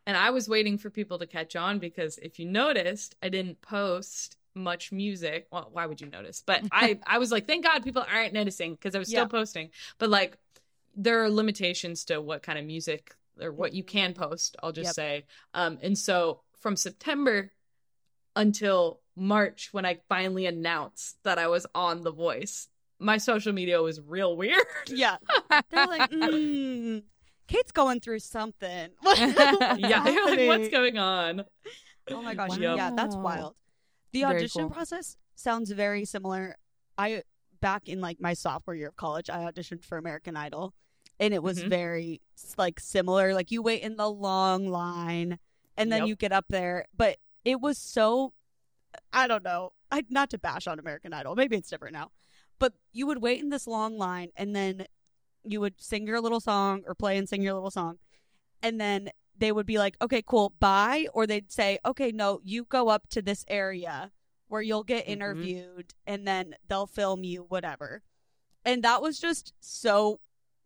And 0.06 0.16
I 0.16 0.30
was 0.30 0.48
waiting 0.48 0.78
for 0.78 0.88
people 0.88 1.18
to 1.18 1.26
catch 1.26 1.56
on 1.56 1.78
because 1.80 2.18
if 2.18 2.38
you 2.38 2.46
noticed, 2.46 3.16
I 3.22 3.28
didn't 3.28 3.60
post 3.60 4.36
much 4.54 4.92
music. 4.92 5.46
Well, 5.50 5.68
why 5.72 5.86
would 5.86 6.00
you 6.00 6.08
notice? 6.08 6.42
But 6.44 6.64
I 6.72 6.98
I 7.06 7.18
was 7.18 7.30
like, 7.30 7.46
thank 7.46 7.64
God 7.64 7.82
people 7.84 8.04
aren't 8.12 8.32
noticing 8.32 8.74
because 8.74 8.94
I 8.94 8.98
was 8.98 9.08
still 9.08 9.22
Yeah. 9.24 9.28
posting. 9.28 9.70
But 9.98 10.10
like 10.10 10.36
there 10.96 11.22
are 11.22 11.30
limitations 11.30 12.04
to 12.06 12.20
what 12.20 12.42
kind 12.42 12.58
of 12.58 12.64
music 12.64 13.14
or 13.40 13.52
what 13.52 13.72
you 13.72 13.84
can 13.84 14.12
post, 14.12 14.56
I'll 14.62 14.72
just 14.72 14.88
Yep. 14.88 14.94
say. 14.94 15.24
Um 15.54 15.78
and 15.82 15.96
so 15.96 16.40
from 16.58 16.76
September 16.76 17.52
until 18.36 19.00
March 19.16 19.68
when 19.72 19.84
I 19.84 19.98
finally 20.08 20.46
announced 20.46 21.22
that 21.24 21.38
I 21.38 21.48
was 21.48 21.66
on 21.74 22.02
The 22.02 22.12
Voice, 22.12 22.68
my 22.98 23.18
social 23.18 23.52
media 23.52 23.80
was 23.82 24.00
real 24.00 24.36
weird. 24.36 24.64
Yeah, 24.88 25.16
they're 25.70 25.86
like, 25.86 26.10
mm, 26.10 27.02
Kate's 27.48 27.72
going 27.72 28.00
through 28.00 28.20
something. 28.20 28.90
yeah, 29.76 30.08
you're 30.08 30.36
like, 30.36 30.46
what's 30.48 30.68
going 30.68 30.98
on? 30.98 31.44
Oh 32.10 32.22
my 32.22 32.34
gosh, 32.34 32.56
yeah, 32.58 32.90
that's 32.90 33.16
wild. 33.16 33.54
The 34.12 34.22
Very 34.22 34.36
audition 34.36 34.62
cool. 34.62 34.70
process 34.70 35.16
sounds 35.34 35.70
very 35.70 36.04
similar. 36.04 36.56
I 36.98 37.22
back 37.60 37.88
in 37.88 38.00
like 38.00 38.20
my 38.20 38.34
sophomore 38.34 38.74
year 38.74 38.88
of 38.88 38.96
college, 38.96 39.28
I 39.30 39.38
auditioned 39.50 39.84
for 39.84 39.98
American 39.98 40.36
Idol, 40.36 40.74
and 41.18 41.32
it 41.34 41.42
was 41.42 41.60
Mhm. 41.62 41.68
very 41.68 42.20
like 42.56 42.80
similar. 42.80 43.34
Like 43.34 43.50
you 43.50 43.62
wait 43.62 43.82
in 43.82 43.96
the 43.96 44.10
long 44.10 44.66
line, 44.68 45.38
and 45.76 45.92
then 45.92 46.00
Yep. 46.00 46.08
you 46.08 46.16
get 46.16 46.32
up 46.32 46.46
there, 46.48 46.86
but 46.96 47.18
it 47.44 47.60
was 47.60 47.78
so. 47.78 48.32
I 49.12 49.28
don't 49.28 49.44
know. 49.44 49.72
I 49.92 50.04
not 50.08 50.30
to 50.30 50.38
bash 50.38 50.66
on 50.66 50.78
American 50.80 51.12
Idol. 51.12 51.36
Maybe 51.36 51.56
it's 51.56 51.70
different 51.70 51.92
now, 51.92 52.10
but 52.58 52.74
you 52.92 53.06
would 53.06 53.22
wait 53.22 53.40
in 53.40 53.50
this 53.50 53.66
long 53.66 53.96
line, 53.98 54.30
and 54.36 54.54
then 54.56 54.86
you 55.44 55.60
would 55.60 55.80
sing 55.80 56.06
your 56.06 56.20
little 56.20 56.40
song 56.40 56.82
or 56.86 56.94
play 56.94 57.16
and 57.16 57.28
sing 57.28 57.42
your 57.42 57.54
little 57.54 57.70
song, 57.70 57.98
and 58.62 58.80
then 58.80 59.10
they 59.40 59.50
would 59.52 59.66
be 59.66 59.78
like, 59.78 59.96
okay, 60.00 60.22
cool, 60.24 60.52
bye. 60.60 61.08
Or 61.12 61.26
they'd 61.26 61.50
say, 61.50 61.78
okay, 61.84 62.12
no, 62.12 62.40
you 62.44 62.64
go 62.64 62.88
up 62.88 63.08
to 63.10 63.20
this 63.22 63.44
area 63.48 64.12
where 64.48 64.62
you'll 64.62 64.84
get 64.84 65.06
Mhm. 65.06 65.10
interviewed 65.10 65.94
and 66.06 66.26
then 66.26 66.54
they'll 66.68 66.86
film 66.86 67.24
you, 67.24 67.42
whatever. 67.48 68.02
And 68.64 68.82
that 68.84 69.00
was 69.02 69.18
just 69.18 69.52
so 69.60 70.20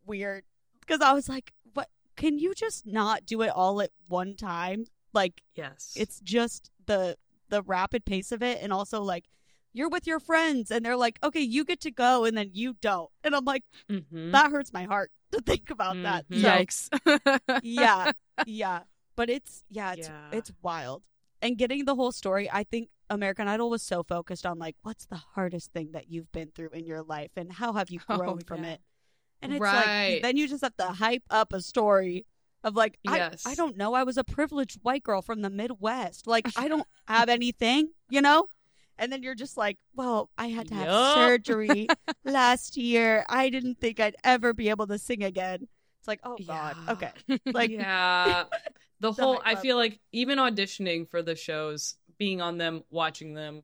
weird 0.05 0.45
because 0.81 1.01
I 1.01 1.13
was 1.13 1.29
like, 1.29 1.53
what? 1.73 1.89
Can 2.17 2.39
you 2.39 2.55
just 2.55 2.87
not 2.87 3.25
do 3.27 3.43
it 3.43 3.49
all 3.51 3.81
at 3.81 3.91
one 4.09 4.35
time? 4.37 4.87
Like, 5.13 5.43
Yes. 5.55 5.93
it's 5.97 6.21
just 6.21 6.71
the 6.87 7.17
the 7.51 7.63
rapid 7.63 8.05
pace 8.05 8.33
of 8.33 8.43
it 8.43 8.59
and 8.63 8.73
also 8.73 9.01
like 9.03 9.27
you're 9.73 9.89
with 9.89 10.07
your 10.07 10.19
friends 10.19 10.71
and 10.71 10.85
they're 10.85 10.97
like 10.97 11.19
okay 11.23 11.41
you 11.41 11.65
get 11.65 11.79
to 11.81 11.91
go 11.91 12.25
and 12.25 12.37
then 12.37 12.51
you 12.53 12.75
don't 12.81 13.11
and 13.23 13.35
i'm 13.37 13.45
like 13.45 13.63
Mhm. 13.89 14.33
that 14.33 14.51
hurts 14.51 14.73
my 14.73 14.85
heart 14.85 15.13
to 15.31 15.41
think 15.47 15.71
about 15.71 15.95
that 16.03 16.29
Mhm. 16.29 16.41
So, 16.43 16.49
Yikes. 16.49 17.61
yeah 17.63 18.13
yeah 18.47 18.81
but 19.17 19.31
it's 19.31 19.65
yeah 19.71 19.93
it's 19.93 20.09
Yeah. 20.09 20.29
it's 20.33 20.53
wild 20.63 21.03
and 21.43 21.57
getting 21.57 21.85
the 21.85 21.95
whole 21.95 22.13
story 22.13 22.49
i 22.53 22.65
think 22.65 22.89
american 23.11 23.49
idol 23.49 23.71
was 23.71 23.83
so 23.83 24.03
focused 24.03 24.45
on 24.47 24.59
like 24.59 24.77
what's 24.83 25.07
the 25.07 25.17
hardest 25.35 25.73
thing 25.73 25.93
that 25.93 26.11
you've 26.11 26.31
been 26.33 26.51
through 26.55 26.71
in 26.71 26.87
your 26.87 27.03
life 27.03 27.31
and 27.37 27.53
how 27.53 27.73
have 27.75 27.91
you 27.91 28.01
Oh, 28.09 28.17
grown 28.17 28.41
from 28.41 28.65
yeah. 28.65 28.73
it 28.73 28.81
and 29.43 29.53
it's 29.53 29.61
Right. 29.61 30.13
like 30.15 30.23
then 30.23 30.37
you 30.37 30.49
just 30.49 30.63
have 30.63 30.77
to 30.79 30.85
hype 30.87 31.23
up 31.31 31.53
a 31.53 31.61
story 31.61 32.27
of 32.63 32.75
like 32.75 32.99
Yes. 33.05 33.43
I, 33.47 33.53
I 33.53 33.55
don't 33.55 33.77
know 33.77 33.95
i 33.95 34.03
was 34.05 34.17
a 34.17 34.25
privileged 34.25 34.79
white 34.83 35.03
girl 35.03 35.21
from 35.23 35.43
the 35.43 35.51
midwest 35.51 36.27
like 36.27 36.47
i 36.57 36.67
don't 36.69 36.87
have 37.07 37.29
anything 37.29 37.91
you 38.09 38.21
know 38.23 38.47
and 38.99 39.13
then 39.13 39.23
you're 39.23 39.35
just 39.35 39.57
like 39.57 39.77
well 39.95 40.31
i 40.39 40.47
had 40.49 40.69
to 40.69 40.75
have 40.75 40.87
Yup. 40.89 41.15
surgery 41.15 41.89
last 42.25 42.77
year 42.77 43.25
i 43.29 43.51
didn't 43.51 43.79
think 43.81 44.01
i'd 44.01 44.17
ever 44.25 44.55
be 44.55 44.71
able 44.71 44.87
to 44.87 44.99
sing 44.99 45.23
again 45.23 45.69
it's 46.05 46.09
like 46.09 46.21
oh 46.23 46.37
god 46.47 46.77
Yeah. 46.87 46.93
okay 46.93 47.41
like 47.47 47.71
yeah. 47.71 48.45
The 49.01 49.13
whole 49.13 49.41
I 49.45 49.55
feel 49.57 49.77
like 49.77 49.99
even 50.13 50.39
auditioning 50.39 51.07
for 51.11 51.21
the 51.21 51.35
shows, 51.35 51.97
being 52.17 52.41
on 52.41 52.57
them, 52.59 52.85
watching 52.91 53.35
them, 53.35 53.63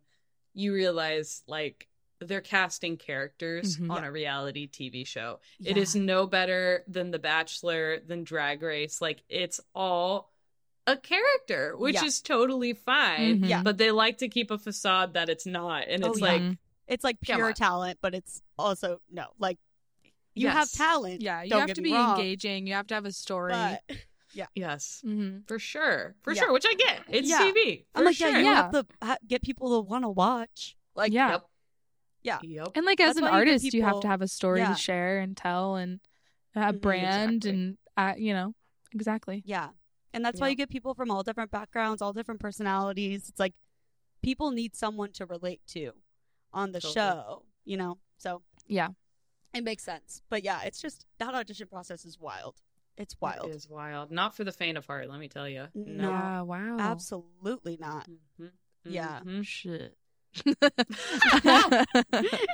you 0.53 0.75
realize 0.75 1.43
like 1.47 1.87
they're 2.21 2.43
casting 2.43 2.97
characters 2.99 3.79
Mhm. 3.79 3.91
on 3.91 4.05
a 4.05 4.11
reality 4.13 4.69
TV 4.69 5.07
show. 5.07 5.39
It 5.61 5.69
Mm-hmm. 5.69 5.77
Yeah. 5.77 5.83
is 5.83 5.95
no 5.95 6.27
better 6.27 6.85
than 6.89 7.11
The 7.11 7.19
Bachelor, 7.21 8.01
than 8.01 8.25
Drag 8.25 8.61
Race. 8.63 9.01
Like 9.01 9.23
it's 9.31 9.61
all 9.75 10.31
a 10.87 10.97
character, 10.97 11.75
which 11.77 11.95
Yeah. 11.95 12.05
is 12.05 12.21
totally 12.21 12.75
fine. 12.75 13.41
Mhm. 13.43 13.49
Yeah. 13.49 13.63
But 13.63 13.79
they 13.79 13.93
like 13.93 14.19
to 14.19 14.29
keep 14.29 14.51
a 14.51 14.59
facade 14.59 15.15
that 15.15 15.29
it's 15.31 15.47
not. 15.47 15.85
And 15.89 16.05
Oh, 16.05 16.11
it's 16.11 16.21
yeah. 16.21 16.27
like 16.27 16.59
it's 16.89 17.05
like 17.05 17.21
pure 17.21 17.53
talent 17.53 17.99
but 18.03 18.15
it's 18.15 18.43
also 18.59 19.01
no 19.11 19.27
like 19.39 19.59
you 20.35 20.49
have 20.49 20.71
talent 20.71 21.21
yeah, 21.23 21.43
you 21.43 21.51
don't 21.51 21.61
have 21.61 21.67
get 21.69 21.77
to 21.77 21.83
be 21.83 21.93
wrong, 21.93 22.17
engaging. 22.17 22.67
You 22.67 22.75
have 22.75 22.87
to 22.89 22.95
have 22.95 23.05
a 23.05 23.13
story. 23.13 23.53
but 23.53 23.83
Yes. 24.55 25.03
Mhm. 25.05 25.47
For 25.49 25.59
sure. 25.59 26.15
For 26.23 26.33
Yeah. 26.33 26.43
sure. 26.43 26.53
Which 26.53 26.65
I 26.67 26.75
get. 26.75 27.03
It's 27.09 27.29
Yeah. 27.29 27.41
TV. 27.53 27.85
I'm 27.95 28.05
like 28.05 28.17
sure. 28.17 28.29
yeah 28.31 28.39
you 28.39 28.45
Yeah. 28.45 28.55
have 28.55 28.71
to 28.73 28.87
ha- 29.03 29.17
get 29.27 29.43
people 29.43 29.71
to 29.83 29.89
want 29.89 30.05
to 30.05 30.09
watch 30.09 30.77
like 30.95 31.13
yeah. 31.13 31.31
Yep. 31.33 31.43
Yeah. 32.23 32.39
Yep. 32.43 32.69
And 32.77 32.87
like 32.87 33.01
as 33.01 33.09
That's 33.15 33.19
an 33.19 33.25
why 33.25 33.39
you 33.41 33.45
get 33.45 33.51
artist, 33.53 33.75
you 33.75 33.83
have 33.83 34.01
to 34.01 34.09
have 34.09 34.23
a 34.23 34.29
story 34.29 34.61
Yeah. 34.61 34.69
to 34.69 34.77
share 34.77 35.19
and 35.19 35.37
tell 35.37 35.75
and 35.77 35.99
a 36.55 36.73
Mhm, 36.73 36.81
brand 36.81 37.45
exactly. 37.45 37.51
and 37.51 37.79
uh, 37.97 38.15
you 38.17 38.33
know 38.35 38.55
exactly. 38.93 39.43
Yeah. 39.45 39.71
And 40.13 40.25
that's 40.25 40.41
why 40.41 40.49
you 40.49 40.57
get 40.57 40.69
people 40.71 40.95
from 40.95 41.11
all 41.11 41.23
different 41.23 41.51
backgrounds, 41.51 42.01
all 42.03 42.13
different 42.13 42.41
personalities. 42.41 43.29
It's 43.29 43.39
like 43.41 43.55
people 44.23 44.51
need 44.51 44.75
someone 44.77 45.13
to 45.13 45.27
relate 45.27 45.61
to 45.69 45.93
on 46.53 46.73
the 46.73 46.81
Totally. 46.81 46.95
show, 46.95 47.43
you 47.65 47.77
know? 47.77 47.99
So 48.19 48.43
Yeah. 48.67 48.89
It 49.55 49.65
makes 49.65 49.83
sense. 49.85 50.23
But 50.31 50.45
yeah, 50.45 50.63
it's 50.65 50.81
just 50.81 51.07
that 51.19 51.35
audition 51.35 51.67
process 51.69 52.05
is 52.05 52.19
wild. 52.19 52.57
It's 52.97 53.17
wild. 53.21 53.51
It 53.51 53.55
is 53.57 53.69
wild. 53.69 54.11
Not 54.11 54.37
for 54.37 54.45
the 54.45 54.53
faint 54.53 54.77
of 54.77 54.85
heart, 54.87 55.09
let 55.09 55.19
me 55.21 55.29
tell 55.29 55.49
you. 55.49 55.67
No. 55.75 56.11
Yeah. 56.11 56.41
Wow. 56.43 56.77
Absolutely 56.79 57.79
not. 57.81 58.07
Mhm. 58.41 58.51
Yeah. 58.85 59.21
Mhm. 59.25 59.45
Shit. 59.47 59.97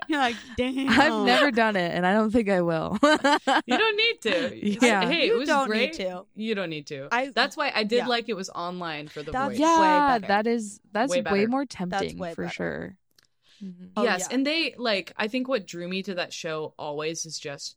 You're 0.09 0.19
like, 0.19 0.37
damn. 0.57 0.89
I've 0.89 1.27
never 1.27 1.51
done 1.51 1.77
it, 1.77 1.93
and 1.95 2.07
I 2.07 2.15
don't 2.15 2.31
think 2.31 2.49
I 2.49 2.63
will. 2.63 2.99
You 3.03 3.79
don't 3.79 3.97
need 3.97 4.21
to. 4.23 4.67
Yeah. 4.87 5.07
Hey, 5.09 5.27
You 5.27 5.35
it 5.35 5.39
was 5.39 5.49
don't 5.49 5.67
great. 5.67 5.99
need 5.99 6.05
to. 6.05 6.25
You 6.35 6.55
don't 6.55 6.71
need 6.71 6.87
to. 6.89 7.09
I- 7.13 7.31
That's 7.35 7.57
why 7.57 7.73
I 7.75 7.85
did 7.85 7.99
yeah. 7.99 8.07
like 8.07 8.29
it 8.29 8.35
was 8.35 8.49
online 8.51 9.09
for 9.09 9.23
the 9.23 9.33
That's- 9.33 9.51
voice. 9.53 9.59
yeah, 9.61 10.19
better. 10.19 10.29
that 10.29 10.47
is 10.47 10.81
that's 10.93 11.11
Way 11.13 11.23
way, 11.23 11.47
more 11.47 11.65
tempting 11.65 12.19
way 12.19 12.35
for 12.35 12.45
better. 12.45 12.55
sure. 12.55 12.97
Mhm. 13.63 13.91
Oh, 13.97 14.03
yes, 14.05 14.27
yeah. 14.29 14.35
and 14.35 14.47
they 14.47 14.75
like 14.77 15.13
I 15.17 15.29
think 15.29 15.49
what 15.49 15.67
drew 15.67 15.89
me 15.89 16.03
to 16.05 16.15
that 16.15 16.33
show 16.33 16.75
always 16.79 17.25
is 17.27 17.39
just 17.39 17.77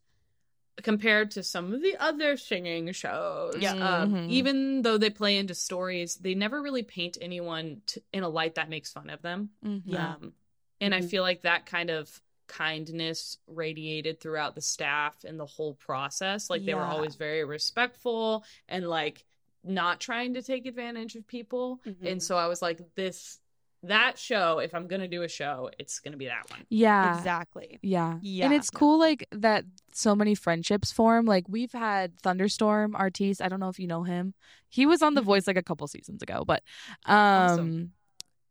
compared 0.78 1.32
to 1.32 1.44
some 1.44 1.74
of 1.74 1.82
the 1.82 1.98
other 1.98 2.38
singing 2.38 2.92
shows. 2.94 3.62
Yeah. 3.62 3.74
Um, 3.74 4.14
Mhm. 4.14 4.30
even 4.30 4.82
though 4.82 4.98
they 4.98 5.10
play 5.10 5.38
into 5.38 5.54
stories, 5.54 6.16
they 6.16 6.36
never 6.36 6.62
really 6.62 6.84
paint 6.84 7.18
anyone 7.20 7.82
to, 7.88 8.02
in 8.14 8.24
a 8.24 8.30
light 8.30 8.56
that 8.56 8.70
makes 8.70 8.92
fun 8.92 9.10
of 9.10 9.22
them. 9.22 9.50
Mhm. 9.64 9.82
Yeah. 9.86 10.16
Um, 10.16 10.34
and 10.80 10.96
I 10.96 11.02
Mhm. 11.02 11.10
feel 11.10 11.24
like 11.24 11.42
that 11.42 11.66
kind 11.66 11.90
of 11.90 12.22
kindness 12.48 13.38
radiated 13.46 14.20
throughout 14.20 14.56
the 14.56 14.62
staff 14.62 15.24
and 15.24 15.40
the 15.40 15.46
whole 15.46 15.76
process. 15.76 16.50
Like 16.50 16.66
they 16.66 16.74
were 16.74 16.86
always 16.86 17.16
very 17.16 17.44
respectful 17.44 18.44
and 18.68 18.88
like 18.88 19.26
not 19.64 20.00
trying 20.00 20.34
to 20.36 20.42
take 20.42 20.66
advantage 20.66 21.16
of 21.16 21.28
people. 21.28 21.82
Mhm. 21.86 22.12
And 22.12 22.24
so 22.24 22.38
I 22.38 22.48
was 22.48 22.62
like, 22.62 22.96
this, 22.96 23.40
that 23.84 24.18
show, 24.20 24.60
if 24.60 24.76
I'm 24.76 24.88
going 24.88 25.02
to 25.02 25.08
do 25.08 25.24
a 25.24 25.28
show, 25.30 25.70
it's 25.80 26.00
going 26.00 26.12
to 26.12 26.18
be 26.18 26.26
that 26.26 26.50
one. 26.50 26.66
Yeah. 26.70 27.18
Exactly. 27.18 27.80
Yeah. 27.82 28.18
Yeah. 28.22 28.46
And 28.46 28.54
it's 28.54 28.70
cool 28.70 29.00
like 29.00 29.26
that 29.32 29.64
so 29.94 30.16
many 30.16 30.36
friendships 30.36 30.92
form. 30.92 31.26
Like 31.26 31.46
we've 31.48 31.72
had 31.72 32.20
Thunderstorm 32.20 32.96
Artis. 32.96 33.40
I 33.40 33.48
don't 33.48 33.60
know 33.60 33.70
if 33.70 33.80
you 33.80 33.88
know 33.88 34.04
him. 34.04 34.34
He 34.68 34.86
was 34.86 35.02
on 35.02 35.14
The 35.14 35.22
Mhm. 35.22 35.26
Voice 35.26 35.48
like 35.48 35.58
a 35.58 35.64
couple 35.64 35.88
seasons 35.88 36.22
ago, 36.22 36.44
but 36.46 36.62
um 37.06 37.16
Awesome. 37.16 37.92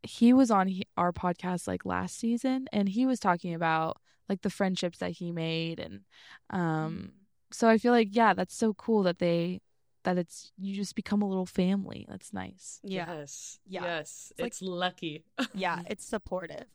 he 0.03 0.33
was 0.33 0.49
on 0.49 0.67
he- 0.67 0.87
our 0.97 1.11
podcast 1.11 1.67
like 1.67 1.85
last 1.85 2.17
season 2.17 2.67
and 2.71 2.89
he 2.89 3.05
was 3.05 3.19
talking 3.19 3.53
about 3.53 3.97
like 4.27 4.41
the 4.41 4.49
friendships 4.49 4.97
that 4.99 5.11
he 5.11 5.31
made 5.31 5.79
and 5.79 6.01
um 6.49 7.11
so 7.51 7.67
I 7.67 7.77
feel 7.77 7.91
like 7.91 8.09
yeah, 8.11 8.33
that's 8.33 8.55
so 8.55 8.73
cool 8.73 9.03
that 9.03 9.19
they 9.19 9.61
that 10.13 10.17
it's 10.19 10.51
you 10.57 10.75
just 10.75 10.95
become 10.95 11.21
a 11.21 11.27
little 11.27 11.45
family. 11.45 12.05
That's 12.09 12.33
nice. 12.33 12.79
Yeah. 12.83 13.13
Yes. 13.19 13.59
Yeah. 13.67 13.83
Yes. 13.83 14.33
It's 14.37 14.61
like- 14.61 14.69
lucky. 14.69 15.23
Yeah. 15.53 15.81
It's 15.87 16.05
supportive. 16.05 16.65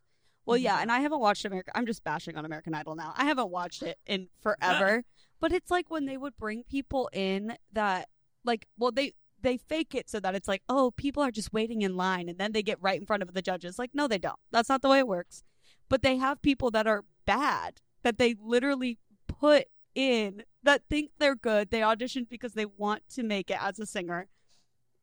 Well, 0.47 0.59
yeah, 0.59 0.81
and 0.81 0.93
I 0.93 1.01
haven't 1.01 1.21
watched 1.21 1.47
America. 1.47 1.71
I'm 1.75 1.87
just 1.87 2.05
bashing 2.05 2.37
on 2.37 2.45
American 2.45 2.75
Idol 2.75 2.95
now. 2.97 3.15
I 3.17 3.25
haven't 3.25 3.51
watched 3.51 3.83
it 3.83 3.99
in 4.07 4.29
forever. 4.43 5.03
but 5.41 5.53
it's 5.53 5.71
like 5.71 5.91
when 5.91 6.05
they 6.05 6.19
would 6.19 6.37
bring 6.37 6.65
people 6.65 7.09
in 7.15 7.57
that, 7.73 8.09
like, 8.45 8.67
well, 8.79 8.93
they 8.93 9.15
they 9.41 9.57
fake 9.57 9.95
it 9.95 10.11
so 10.11 10.21
that 10.21 10.35
it's 10.35 10.49
like, 10.49 10.63
oh, 10.69 10.91
people 10.91 11.23
are 11.23 11.31
just 11.31 11.53
waiting 11.53 11.81
in 11.83 11.97
line, 11.97 12.29
and 12.29 12.39
then 12.39 12.53
they 12.53 12.63
get 12.63 12.83
right 12.83 13.01
in 13.01 13.07
front 13.07 13.23
of 13.23 13.33
the 13.33 13.41
judges. 13.43 13.79
Like, 13.79 13.91
no, 13.95 14.07
they 14.07 14.19
don't. 14.19 14.39
That's 14.53 14.69
not 14.69 14.83
the 14.83 14.89
way 14.91 14.99
it 14.99 15.09
works. 15.09 15.45
But 15.89 16.03
they 16.03 16.17
have 16.17 16.43
people 16.43 16.71
that 16.73 16.87
are 16.87 17.05
bad 17.27 17.81
that 18.03 18.19
they 18.19 18.35
literally 18.39 18.99
put 19.27 19.67
in 19.95 20.43
that 20.63 20.83
think 20.89 21.11
they're 21.19 21.37
good. 21.37 21.71
They 21.71 21.81
auditioned 21.81 22.29
because 22.29 22.55
they 22.55 22.67
want 22.67 23.03
to 23.11 23.23
make 23.23 23.51
it 23.51 23.59
as 23.61 23.79
a 23.79 23.87
singer. 23.87 24.29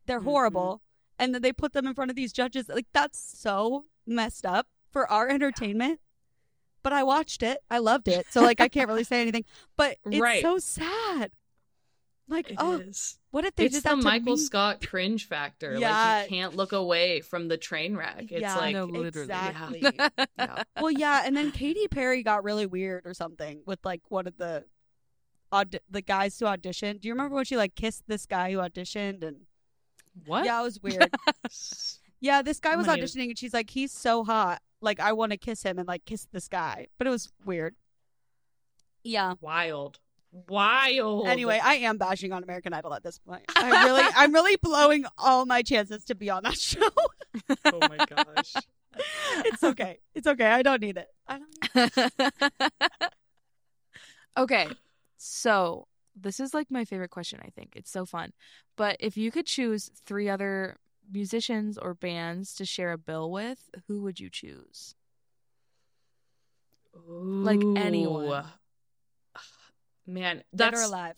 They're 0.05 0.19
Mhm. 0.19 0.25
horrible. 0.25 0.81
And 1.19 1.33
then 1.35 1.41
they 1.41 1.53
put 1.53 1.73
them 1.73 1.85
in 1.87 1.93
front 1.93 2.09
of 2.09 2.15
these 2.15 2.33
judges. 2.33 2.67
Like, 2.67 2.87
that's 2.93 3.19
so 3.19 3.85
messed 4.07 4.45
up 4.45 4.67
for 4.89 5.09
our 5.09 5.29
entertainment. 5.29 5.99
But 6.83 6.93
I 6.93 7.03
watched 7.03 7.43
it. 7.43 7.59
I 7.69 7.77
loved 7.77 8.07
it. 8.07 8.25
So, 8.31 8.41
like, 8.41 8.59
I 8.59 8.67
can't 8.67 8.87
really 8.87 9.03
say 9.03 9.21
anything. 9.21 9.45
But 9.77 9.97
it's 10.05 10.19
Right. 10.19 10.41
so 10.41 10.57
sad. 10.57 11.31
Like, 12.27 12.49
It 12.49 12.55
oh, 12.59 12.77
is. 12.79 13.19
what 13.31 13.45
if 13.45 13.55
they 13.55 13.65
It's 13.65 13.75
did 13.75 13.83
the 13.83 13.97
Michael 13.97 14.35
me? 14.37 14.41
Scott 14.41 14.85
cringe 14.87 15.27
factor. 15.27 15.77
Yeah. 15.77 15.91
Like 15.91 16.31
you 16.31 16.37
can't 16.37 16.55
look 16.55 16.71
away 16.71 17.19
from 17.21 17.49
the 17.49 17.57
train 17.57 17.95
wreck. 17.95 18.31
It's 18.31 18.41
Yeah, 18.41 18.55
like 18.57 18.73
no, 18.73 18.85
literally. 18.85 19.25
exactly. 19.29 19.81
yeah. 20.39 20.63
well, 20.79 20.91
yeah, 20.91 21.23
and 21.25 21.35
then 21.35 21.51
Katy 21.51 21.87
Perry 21.89 22.23
got 22.23 22.43
really 22.43 22.65
weird 22.65 23.05
or 23.05 23.13
something 23.13 23.61
with 23.65 23.79
like 23.83 24.01
one 24.09 24.27
of 24.27 24.37
the 24.37 24.63
aud- 25.51 25.79
the 25.89 26.01
guys 26.01 26.37
who 26.39 26.45
auditioned. 26.45 27.01
Do 27.01 27.07
you 27.07 27.13
remember 27.13 27.35
when 27.35 27.45
she 27.45 27.57
like 27.57 27.75
kissed 27.75 28.03
this 28.07 28.25
guy 28.25 28.51
who 28.51 28.57
auditioned 28.59 29.23
and 29.23 29.41
What? 30.25 30.45
yeah, 30.45 30.59
it 30.59 30.63
was 30.63 30.81
weird. 30.81 31.09
yeah, 32.19 32.41
this 32.41 32.59
guy 32.59 32.75
was 32.75 32.85
gonna- 32.85 33.01
auditioning 33.01 33.29
and 33.29 33.37
she's 33.37 33.53
like, 33.53 33.69
he's 33.69 33.91
so 33.91 34.23
hot, 34.23 34.61
like 34.81 34.99
I 34.99 35.13
want 35.13 35.31
to 35.31 35.37
kiss 35.37 35.63
him 35.63 35.77
and 35.79 35.87
like 35.87 36.05
kiss 36.05 36.27
this 36.31 36.47
guy, 36.47 36.87
but 36.97 37.07
it 37.07 37.09
was 37.09 37.31
weird. 37.45 37.75
Yeah. 39.03 39.33
Wild. 39.41 39.99
Wild. 40.47 41.27
Anyway, 41.27 41.59
I 41.61 41.73
am 41.75 41.97
bashing 41.97 42.31
on 42.31 42.41
American 42.43 42.71
Idol 42.73 42.93
at 42.93 43.03
this 43.03 43.19
point. 43.19 43.43
I 43.55 43.83
really, 43.85 44.03
I'm 44.15 44.33
really 44.33 44.55
blowing 44.61 45.05
all 45.17 45.45
my 45.45 45.61
chances 45.61 46.05
to 46.05 46.15
be 46.15 46.29
on 46.29 46.43
that 46.43 46.57
show. 46.57 46.87
oh 47.65 47.79
my 47.89 47.97
gosh. 48.05 48.53
it's 49.45 49.63
okay. 49.63 49.99
It's 50.15 50.27
okay. 50.27 50.45
I 50.45 50.61
don't 50.61 50.81
need 50.81 50.97
it. 50.97 51.07
I 51.27 51.39
don't. 51.39 52.11
Need 52.29 52.31
okay. 54.37 54.67
So, 55.23 55.87
this 56.19 56.39
is 56.39 56.51
like 56.51 56.71
my 56.71 56.83
favorite 56.83 57.11
question, 57.11 57.39
I 57.45 57.49
think. 57.49 57.75
It's 57.75 57.91
so 57.91 58.07
fun. 58.07 58.33
But 58.75 58.97
if 58.99 59.17
you 59.17 59.29
could 59.29 59.45
choose 59.45 59.91
three 60.03 60.27
other 60.27 60.77
musicians 61.13 61.77
or 61.77 61.93
bands 61.93 62.55
to 62.55 62.65
share 62.65 62.91
a 62.91 62.97
bill 62.97 63.29
with, 63.29 63.69
who 63.87 64.01
would 64.01 64.19
you 64.19 64.31
choose? 64.31 64.95
Like 67.07 67.61
anyone. 67.75 68.25
Ooh. 68.25 69.39
Man, 70.07 70.43
Dead 70.55 70.73
or 70.73 70.81
alive. 70.81 71.15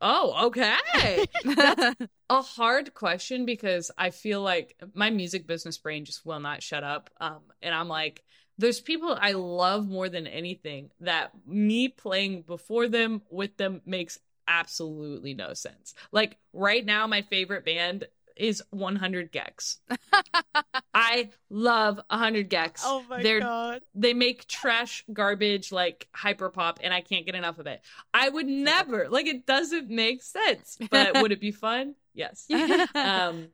oh 0.00 0.46
okay. 0.46 1.26
That's 1.44 2.00
a 2.30 2.40
hard 2.40 2.94
question 2.94 3.44
because 3.44 3.90
I 3.98 4.08
feel 4.08 4.40
like 4.40 4.74
my 4.94 5.10
music 5.10 5.46
business 5.46 5.76
brain 5.76 6.06
just 6.06 6.24
will 6.24 6.40
not 6.40 6.62
shut 6.62 6.82
up. 6.82 7.10
Um, 7.20 7.42
and 7.60 7.74
I'm 7.74 7.88
like, 7.88 8.24
there's 8.60 8.80
people 8.80 9.16
I 9.20 9.32
love 9.32 9.88
more 9.88 10.08
than 10.08 10.26
anything 10.26 10.90
that 11.00 11.32
me 11.46 11.88
playing 11.88 12.42
before 12.42 12.88
them 12.88 13.22
with 13.30 13.56
them 13.56 13.80
makes 13.86 14.18
absolutely 14.46 15.34
no 15.34 15.54
sense. 15.54 15.94
Like 16.12 16.36
right 16.52 16.84
now, 16.84 17.06
my 17.06 17.22
favorite 17.22 17.64
band 17.64 18.06
is 18.36 18.62
100 18.70 19.32
gecs. 19.32 19.76
I 20.94 21.30
love 21.48 22.00
100 22.08 22.50
gecs. 22.50 22.82
Oh 22.84 23.04
my 23.08 23.22
They're 23.22 23.40
god. 23.40 23.82
they 23.94 24.12
make 24.14 24.46
trash 24.46 25.04
garbage 25.12 25.72
like 25.72 26.08
hyperpop 26.16 26.78
and 26.82 26.92
I 26.92 27.00
can't 27.00 27.26
get 27.26 27.34
enough 27.34 27.58
of 27.58 27.66
it. 27.66 27.80
I 28.12 28.28
would 28.28 28.46
never 28.46 29.08
like 29.08 29.26
it 29.26 29.46
doesn't 29.46 29.88
make 29.88 30.22
sense. 30.22 30.78
But 30.90 31.20
would 31.20 31.32
it 31.32 31.40
be 31.40 31.52
fun? 31.52 31.94
Yes. 32.14 32.46
Um 32.94 33.48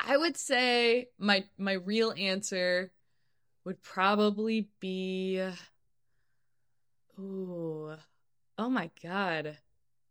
I 0.00 0.16
would 0.16 0.36
say 0.36 1.08
my 1.18 1.44
my 1.58 1.72
real 1.72 2.14
answer 2.16 2.92
would 3.68 3.82
probably 3.82 4.66
be 4.80 5.38
Ooh. 7.18 7.94
Oh 8.56 8.70
my 8.70 8.90
god. 9.02 9.58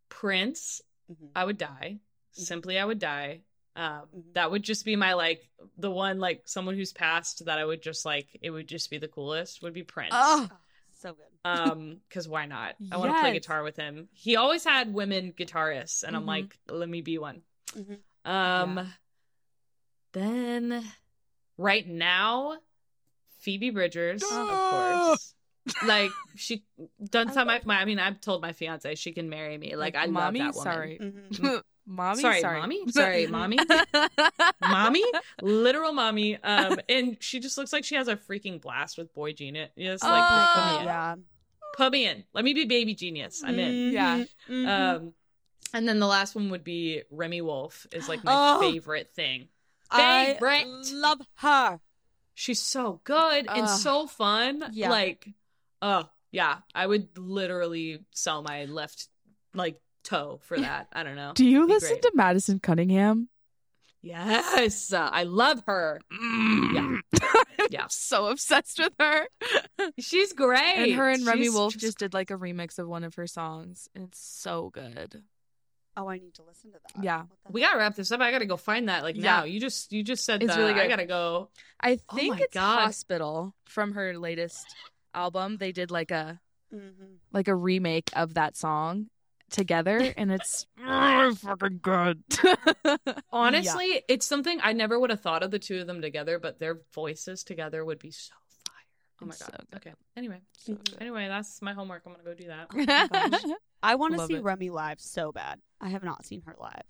Prince, 0.08 0.80
Mhm. 1.10 1.30
I 1.34 1.44
would 1.44 1.58
die. 1.58 1.98
Simply 2.30 2.78
I 2.78 2.84
would 2.84 3.00
die. 3.00 3.40
Um, 3.74 4.06
Mhm. 4.14 4.34
that 4.34 4.52
would 4.52 4.62
just 4.62 4.84
be 4.84 4.94
my 4.94 5.14
like 5.14 5.50
the 5.76 5.90
one 5.90 6.20
like 6.20 6.42
someone 6.46 6.76
who's 6.76 6.92
passed 6.92 7.46
that 7.46 7.58
I 7.58 7.64
would 7.64 7.82
just 7.82 8.06
like 8.06 8.28
it 8.40 8.50
would 8.50 8.68
just 8.68 8.90
be 8.90 8.98
the 8.98 9.08
coolest 9.08 9.60
would 9.60 9.74
be 9.74 9.82
Prince. 9.82 10.14
Oh, 10.16 10.48
so 10.92 11.14
good. 11.14 11.50
Um, 11.50 12.00
because 12.08 12.28
why 12.28 12.46
not? 12.46 12.76
I 12.92 12.96
want 12.98 13.16
to 13.16 13.20
play 13.20 13.32
guitar 13.32 13.64
with 13.64 13.76
him. 13.76 14.08
He 14.12 14.36
always 14.36 14.62
had 14.62 14.94
women 14.94 15.32
guitarists, 15.32 16.04
and 16.04 16.14
I'm 16.14 16.22
Mhm. 16.22 16.26
like, 16.28 16.58
let 16.68 16.88
me 16.88 17.00
be 17.00 17.18
one. 17.18 17.42
Mhm. 17.74 17.98
Um, 18.24 18.76
Yeah. 18.76 18.86
then 20.12 20.84
right 21.56 21.86
now, 21.86 22.58
Phoebe 23.38 23.70
Bridgers, 23.70 24.22
of 24.22 24.28
Ah! 24.32 25.06
course. 25.08 25.34
Like 25.86 26.10
she 26.36 26.64
done 27.10 27.28
I 27.30 27.32
some. 27.34 27.48
I, 27.50 27.60
my, 27.64 27.78
I 27.80 27.84
mean, 27.84 27.98
I've 27.98 28.20
told 28.20 28.40
my 28.42 28.52
fiance 28.52 28.94
she 28.94 29.12
can 29.12 29.28
marry 29.28 29.58
me. 29.58 29.76
Like, 29.76 29.96
I 29.96 30.06
mommy, 30.06 30.40
love 30.40 30.54
that 30.54 30.58
woman. 30.58 30.72
sorry. 30.72 30.98
Mhm. 31.00 31.62
mommy, 31.86 32.20
Sorry, 32.22 32.40
sorry. 32.40 32.60
mommy? 32.60 32.82
Sorry, 32.90 33.26
mommy? 33.26 33.58
mommy, 34.62 35.04
literal 35.42 35.92
mommy. 35.92 36.36
Um, 36.42 36.78
and 36.88 37.16
she 37.20 37.40
just 37.40 37.56
looks 37.58 37.72
like 37.72 37.84
she 37.84 37.94
has 37.96 38.08
a 38.08 38.16
freaking 38.16 38.60
blast 38.60 38.96
with 38.98 39.12
boy 39.14 39.32
genius. 39.32 39.70
Yes, 39.76 40.02
like 40.02 40.22
Oh. 40.26 40.52
put 40.54 40.64
me 40.74 40.78
in. 40.80 40.84
yeah. 40.86 41.14
Put 41.76 41.92
me 41.92 42.06
in. 42.06 42.24
Let 42.32 42.44
me 42.44 42.54
be 42.54 42.64
baby 42.64 42.94
genius. 42.94 43.42
I'm 43.44 43.58
in. 43.58 43.92
Yeah. 43.92 44.24
Mhm. 44.48 44.68
Um, 44.68 45.12
and 45.74 45.86
then 45.88 45.98
the 45.98 46.06
last 46.06 46.34
one 46.34 46.48
would 46.50 46.64
be 46.64 47.02
Remi 47.10 47.40
Wolf 47.42 47.86
is 47.92 48.08
like 48.08 48.24
my 48.24 48.32
Oh. 48.34 48.60
favorite 48.60 49.10
thing. 49.14 49.48
I 49.90 50.36
love 50.92 51.20
her. 51.36 51.80
She's 52.38 52.60
so 52.60 53.00
good 53.02 53.48
and 53.48 53.68
so 53.68 54.06
fun. 54.06 54.62
Yeah. 54.70 54.90
Like, 54.90 55.28
oh 55.82 56.04
yeah, 56.30 56.58
I 56.72 56.86
would 56.86 57.18
literally 57.18 58.04
sell 58.14 58.42
my 58.42 58.66
left 58.66 59.08
like 59.54 59.80
toe 60.04 60.38
for 60.44 60.56
that. 60.56 60.86
I 60.92 61.02
don't 61.02 61.16
know. 61.16 61.32
Do 61.34 61.44
you 61.44 61.66
listen 61.66 61.94
great. 61.94 62.02
to 62.02 62.12
Madison 62.14 62.60
Cunningham? 62.60 63.28
Yes, 64.02 64.92
uh, 64.92 65.10
I 65.12 65.24
love 65.24 65.64
her. 65.66 66.00
Yeah. 66.12 66.98
Yeah. 67.70 67.86
so 67.90 68.28
obsessed 68.28 68.78
with 68.78 68.94
her. 69.00 69.26
She's 69.98 70.32
great. 70.32 70.60
And 70.60 70.92
her 70.94 71.10
and 71.10 71.26
Remi 71.26 71.42
She's 71.42 71.52
Wolf 71.52 71.76
just... 71.76 71.98
did 71.98 72.14
like 72.14 72.30
a 72.30 72.38
remix 72.38 72.78
of 72.78 72.88
one 72.88 73.04
of 73.04 73.16
her 73.16 73.26
songs. 73.26 73.88
And 73.94 74.04
it's 74.04 74.20
so 74.20 74.70
good. 74.72 75.22
Oh, 76.00 76.08
I 76.08 76.18
need 76.18 76.32
to 76.34 76.42
listen 76.44 76.70
to 76.72 76.78
that. 76.94 77.02
Yeah. 77.04 77.24
We 77.50 77.60
gotta 77.62 77.76
wrap 77.76 77.96
this 77.96 78.12
up. 78.12 78.20
I 78.20 78.30
gotta 78.30 78.46
go 78.46 78.56
find 78.56 78.88
that 78.88 79.02
like 79.02 79.16
Yeah. 79.16 79.22
now. 79.40 79.44
You 79.44 79.58
just 79.58 79.92
you 79.92 80.04
just 80.04 80.24
said 80.24 80.42
It's 80.42 80.54
that. 80.54 80.60
really 80.60 80.72
I 80.80 80.86
gotta 80.86 81.06
go. 81.06 81.50
I 81.80 81.98
Oh 82.08 82.14
think 82.16 82.36
my 82.36 82.40
it's 82.42 82.54
God. 82.54 82.80
Hospital 82.82 83.54
from 83.64 83.92
her 83.94 84.16
latest 84.16 84.64
album. 85.12 85.56
They 85.56 85.72
did 85.72 85.90
like 85.90 86.10
a 86.12 86.40
Mhm. 86.72 87.16
like 87.32 87.48
a 87.48 87.54
remake 87.54 88.10
of 88.14 88.34
that 88.34 88.56
song 88.56 89.08
together 89.50 90.12
and 90.16 90.30
it's 90.30 90.66
oh, 90.86 91.34
fucking 91.34 91.80
good. 91.82 92.22
Honestly, 93.32 94.02
it's 94.08 94.26
something 94.26 94.60
I 94.62 94.72
never 94.74 94.98
would 95.00 95.10
have 95.10 95.20
thought 95.20 95.42
of 95.42 95.50
the 95.50 95.58
two 95.58 95.80
of 95.80 95.86
them 95.86 96.00
together, 96.02 96.38
but 96.38 96.58
their 96.58 96.80
voices 96.94 97.42
together 97.44 97.84
would 97.84 97.98
be 97.98 98.10
so. 98.10 98.34
Oh 99.20 99.26
my 99.26 99.30
It's 99.30 99.42
god. 99.42 99.66
so 99.70 99.76
okay. 99.76 99.92
Anyway. 100.16 100.40
So 100.56 100.72
Mhm. 100.74 101.00
Anyway, 101.00 101.28
that's 101.28 101.60
my 101.62 101.72
homework. 101.72 102.02
I'm 102.06 102.12
gonna 102.12 102.24
go 102.24 102.34
do 102.34 102.46
that. 102.48 102.72
my 102.74 103.28
gosh. 103.28 103.42
I 103.82 103.94
want 103.94 104.14
to 104.18 104.26
see 104.26 104.34
it. 104.34 104.42
Remi 104.42 104.70
live 104.70 105.00
so 105.00 105.32
bad. 105.32 105.60
I 105.80 105.88
have 105.88 106.02
not 106.02 106.24
seen 106.24 106.42
her 106.46 106.54
live. 106.58 106.82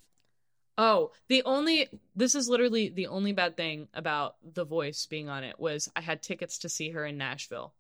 Oh, 0.77 1.11
the 1.29 1.43
only 1.45 1.89
this 2.15 2.35
is 2.35 2.49
literally 2.49 2.89
the 2.89 3.09
only 3.09 3.33
bad 3.33 3.57
thing 3.57 3.89
about 3.95 4.37
The 4.55 4.65
Voice 4.65 5.07
being 5.07 5.29
on 5.29 5.43
it 5.45 5.59
was 5.59 5.91
I 5.97 6.01
had 6.01 6.23
tickets 6.23 6.59
to 6.59 6.69
see 6.69 6.91
her 6.91 7.05
in 7.05 7.19
Nashville. 7.19 7.75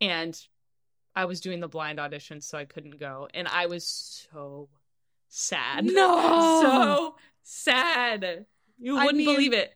And 0.00 0.38
I 1.14 1.26
was 1.26 1.40
doing 1.40 1.60
the 1.60 1.68
blind 1.68 2.00
audition 2.00 2.40
so 2.40 2.58
I 2.58 2.64
couldn't 2.64 2.98
go 2.98 3.28
and 3.34 3.46
I 3.46 3.66
was 3.66 3.86
so 4.32 4.68
sad. 5.28 5.84
No. 5.84 6.60
so 6.62 7.14
sad. 7.42 8.46
You 8.78 8.94
wouldn't 8.94 9.16
mean, 9.16 9.26
believe 9.34 9.52
it. 9.52 9.74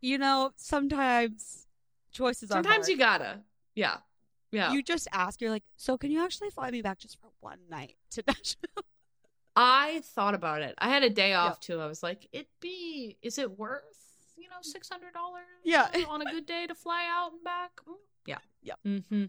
You 0.00 0.18
know, 0.18 0.52
sometimes 0.56 1.65
choices 2.16 2.50
are 2.50 2.54
Sometimes 2.54 2.88
you 2.88 2.96
gotta. 2.96 3.40
Yeah. 3.74 3.98
Yeah. 4.52 4.72
You 4.72 4.82
just 4.82 5.06
ask. 5.12 5.40
You're 5.40 5.50
like, 5.50 5.64
so 5.76 5.98
can 5.98 6.10
you 6.10 6.22
actually 6.24 6.50
fly 6.50 6.70
me 6.70 6.80
back 6.82 6.98
just 6.98 7.20
for 7.20 7.28
one 7.40 7.58
night 7.68 7.96
to 8.12 8.22
Nashville? 8.26 8.84
I 9.56 10.02
thought 10.04 10.34
about 10.34 10.62
it. 10.62 10.74
I 10.78 10.88
had 10.88 11.02
a 11.02 11.10
day 11.10 11.32
off 11.34 11.60
too. 11.60 11.80
I 11.80 11.86
was 11.86 12.02
like, 12.02 12.28
it 12.32 12.48
be 12.60 13.16
is 13.22 13.38
it 13.38 13.58
worth, 13.58 13.82
you 14.36 14.48
know, 14.48 14.56
six 14.62 14.88
hundred 14.88 15.12
dollars 15.14 15.44
Yeah. 15.64 15.88
on 16.08 16.22
a 16.22 16.30
good 16.30 16.46
day 16.46 16.66
to 16.66 16.74
fly 16.74 17.06
out 17.10 17.32
and 17.32 17.42
back? 17.44 17.72
Mm, 17.88 17.94
Yeah. 18.26 18.38
Yeah. 18.62 18.74
Mm-hmm. 18.86 19.24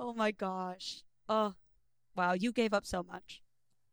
oh 0.00 0.12
my 0.14 0.30
gosh. 0.30 1.02
Oh, 1.28 1.54
wow. 2.16 2.32
You 2.34 2.52
gave 2.52 2.72
up 2.74 2.86
so 2.86 3.02
much. 3.02 3.42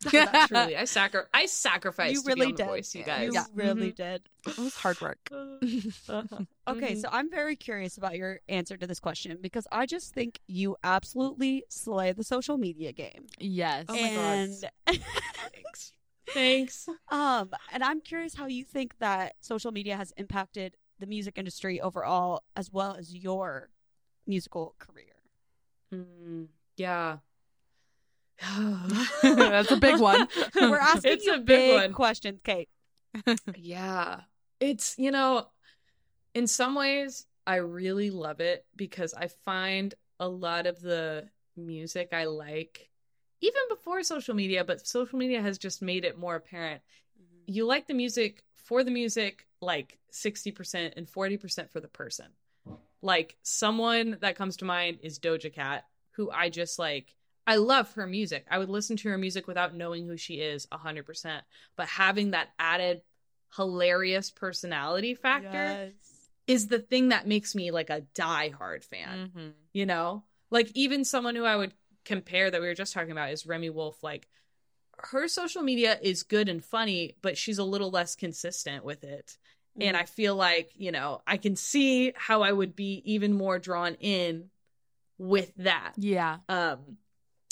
Truly. 0.48 0.76
I 0.78 0.86
sacri- 0.86 1.22
I 1.34 1.46
sacrificed 1.46 2.14
You 2.14 2.22
to 2.22 2.26
be 2.28 2.34
really 2.34 2.46
on 2.48 2.52
the 2.54 2.58
did. 2.58 2.68
voice, 2.68 2.96
you 2.96 3.04
guys. 3.04 3.28
You 3.28 3.34
Yeah. 3.34 3.46
really 3.54 3.92
Mhm. 3.92 3.96
did. 3.96 4.30
it 4.48 4.58
was 4.58 4.76
hard 4.76 5.00
work. 5.02 5.30
Uh-huh. 5.32 6.40
Okay, 6.68 6.94
Mhm. 6.96 7.02
so 7.02 7.10
I'm 7.12 7.30
very 7.30 7.56
curious 7.56 7.98
about 7.98 8.18
your 8.18 8.40
answer 8.50 8.78
to 8.78 8.88
this 8.88 9.00
question 9.00 9.38
because 9.42 9.68
I 9.72 9.86
just 9.86 10.14
think 10.14 10.40
you 10.48 10.76
absolutely 10.84 11.64
slay 11.70 12.12
the 12.14 12.24
social 12.24 12.58
media 12.58 12.92
game. 12.94 13.28
Yes. 13.40 13.86
Oh 13.90 13.94
my 13.94 14.10
God. 14.16 15.00
Thanks. 15.54 15.94
Thanks. 16.34 16.88
um 17.10 17.52
and 17.72 17.84
I'm 17.84 18.00
curious 18.02 18.36
how 18.36 18.46
you 18.48 18.64
think 18.64 18.98
that 19.00 19.36
social 19.42 19.72
media 19.72 19.98
has 19.98 20.12
impacted 20.18 20.78
the 21.00 21.06
music 21.06 21.38
industry 21.38 21.82
overall 21.82 22.42
as 22.56 22.72
well 22.72 22.96
as 22.96 23.14
your 23.14 23.70
musical 24.26 24.76
career. 24.80 25.16
Mm, 25.94 26.48
yeah. 26.78 27.18
That's 29.24 29.72
a 29.72 29.78
big 29.78 30.00
one. 30.00 30.28
We're 30.56 30.78
asking 30.78 31.12
It's 31.14 31.26
you 31.26 31.36
a 31.36 31.40
big 31.40 31.46
big 31.46 31.74
one. 31.82 31.94
questions, 31.94 32.40
Kate. 32.44 32.70
Yeah. 33.56 34.22
It's, 34.60 34.98
you 34.98 35.12
know, 35.12 35.48
in 36.34 36.48
some 36.48 36.76
ways, 36.76 37.26
I 37.46 37.58
really 37.58 38.10
love 38.10 38.40
it 38.40 38.66
because 38.76 39.14
I 39.14 39.28
find 39.46 39.94
a 40.20 40.28
lot 40.28 40.66
of 40.68 40.80
the 40.80 41.28
music 41.58 42.10
I 42.14 42.26
like, 42.26 42.90
even 43.42 43.62
before 43.70 44.04
social 44.04 44.36
media, 44.36 44.64
but 44.64 44.88
social 44.88 45.18
media 45.18 45.42
has 45.42 45.58
just 45.58 45.82
made 45.82 46.06
it 46.06 46.18
more 46.18 46.36
apparent. 46.36 46.82
Mm-hmm. 47.20 47.52
You 47.52 47.66
like 47.66 47.88
the 47.88 47.94
music 47.96 48.44
for 48.56 48.84
the 48.84 48.92
music, 48.92 49.48
like 49.62 49.98
60% 50.14 50.94
and 50.96 51.08
40% 51.08 51.70
for 51.72 51.80
the 51.80 51.88
person. 51.88 52.28
Like, 53.02 53.36
someone 53.42 54.18
that 54.22 54.36
comes 54.36 54.58
to 54.58 54.66
mind 54.66 55.00
is 55.02 55.18
Doja 55.18 55.52
Cat, 55.52 55.86
who 56.12 56.30
I 56.30 56.50
just 56.50 56.78
like. 56.78 57.16
I 57.52 57.56
love 57.56 57.92
her 57.96 58.08
music. 58.08 58.46
I 58.50 58.58
would 58.60 58.70
listen 58.70 58.96
to 58.96 59.10
her 59.10 59.18
music 59.18 59.46
without 59.46 59.76
knowing 59.76 60.08
who 60.08 60.16
she 60.16 60.36
is 60.36 60.68
100%. 60.72 61.44
But 61.76 61.88
having 61.90 62.32
that 62.32 62.48
added 62.58 63.02
hilarious 63.58 64.32
personality 64.32 65.16
factor 65.16 65.92
Yes. 65.92 66.30
is 66.48 66.68
the 66.70 66.80
thing 66.80 67.10
that 67.10 67.28
makes 67.28 67.54
me 67.54 67.70
like 67.72 67.90
a 67.90 68.06
diehard 68.16 68.86
fan. 68.86 69.32
Mhm. 69.36 69.54
You 69.74 69.86
know, 69.86 70.24
like 70.50 70.72
even 70.76 71.04
someone 71.04 71.36
who 71.36 71.44
I 71.44 71.58
would 71.58 71.74
compare 72.06 72.50
that 72.50 72.62
we 72.62 72.68
were 72.68 72.74
just 72.74 72.94
talking 72.94 73.12
about 73.12 73.32
is 73.32 73.46
Remi 73.46 73.70
Wolf. 73.70 74.02
Like 74.02 74.30
her 75.00 75.28
social 75.28 75.62
media 75.62 76.00
is 76.02 76.24
good 76.24 76.48
and 76.48 76.64
funny, 76.64 77.18
but 77.22 77.38
she's 77.38 77.58
a 77.58 77.66
little 77.66 77.92
less 77.92 78.16
consistent 78.16 78.86
with 78.86 79.04
it. 79.04 79.38
And 79.78 79.98
I 79.98 80.04
feel 80.06 80.38
like, 80.38 80.72
you 80.76 80.94
know, 80.94 81.22
I 81.28 81.36
can 81.36 81.58
see 81.58 82.14
how 82.16 82.44
I 82.44 82.54
would 82.54 82.78
be 82.78 83.02
even 83.04 83.34
more 83.34 83.60
drawn 83.60 83.96
in 83.96 84.52
with 85.18 85.54
that. 85.58 85.96
Yeah. 85.98 86.38
Um, 86.48 86.98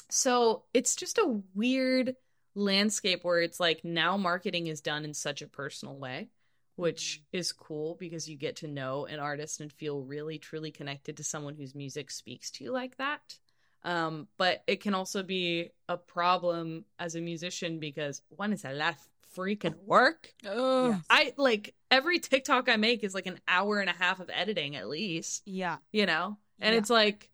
so 0.10 0.64
it's 0.74 0.96
just 0.96 1.18
a 1.18 1.42
weird 1.54 2.16
landscape 2.56 3.24
where 3.24 3.42
it's 3.42 3.60
like 3.60 3.84
now 3.84 4.18
marketing 4.18 4.68
is 4.68 4.82
done 4.82 5.06
in 5.06 5.14
such 5.14 5.42
a 5.42 5.48
personal 5.48 5.96
way, 5.98 6.30
which 6.76 7.22
is 7.32 7.52
cool 7.52 7.96
because 8.00 8.28
you 8.28 8.36
get 8.38 8.58
to 8.58 8.68
know 8.68 9.06
an 9.06 9.20
artist 9.20 9.62
and 9.62 9.72
feel 9.72 10.02
really 10.02 10.38
truly 10.38 10.72
connected 10.72 11.18
to 11.18 11.24
someone 11.24 11.56
whose 11.56 11.76
music 11.76 12.10
speaks 12.12 12.52
to 12.52 12.64
you 12.64 12.72
like 12.72 12.98
that. 12.98 13.38
Um, 13.84 14.28
but 14.38 14.64
it 14.68 14.82
can 14.82 14.94
also 14.94 15.24
be 15.24 15.70
a 15.88 15.96
problem 15.96 16.84
as 16.98 17.16
a 17.16 17.22
musician 17.22 17.80
because 17.80 18.22
one 18.30 18.52
is 18.52 18.66
a 18.66 18.74
lot 18.74 18.96
of 18.96 19.08
freaking 19.38 19.76
work. 19.86 20.34
Oh. 20.46 20.90
Yes. 20.90 21.06
I 21.10 21.34
like 21.38 21.76
every 21.90 22.20
TikTok 22.20 22.68
I 22.68 22.76
make 22.76 23.04
is 23.06 23.14
like 23.14 23.28
an 23.28 23.40
hour 23.48 23.80
and 23.80 23.90
a 23.90 23.94
half 23.94 24.20
of 24.20 24.30
editing 24.34 24.76
at 24.76 24.90
least 24.90 25.44
Yeah. 25.46 25.78
you 25.94 26.06
know 26.06 26.38
and 26.60 26.74
Yeah. 26.74 26.80
it's 26.80 26.90
like 26.90 27.30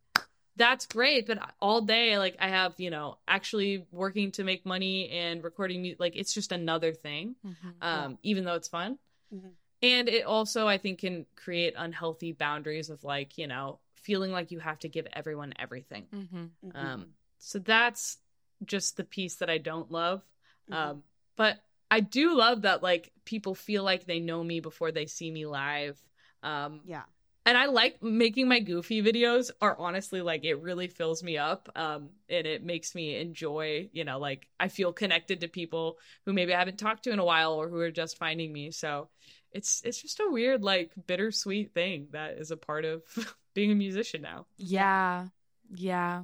that's 0.58 0.86
great 0.86 1.28
but 1.28 1.38
all 1.60 1.82
day 1.82 2.18
like 2.18 2.36
i 2.40 2.48
have 2.48 2.74
you 2.78 2.90
know 2.90 3.18
actually 3.28 3.86
working 3.92 4.32
to 4.32 4.44
make 4.44 4.66
money 4.66 5.10
and 5.10 5.44
recording 5.44 5.82
mu- 5.82 5.96
like 6.00 6.16
it's 6.16 6.34
just 6.34 6.52
another 6.52 6.92
thing 6.94 7.36
um 7.82 8.18
even 8.24 8.44
though 8.46 8.56
it's 8.56 8.68
fun 8.70 8.98
Mhm. 9.34 9.52
and 9.82 10.08
it 10.10 10.24
also 10.26 10.68
i 10.68 10.78
think 10.78 11.00
can 11.00 11.26
create 11.36 11.74
unhealthy 11.76 12.32
boundaries 12.32 12.90
of 12.90 13.04
like 13.04 13.38
you 13.38 13.48
know 13.48 13.80
feeling 13.96 14.32
like 14.32 14.52
you 14.52 14.60
have 14.60 14.80
to 14.80 14.88
give 14.90 15.08
everyone 15.14 15.54
everything 15.58 16.06
Mhm. 16.14 16.50
Mhm. 16.64 16.76
um 16.76 17.08
so 17.40 17.60
that's 17.60 18.18
just 18.64 18.96
the 18.98 19.04
piece 19.04 19.36
that 19.38 19.50
i 19.50 19.58
don't 19.58 19.92
love 19.92 20.24
Mhm. 20.70 20.76
um 20.76 21.04
but 21.36 21.58
i 21.92 22.00
do 22.00 22.34
love 22.36 22.62
that 22.62 22.82
like 22.84 23.12
people 23.26 23.56
feel 23.56 23.84
like 23.84 24.06
they 24.06 24.20
know 24.20 24.44
me 24.44 24.60
before 24.62 24.92
they 24.92 25.06
see 25.08 25.30
me 25.32 25.46
live 25.46 26.02
um 26.44 26.82
yeah. 26.86 27.04
And 27.46 27.58
I 27.58 27.66
like 27.68 28.02
making 28.02 28.48
my 28.48 28.60
goofy 28.60 29.02
videos 29.04 29.52
are 29.62 29.78
honestly 29.78 30.22
like 30.22 30.44
it 30.46 30.56
really 30.62 30.88
fills 30.88 31.22
me 31.24 31.38
up 31.38 31.70
um 31.76 32.10
and 32.30 32.46
it 32.48 32.64
makes 32.64 32.96
me 32.96 33.16
enjoy 33.18 33.90
you 33.94 34.04
know 34.04 34.20
like 34.20 34.48
I 34.60 34.68
feel 34.68 34.92
connected 34.94 35.42
to 35.42 35.48
people 35.48 35.98
who 36.26 36.34
maybe 36.34 36.54
I 36.54 36.60
haven't 36.60 36.78
talked 36.80 37.04
to 37.04 37.12
in 37.12 37.20
a 37.20 37.26
while 37.26 37.54
or 37.54 37.70
who 37.70 37.80
are 37.80 37.92
just 37.92 38.18
finding 38.18 38.52
me 38.54 38.72
so 38.72 39.10
it's 39.52 39.82
it's 39.86 40.02
just 40.02 40.20
a 40.20 40.30
weird 40.30 40.64
like 40.64 40.92
bittersweet 41.08 41.74
thing 41.74 42.08
that 42.12 42.32
is 42.38 42.52
a 42.52 42.58
part 42.58 42.84
of 42.86 43.04
being 43.54 43.72
a 43.72 43.76
musician 43.76 44.22
now 44.22 44.46
Yeah. 44.58 45.28
Yeah. 45.74 46.24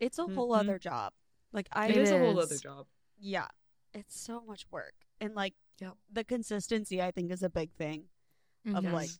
It's 0.00 0.18
a 0.18 0.24
whole 0.26 0.50
Mhm. 0.50 0.58
other 0.60 0.78
job. 0.78 1.12
Like 1.52 1.68
I 1.72 1.88
it 1.88 1.96
It 1.96 2.02
is 2.02 2.10
a 2.10 2.18
whole 2.18 2.38
other 2.38 2.56
job 2.58 2.86
yeah. 3.18 3.48
It's 3.94 4.18
so 4.20 4.42
much 4.46 4.66
work. 4.70 4.94
And 5.20 5.34
like 5.34 5.54
Yep. 5.80 5.96
the 6.10 6.24
consistency 6.24 7.02
I 7.02 7.10
think 7.10 7.30
is 7.30 7.42
a 7.42 7.50
big 7.50 7.70
thing 7.72 8.04
of 8.66 8.84
Mhm. 8.84 8.92
like 8.92 9.10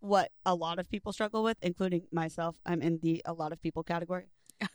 what 0.00 0.30
a 0.44 0.54
lot 0.54 0.78
of 0.78 0.88
people 0.88 1.12
struggle 1.12 1.42
with, 1.42 1.56
including 1.62 2.02
myself. 2.12 2.56
I'm 2.66 2.82
in 2.82 2.98
the 3.02 3.22
a 3.24 3.32
lot 3.32 3.52
of 3.52 3.60
people 3.60 3.82
category. 3.82 4.26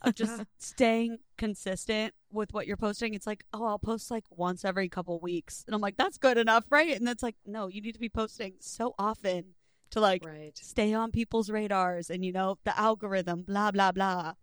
Of 0.03 0.13
just 0.13 0.43
staying 0.59 1.17
consistent 1.39 2.13
with 2.31 2.53
what 2.53 2.67
you're 2.67 2.77
posting. 2.77 3.15
It's 3.15 3.25
like, 3.25 3.43
oh, 3.51 3.65
I'll 3.65 3.79
post 3.79 4.11
like 4.11 4.25
once 4.29 4.63
every 4.63 4.87
couple 4.89 5.19
weeks. 5.19 5.63
And 5.65 5.73
I'm 5.73 5.81
like, 5.81 5.97
that's 5.97 6.19
good 6.19 6.37
enough, 6.37 6.65
right? 6.69 6.95
And 6.95 7.07
that's 7.07 7.23
like, 7.23 7.35
no, 7.47 7.67
you 7.67 7.81
need 7.81 7.93
to 7.93 7.99
be 7.99 8.09
posting 8.09 8.53
so 8.59 8.93
often 8.99 9.55
to 9.89 9.99
like 9.99 10.23
right 10.23 10.55
stay 10.55 10.93
on 10.93 11.11
people's 11.11 11.49
radars 11.49 12.09
and 12.11 12.23
you 12.23 12.31
know, 12.31 12.57
the 12.63 12.77
algorithm, 12.79 13.41
blah 13.41 13.71
blah 13.71 13.91
blah. 13.91 14.33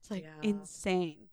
It's 0.00 0.10
like 0.10 0.24
Yeah. 0.24 0.48
insane. 0.50 1.28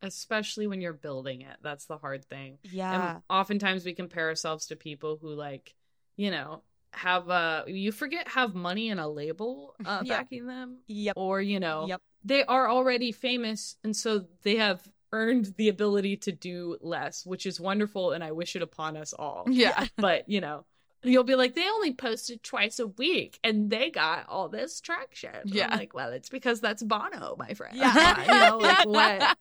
especially 0.00 0.66
when 0.66 0.80
you're 0.80 0.92
building 0.92 1.42
it 1.42 1.56
that's 1.62 1.86
the 1.86 1.96
hard 1.98 2.24
thing 2.24 2.58
Yeah. 2.70 3.12
And 3.14 3.22
oftentimes 3.30 3.84
we 3.84 3.94
compare 3.94 4.28
ourselves 4.28 4.66
to 4.66 4.76
people 4.76 5.18
who 5.20 5.28
like, 5.34 5.74
you 6.16 6.30
know, 6.30 6.62
have 6.92 7.28
uh 7.30 7.64
you 7.66 7.90
forget 7.92 8.28
have 8.28 8.54
money 8.54 8.90
and 8.90 9.00
a 9.00 9.08
label 9.08 9.74
uh 9.84 10.02
Yeah. 10.04 10.18
backing 10.18 10.46
them. 10.46 10.78
Yep. 10.88 11.14
Or, 11.16 11.40
you 11.40 11.58
know, 11.60 11.86
Yep. 11.88 12.00
they 12.24 12.44
are 12.44 12.68
already 12.68 13.12
famous 13.12 13.76
and 13.82 13.96
so 13.96 14.26
they 14.42 14.56
have 14.56 14.86
earned 15.12 15.54
the 15.58 15.68
ability 15.68 16.16
to 16.16 16.32
do 16.32 16.78
less, 16.80 17.26
which 17.26 17.44
is 17.46 17.60
wonderful 17.60 18.12
and 18.12 18.22
I 18.24 18.32
wish 18.32 18.56
it 18.56 18.62
upon 18.62 18.96
us 18.96 19.12
all. 19.12 19.44
Yeah. 19.48 19.86
But, 19.96 20.28
you 20.28 20.40
know, 20.40 20.64
you'll 21.04 21.24
be 21.24 21.34
like, 21.34 21.54
they 21.54 21.68
only 21.68 21.92
posted 21.92 22.42
twice 22.42 22.78
a 22.78 22.86
week 22.86 23.38
and 23.42 23.70
they 23.70 23.90
got 23.90 24.26
all 24.28 24.48
this 24.48 24.80
traction. 24.80 25.30
I'm 25.34 25.42
Yeah. 25.48 25.74
like, 25.74 25.94
well, 25.94 26.10
it's 26.12 26.28
because 26.28 26.60
that's 26.60 26.82
Bono, 26.82 27.36
my 27.38 27.54
friend. 27.54 27.76
Yeah. 27.76 28.20
you 28.26 28.50
know, 28.50 28.58
like 28.58 28.86
what? 28.86 29.36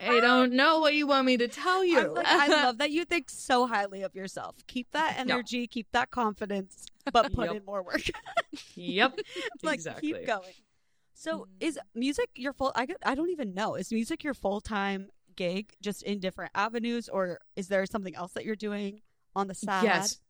I 0.00 0.20
don't 0.20 0.52
know 0.52 0.80
what 0.80 0.94
you 0.94 1.06
want 1.06 1.26
me 1.26 1.36
to 1.38 1.48
tell 1.48 1.84
you. 1.84 1.98
I'm 2.00 2.14
like, 2.14 2.26
I 2.26 2.48
love 2.48 2.78
that 2.78 2.90
you 2.90 3.04
think 3.04 3.30
so 3.30 3.66
highly 3.66 4.02
of 4.02 4.14
yourself. 4.14 4.56
Keep 4.66 4.90
that 4.92 5.16
energy, 5.18 5.66
keep 5.66 5.86
that 5.92 6.10
confidence, 6.10 6.86
but 7.12 7.32
put 7.32 7.46
Yep. 7.46 7.56
in 7.56 7.64
more 7.64 7.82
work. 7.82 8.02
Yep. 8.74 9.18
like 9.62 9.74
exactly. 9.74 10.12
keep 10.12 10.26
going. 10.26 10.52
So 11.14 11.40
Mhm. 11.40 11.46
is 11.60 11.78
music 11.94 12.30
your 12.36 12.52
full? 12.52 12.72
I 12.76 12.86
I 13.02 13.14
don't 13.14 13.30
even 13.30 13.54
know. 13.54 13.74
Is 13.74 13.90
music 13.92 14.22
your 14.22 14.34
full 14.34 14.60
time 14.60 15.10
gig, 15.36 15.72
just 15.80 16.02
in 16.02 16.20
different 16.20 16.52
avenues, 16.54 17.08
or 17.08 17.40
is 17.56 17.68
there 17.68 17.84
something 17.86 18.14
else 18.14 18.32
that 18.34 18.44
you're 18.44 18.56
doing 18.56 19.02
on 19.34 19.48
the 19.48 19.54
side? 19.54 19.84
Yes. 19.84 20.20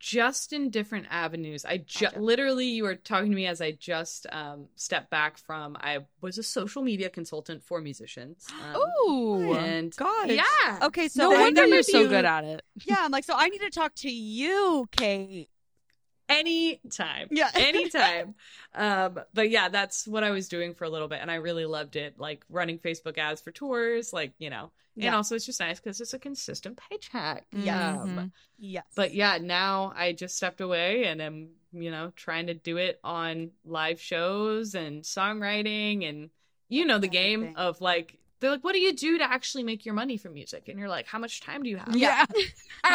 Just 0.00 0.52
in 0.52 0.70
different 0.70 1.06
avenues. 1.10 1.64
I 1.64 1.76
ju- 1.76 2.06
Gotcha. 2.06 2.18
literally, 2.18 2.66
you 2.66 2.82
were 2.84 2.94
talking 2.96 3.30
to 3.30 3.36
me 3.36 3.46
as 3.46 3.60
I 3.60 3.72
just 3.72 4.26
um, 4.32 4.66
stepped 4.74 5.10
back 5.10 5.36
from. 5.38 5.76
I 5.78 5.98
was 6.22 6.38
a 6.38 6.42
social 6.42 6.82
media 6.82 7.10
consultant 7.10 7.62
for 7.62 7.80
musicians. 7.80 8.46
Um, 8.60 8.80
Ooh. 9.10 9.52
and 9.54 9.94
God. 9.96 10.30
yeah, 10.30 10.78
Okay, 10.82 11.08
so 11.08 11.28
no 11.28 11.36
I 11.36 11.42
wonder 11.42 11.66
you're 11.66 11.82
so 11.82 12.08
good 12.08 12.24
at 12.24 12.44
it. 12.44 12.62
Yeah, 12.84 12.96
I'm 13.00 13.10
like, 13.10 13.24
so 13.24 13.34
I 13.36 13.48
need 13.48 13.60
to 13.60 13.70
talk 13.70 13.94
to 13.96 14.10
you, 14.10 14.88
Kate. 14.90 15.48
Anytime, 16.30 17.28
Yeah. 17.30 17.50
anytime. 17.54 18.34
um, 18.74 19.20
but 19.34 19.50
yeah, 19.50 19.68
that's 19.68 20.06
what 20.06 20.24
I 20.24 20.30
was 20.30 20.48
doing 20.48 20.74
for 20.74 20.84
a 20.84 20.88
little 20.90 21.08
bit, 21.08 21.18
and 21.20 21.30
I 21.30 21.36
really 21.36 21.66
loved 21.66 21.96
it. 21.96 22.18
Like 22.18 22.44
running 22.48 22.78
Facebook 22.78 23.18
ads 23.18 23.40
for 23.40 23.50
tours, 23.50 24.12
like 24.12 24.32
you 24.38 24.50
know, 24.50 24.70
Yeah. 24.96 25.06
and 25.08 25.16
also 25.16 25.34
it's 25.34 25.46
just 25.46 25.60
nice 25.60 25.78
because 25.80 26.00
it's 26.00 26.14
a 26.14 26.18
consistent 26.18 26.78
paycheck. 26.88 27.46
Yeah. 27.52 28.00
Um, 28.02 28.08
Mhm. 28.16 28.30
Yes. 28.62 28.84
but 28.94 29.14
yeah 29.14 29.38
now 29.40 29.90
i 29.96 30.12
just 30.12 30.36
stepped 30.36 30.60
away 30.60 31.06
and 31.06 31.22
am 31.22 31.48
you 31.72 31.90
know 31.90 32.12
trying 32.14 32.48
to 32.48 32.52
do 32.52 32.76
it 32.76 33.00
on 33.02 33.52
live 33.64 33.98
shows 33.98 34.74
and 34.74 35.02
songwriting 35.02 36.06
and 36.06 36.28
you 36.68 36.84
know 36.84 36.98
the 36.98 37.08
game 37.08 37.40
Everything. 37.40 37.56
of 37.56 37.80
like 37.80 38.18
they're 38.40 38.50
like 38.50 38.62
what 38.62 38.74
do 38.74 38.80
you 38.80 38.92
do 38.92 39.16
to 39.16 39.24
actually 39.24 39.62
make 39.64 39.86
your 39.86 39.94
money 39.94 40.18
from 40.18 40.34
music 40.34 40.68
and 40.68 40.78
you're 40.78 40.90
like 40.90 41.06
how 41.06 41.18
much 41.18 41.40
time 41.40 41.62
do 41.62 41.70
you 41.70 41.78
have 41.78 41.96
Yeah. 41.96 42.26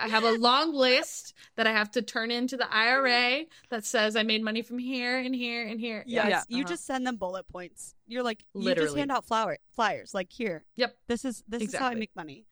i 0.00 0.08
have 0.08 0.24
a 0.24 0.32
long 0.32 0.74
list 0.74 1.34
that 1.56 1.66
i 1.66 1.72
have 1.72 1.90
to 1.90 2.02
turn 2.02 2.30
into 2.30 2.56
the 2.56 2.72
ira 2.74 3.42
that 3.70 3.84
says 3.84 4.16
i 4.16 4.22
made 4.22 4.42
money 4.42 4.62
from 4.62 4.78
here 4.78 5.18
and 5.18 5.34
here 5.34 5.66
and 5.66 5.80
here 5.80 6.02
Yes. 6.06 6.28
Yeah. 6.28 6.42
You 6.48 6.64
uh-huh. 6.64 6.68
just 6.68 6.86
send 6.86 7.06
them 7.06 7.16
bullet 7.16 7.46
points. 7.48 7.94
You're 8.06 8.22
like, 8.22 8.44
you 8.54 8.74
just 8.74 8.96
hand 8.96 9.10
out 9.10 9.24
flower 9.24 9.58
flyers. 9.74 10.12
Like 10.14 10.30
here. 10.30 10.64
Yep. 10.76 10.96
This 11.08 11.24
is 11.24 11.42
this 11.48 11.62
is 11.62 11.74
how 11.74 11.88
I 11.88 11.94
make 11.94 12.14
money. 12.14 12.44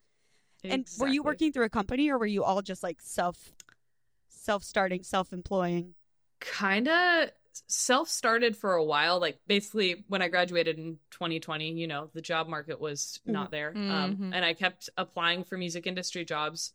And 0.65 0.87
were 0.99 1.09
you 1.09 1.23
working 1.23 1.53
through 1.53 1.65
a 1.65 1.69
company 1.69 2.09
or 2.11 2.19
were 2.19 2.27
you 2.27 2.45
all 2.45 2.63
just 2.63 2.83
like 2.83 3.01
self 3.01 3.53
self 4.29 4.63
starting, 4.65 5.03
self 5.03 5.33
employing? 5.33 5.95
kind 6.41 6.89
of 6.89 7.31
self 7.69 8.09
started 8.09 8.57
for 8.57 8.73
a 8.73 8.83
while 8.83 9.21
like 9.21 9.39
basically 9.47 10.05
when 10.09 10.23
i 10.23 10.29
graduated 10.29 10.79
in 10.79 10.99
2020 11.11 11.71
you 11.71 11.87
know 11.87 12.09
the 12.15 12.21
job 12.23 12.49
market 12.49 12.81
was 12.81 13.21
not 13.27 13.51
there 13.51 13.73
um, 13.77 14.17
Mhm. 14.17 14.31
and 14.35 14.45
i 14.45 14.55
kept 14.55 14.89
applying 14.97 15.45
for 15.45 15.57
music 15.59 15.87
industry 15.87 16.25
jobs 16.25 16.73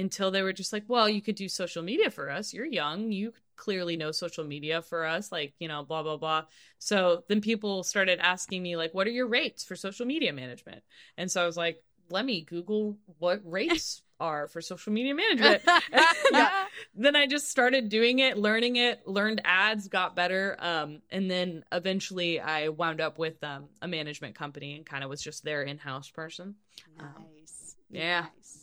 until 0.00 0.30
they 0.30 0.42
were 0.42 0.52
just 0.52 0.72
like 0.72 0.84
well 0.88 1.08
you 1.08 1.22
could 1.22 1.34
do 1.34 1.48
social 1.48 1.82
media 1.82 2.10
for 2.10 2.30
us 2.30 2.52
you're 2.52 2.66
young 2.66 3.12
you 3.12 3.32
clearly 3.60 3.96
know 3.96 4.10
social 4.10 4.42
media 4.42 4.80
for 4.80 5.04
us, 5.04 5.30
like, 5.30 5.52
you 5.58 5.68
know, 5.68 5.84
blah, 5.84 6.02
blah, 6.02 6.16
blah. 6.16 6.44
So 6.78 7.24
then 7.28 7.42
people 7.42 7.84
started 7.84 8.18
asking 8.18 8.62
me, 8.62 8.76
like, 8.76 8.94
what 8.94 9.06
are 9.06 9.10
your 9.10 9.26
rates 9.26 9.62
for 9.62 9.76
social 9.76 10.06
media 10.06 10.32
management? 10.32 10.82
And 11.18 11.30
so 11.30 11.42
I 11.42 11.46
was 11.46 11.58
like, 11.58 11.82
let 12.08 12.24
me 12.24 12.40
Google 12.40 12.96
what 13.18 13.40
rates 13.44 14.02
are 14.20 14.48
for 14.48 14.62
social 14.62 14.92
media 14.92 15.14
management. 15.14 15.62
yeah. 16.32 16.64
Then 16.94 17.14
I 17.14 17.26
just 17.26 17.50
started 17.50 17.88
doing 17.88 18.18
it, 18.18 18.36
learning 18.36 18.76
it, 18.76 19.06
learned 19.06 19.42
ads, 19.44 19.88
got 19.88 20.16
better. 20.16 20.56
Um, 20.58 21.02
and 21.10 21.30
then 21.30 21.62
eventually 21.70 22.40
I 22.40 22.68
wound 22.68 23.00
up 23.00 23.18
with 23.18 23.42
um, 23.44 23.68
a 23.80 23.88
management 23.88 24.34
company 24.34 24.74
and 24.74 24.84
kind 24.84 25.04
of 25.04 25.10
was 25.10 25.22
just 25.22 25.44
their 25.44 25.62
in 25.62 25.78
house 25.78 26.08
person. 26.10 26.54
Um, 26.98 27.26
Nice. 27.38 27.76
yeah. 27.90 28.26
Nice. 28.36 28.59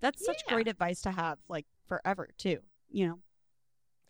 That's 0.00 0.24
such 0.24 0.42
Yeah. 0.46 0.54
great 0.54 0.68
advice 0.68 1.00
to 1.02 1.10
have, 1.10 1.38
like 1.48 1.66
forever 1.86 2.28
too. 2.38 2.60
You 2.90 3.06
know, 3.08 3.18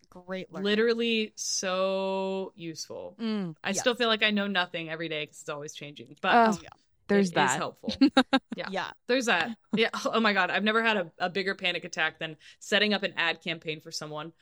great. 0.09 0.51
Learning. 0.51 0.65
Literally 0.65 1.33
so 1.35 2.53
useful. 2.55 3.15
Mm, 3.19 3.55
I 3.63 3.69
Yes. 3.69 3.79
still 3.79 3.95
feel 3.95 4.07
like 4.07 4.23
I 4.23 4.31
know 4.31 4.47
nothing 4.47 4.89
every 4.89 5.09
day 5.09 5.23
because 5.23 5.41
it's 5.41 5.49
always 5.49 5.73
changing, 5.73 6.15
but 6.21 6.35
Oh, 6.35 6.59
yeah. 6.61 6.69
there's 7.07 7.27
it 7.27 7.29
is 7.29 7.33
that. 7.33 7.57
helpful. 7.57 7.93
Yeah. 8.55 8.69
Yeah. 8.71 8.91
There's 9.05 9.25
that. 9.27 9.55
Yeah. 9.75 9.89
Oh 10.05 10.19
my 10.19 10.33
God. 10.33 10.49
I've 10.49 10.63
never 10.63 10.81
had 10.81 10.97
a, 10.97 11.11
a 11.19 11.29
bigger 11.29 11.53
panic 11.53 11.83
attack 11.83 12.17
than 12.17 12.37
setting 12.59 12.93
up 12.93 13.03
an 13.03 13.13
ad 13.15 13.41
campaign 13.43 13.81
for 13.81 13.91
someone 13.91 14.33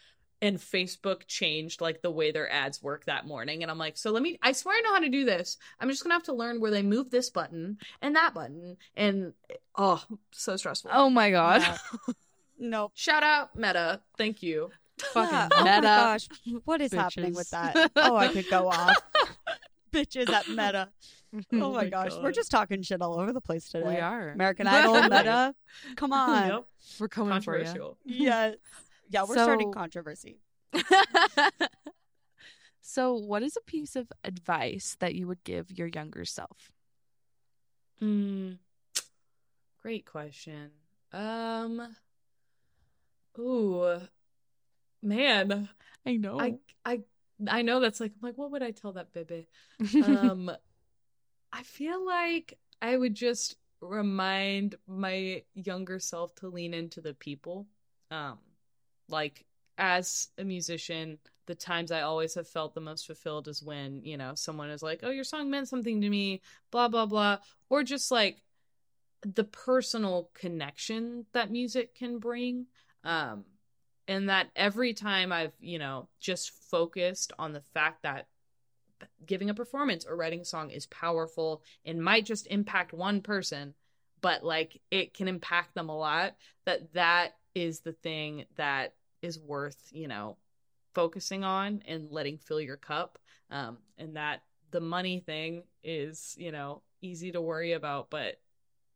and 0.46 0.60
Facebook 0.60 1.26
changed 1.28 1.82
like 1.82 2.04
the 2.04 2.12
way 2.12 2.32
their 2.32 2.52
ads 2.52 2.82
work 2.82 3.06
that 3.06 3.26
morning. 3.26 3.64
And 3.64 3.72
I'm 3.72 3.80
like, 3.80 3.98
so 3.98 4.12
let 4.12 4.22
me, 4.22 4.38
I 4.44 4.52
swear 4.52 4.78
I 4.78 4.82
know 4.82 4.94
how 4.94 5.00
to 5.00 5.10
do 5.10 5.26
this. 5.26 5.58
I'm 5.80 5.90
just 5.90 6.04
to 6.04 6.10
have 6.10 6.24
to 6.24 6.34
learn 6.34 6.62
where 6.62 6.70
they 6.70 6.84
move 6.84 7.10
this 7.10 7.32
button 7.32 7.80
and 8.02 8.16
that 8.16 8.36
button. 8.36 8.78
And 8.96 9.34
oh, 9.76 10.04
so 10.32 10.56
stressful. 10.56 10.92
Oh 10.94 11.10
my 11.10 11.32
god. 11.32 11.62
Yeah. 11.62 11.78
Nope. 12.58 12.94
Shout 12.96 13.22
out 13.22 13.54
Meta. 13.58 14.00
Thank 14.18 14.42
you. 14.42 14.72
Fucking. 14.98 15.50
Oh 15.60 15.66
my 15.66 15.76
meta. 15.76 15.82
gosh, 15.82 16.30
what 16.64 16.80
is 16.80 16.94
happening 16.94 17.34
with 17.34 17.50
that? 17.50 17.92
Oh, 17.98 18.16
I 18.16 18.30
could 18.30 18.50
go 18.50 18.68
off. 18.72 18.96
Bitches 19.92 20.30
at 20.30 20.48
Meta. 20.48 20.88
Oh, 21.52 21.74
my 21.74 21.90
gosh, 21.90 22.14
we're 22.24 22.32
just 22.32 22.50
talking 22.50 22.82
shit 22.82 23.02
all 23.02 23.20
over 23.20 23.34
the 23.34 23.42
place 23.42 23.68
today. 23.68 23.86
we 23.86 23.98
are. 23.98 24.30
American 24.30 24.68
Idol, 24.68 24.94
Meta. 25.04 25.54
Come 25.98 26.14
on. 26.14 26.48
Yep. 26.48 26.66
We're 26.98 27.08
coming 27.10 27.42
for 27.42 27.60
you. 27.60 27.98
Yes. 28.06 28.56
Yeah, 29.10 29.24
we're 29.28 29.36
starting 29.36 29.72
controversy. 29.72 30.40
so, 32.82 33.14
what 33.14 33.44
is 33.44 33.58
a 33.58 33.62
piece 33.62 33.96
of 33.96 34.12
advice 34.24 34.98
that 35.00 35.16
you 35.16 35.28
would 35.28 35.44
give 35.44 35.72
your 35.72 35.88
younger 35.88 36.26
self? 36.26 36.72
Mm, 38.02 38.58
great 39.82 40.06
question. 40.06 40.72
Um, 41.14 41.96
ooh, 43.40 44.02
man, 45.02 45.70
I 46.06 46.18
know. 46.18 46.40
I, 46.40 46.56
I, 46.84 47.02
I 47.48 47.62
know 47.62 47.80
that's 47.80 48.00
like, 48.00 48.12
I'm 48.12 48.28
like, 48.28 48.38
what 48.38 48.52
would 48.52 48.64
I 48.64 48.72
tell 48.72 48.94
that 48.94 49.14
baby? 49.14 49.48
Um, 50.04 50.52
I 51.54 51.64
feel 51.64 52.06
like 52.06 52.58
I 52.82 52.98
would 52.98 53.14
just 53.14 53.56
remind 53.80 54.76
my 54.88 55.44
younger 55.54 56.00
self 56.00 56.36
to 56.36 56.50
lean 56.50 56.74
into 56.74 57.00
the 57.00 57.14
people. 57.14 57.68
Um, 58.12 58.40
like 59.10 59.46
as 59.78 60.30
a 60.38 60.44
musician, 60.44 61.18
the 61.48 61.56
times 61.56 61.92
I 61.92 62.02
always 62.02 62.34
have 62.36 62.48
felt 62.48 62.74
the 62.74 62.82
most 62.82 63.06
fulfilled 63.06 63.48
is 63.48 63.62
when, 63.62 64.02
you 64.04 64.18
know, 64.18 64.34
someone 64.36 64.70
is 64.70 64.82
like, 64.82 65.02
"Oh, 65.04 65.12
your 65.12 65.24
song 65.24 65.50
meant 65.50 65.68
something 65.68 66.02
to 66.02 66.10
me," 66.10 66.42
blah 66.72 66.88
blah 66.88 67.06
blah, 67.06 67.40
or 67.70 67.84
just 67.84 68.12
like 68.12 68.42
the 69.22 69.44
personal 69.44 70.30
connection 70.34 71.26
that 71.34 71.52
music 71.52 71.96
can 71.96 72.20
bring. 72.20 72.68
Um 73.04 73.46
and 74.08 74.30
that 74.30 74.52
every 74.56 74.94
time 74.94 75.32
I've, 75.32 75.54
you 75.60 75.80
know, 75.80 76.10
just 76.20 76.52
focused 76.52 77.34
on 77.40 77.54
the 77.54 77.62
fact 77.62 78.04
that 78.04 78.28
giving 79.26 79.50
a 79.50 79.54
performance 79.54 80.06
or 80.06 80.16
writing 80.16 80.42
a 80.42 80.46
song 80.46 80.70
is 80.70 80.86
powerful 80.88 81.64
and 81.86 82.04
might 82.04 82.26
just 82.26 82.48
impact 82.48 82.94
one 82.94 83.22
person, 83.22 83.74
but 84.22 84.44
like 84.44 84.82
it 84.92 85.14
can 85.14 85.28
impact 85.28 85.76
them 85.76 85.90
a 85.90 85.98
lot, 85.98 86.36
that 86.66 86.94
that 86.94 87.36
is 87.56 87.80
the 87.80 87.94
thing 87.94 88.46
that 88.58 88.94
is 89.22 89.40
worth, 89.40 89.90
you 89.92 90.08
know, 90.08 90.38
focusing 90.94 91.44
on 91.44 91.82
and 91.88 92.12
letting 92.12 92.38
fill 92.38 92.62
your 92.62 92.78
cup. 92.78 93.18
Um, 93.50 93.78
and 93.98 94.16
that 94.16 94.44
the 94.72 94.82
money 94.82 95.20
thing 95.20 95.64
is, 95.84 96.36
you 96.38 96.52
know, 96.52 96.82
easy 97.02 97.32
to 97.32 97.42
worry 97.42 97.74
about, 97.74 98.10
but 98.10 98.40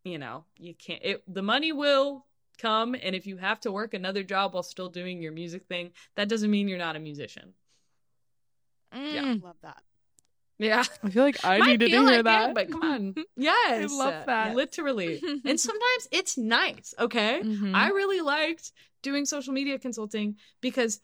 you 0.03 0.17
know, 0.17 0.45
you 0.57 0.73
can't 0.73 1.01
it 1.03 1.23
the 1.27 1.41
money 1.41 1.71
will 1.71 2.25
come 2.57 2.95
and 3.01 3.15
if 3.15 3.25
you 3.25 3.37
have 3.37 3.59
to 3.61 3.71
work 3.71 3.93
another 3.93 4.23
job 4.23 4.53
while 4.53 4.63
still 4.63 4.89
doing 4.89 5.21
your 5.21 5.31
music 5.31 5.65
thing, 5.67 5.91
that 6.15 6.29
doesn't 6.29 6.51
mean 6.51 6.67
you're 6.67 6.77
not 6.77 6.95
a 6.95 6.99
musician. 6.99 7.53
Mm. 8.93 9.43
Love 9.43 9.55
that. 9.61 9.81
Yeah. 10.59 10.83
I 11.03 11.09
feel 11.09 11.23
like 11.23 11.43
I 11.43 11.57
needed 11.65 11.85
to 11.85 11.91
hear 11.91 12.01
like 12.01 12.23
that. 12.25 12.49
it, 12.49 12.53
but 12.55 12.71
come 12.71 12.83
on. 12.83 13.15
Yes. 13.37 13.91
I 13.91 13.95
love 13.95 14.25
that. 14.27 14.55
Literally. 14.55 15.19
and 15.45 15.59
sometimes 15.59 16.07
it's 16.11 16.37
nice, 16.37 16.93
okay? 16.99 17.41
Mhm. 17.43 17.73
I 17.73 17.89
really 17.89 18.21
liked 18.21 18.71
doing 19.01 19.25
social 19.25 19.53
media 19.53 19.79
consulting 19.79 20.35
because 20.61 20.99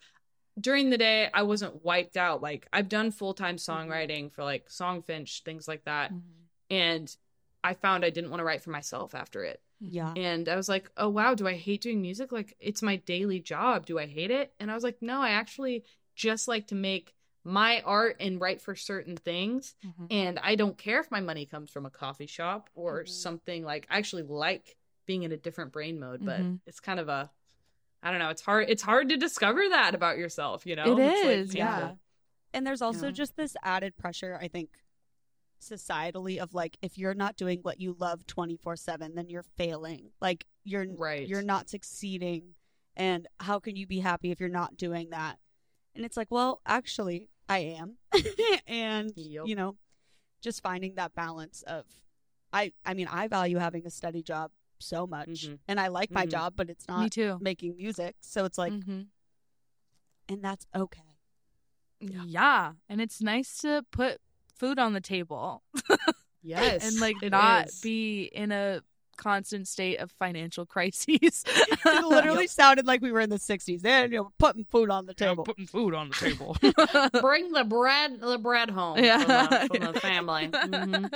during 0.59 0.89
the 0.89 0.97
day 0.97 1.29
I 1.33 1.43
wasn't 1.43 1.83
wiped 1.83 2.17
out. 2.17 2.41
Like 2.41 2.67
I've 2.71 2.89
done 2.89 3.11
full-time 3.11 3.55
songwriting 3.55 4.31
for 4.31 4.43
like 4.43 4.67
Songfinch, 4.69 5.43
things 5.43 5.67
like 5.67 5.85
that. 5.85 6.13
Mhm. 6.13 6.21
And 6.69 7.17
I 7.63 7.73
found 7.73 8.03
I 8.05 8.09
didn't 8.09 8.29
want 8.29 8.41
to 8.41 8.43
write 8.45 8.61
for 8.61 8.69
myself 8.71 9.15
after 9.15 9.43
it. 9.43 9.61
Yeah. 9.79 10.13
And 10.15 10.47
I 10.49 10.55
was 10.55 10.69
like, 10.69 10.91
oh, 10.97 11.09
wow, 11.09 11.33
do 11.33 11.47
I 11.47 11.53
hate 11.55 11.81
doing 11.81 12.01
music? 12.01 12.31
Like, 12.31 12.55
it's 12.59 12.81
my 12.81 12.97
daily 12.97 13.39
job. 13.39 13.85
Do 13.85 13.97
I 13.99 14.05
hate 14.05 14.31
it? 14.31 14.53
And 14.59 14.69
I 14.69 14.75
was 14.75 14.83
like, 14.83 15.01
no, 15.01 15.19
I 15.21 15.29
actually 15.31 15.83
just 16.15 16.47
like 16.47 16.67
to 16.67 16.75
make 16.75 17.14
my 17.45 17.79
art 17.81 18.17
and 18.19 18.41
write 18.41 18.59
for 18.59 18.75
certain 18.75 19.15
things. 19.15 19.75
Mhm. 19.85 20.07
And 20.11 20.39
I 20.39 20.55
don't 20.55 20.77
care 20.77 20.99
if 20.99 21.11
my 21.11 21.21
money 21.21 21.45
comes 21.45 21.69
from 21.69 21.85
a 21.85 21.89
coffee 21.91 22.25
shop 22.25 22.69
or 22.73 23.03
Mhm. 23.03 23.09
something 23.09 23.63
like 23.63 23.85
I 23.89 23.97
actually 23.99 24.23
like 24.23 24.75
being 25.05 25.23
in 25.23 25.31
a 25.31 25.37
different 25.37 25.71
brain 25.71 25.99
mode, 25.99 26.25
but 26.25 26.41
Mhm. 26.41 26.59
it's 26.65 26.79
kind 26.79 26.99
of 26.99 27.07
a 27.07 27.31
I 28.03 28.11
don't 28.11 28.19
know, 28.19 28.29
it's 28.29 28.41
hard 28.41 28.69
it's 28.69 28.81
hard 28.83 29.09
to 29.09 29.17
discover 29.17 29.67
that 29.69 29.95
about 29.95 30.17
yourself, 30.17 30.65
you 30.65 30.75
know? 30.75 30.97
It 30.97 30.99
It's, 30.99 31.21
is, 31.21 31.53
painful. 31.53 31.57
yeah. 31.57 31.95
And 32.53 32.65
there's 32.65 32.81
also 32.81 33.07
Yeah. 33.07 33.11
just 33.13 33.35
this 33.35 33.55
added 33.63 33.95
pressure, 33.97 34.37
I 34.41 34.47
think, 34.47 34.69
societally 35.61 36.37
of 36.37 36.53
like 36.53 36.77
if 36.81 36.97
you're 36.97 37.13
not 37.15 37.35
doing 37.35 37.59
what 37.61 37.79
you 37.79 37.93
love 37.93 38.25
24/7, 38.27 39.15
then 39.15 39.29
you're 39.29 39.43
failing. 39.43 40.11
Like 40.21 40.45
you're 40.63 40.85
Right. 40.87 41.27
you're 41.27 41.41
not 41.43 41.69
succeeding. 41.69 42.55
And 42.95 43.27
how 43.39 43.59
can 43.59 43.75
you 43.75 43.85
be 43.87 43.99
happy 43.99 44.31
if 44.31 44.39
you're 44.39 44.49
not 44.49 44.77
doing 44.77 45.09
that? 45.09 45.39
And 45.95 46.05
it's 46.05 46.17
like, 46.17 46.31
well, 46.31 46.61
actually, 46.65 47.29
I 47.47 47.59
am. 47.79 47.97
and 48.67 49.11
Yep. 49.15 49.47
you 49.47 49.55
know, 49.55 49.75
just 50.41 50.61
finding 50.61 50.95
that 50.95 51.13
balance 51.13 51.63
of 51.67 51.85
I 52.53 52.71
I 52.85 52.93
mean, 52.93 53.07
I 53.07 53.27
value 53.27 53.57
having 53.57 53.85
a 53.85 53.89
steady 53.89 54.21
job 54.23 54.51
so 54.79 55.05
much. 55.07 55.29
Mhm. 55.47 55.59
And 55.67 55.79
I 55.79 55.87
like 55.87 56.11
my 56.11 56.25
Mhm. 56.25 56.31
job, 56.31 56.53
but 56.55 56.69
it's 56.69 56.87
not 56.87 56.99
Me 57.01 57.09
too. 57.09 57.37
making 57.41 57.75
music. 57.77 58.15
So 58.21 58.45
it's 58.45 58.57
like 58.57 58.73
Mhm. 58.73 59.07
and 60.29 60.43
that's 60.43 60.65
okay. 60.75 61.01
Yeah. 61.99 62.73
And 62.89 63.01
it's 63.01 63.21
nice 63.21 63.57
to 63.59 63.83
put 63.91 64.19
food 64.55 64.79
on 64.79 64.93
the 64.93 65.01
table 65.01 65.63
Yes. 66.41 66.83
and 66.83 66.99
like 66.99 67.21
it 67.23 67.31
not 67.31 67.67
is. 67.67 67.79
be 67.81 68.23
in 68.25 68.51
a 68.51 68.81
constant 69.17 69.67
state 69.67 69.97
of 69.97 70.11
financial 70.11 70.65
crises. 70.75 71.43
it 71.47 72.05
literally 72.05 72.47
sounded 72.47 72.85
like 72.85 73.01
we 73.01 73.11
were 73.11 73.21
in 73.21 73.29
the 73.29 73.39
60s. 73.39 73.83
And 73.85 74.11
you 74.11 74.19
know, 74.19 74.31
putting 74.37 74.65
food 74.65 74.89
on 74.89 75.05
the 75.05 75.13
table. 75.13 75.43
putting 75.43 75.67
food 75.67 75.93
on 75.93 76.09
the 76.09 76.15
table. 76.15 76.55
bring 77.21 77.51
the 77.51 77.63
bread 77.63 78.19
the 78.21 78.37
bread 78.37 78.69
home 78.69 78.97
Yeah. 79.03 79.19
from, 79.19 79.59
the, 79.59 79.67
from 79.83 79.93
the 79.93 79.99
family. 79.99 80.47
Mhm. 80.47 81.11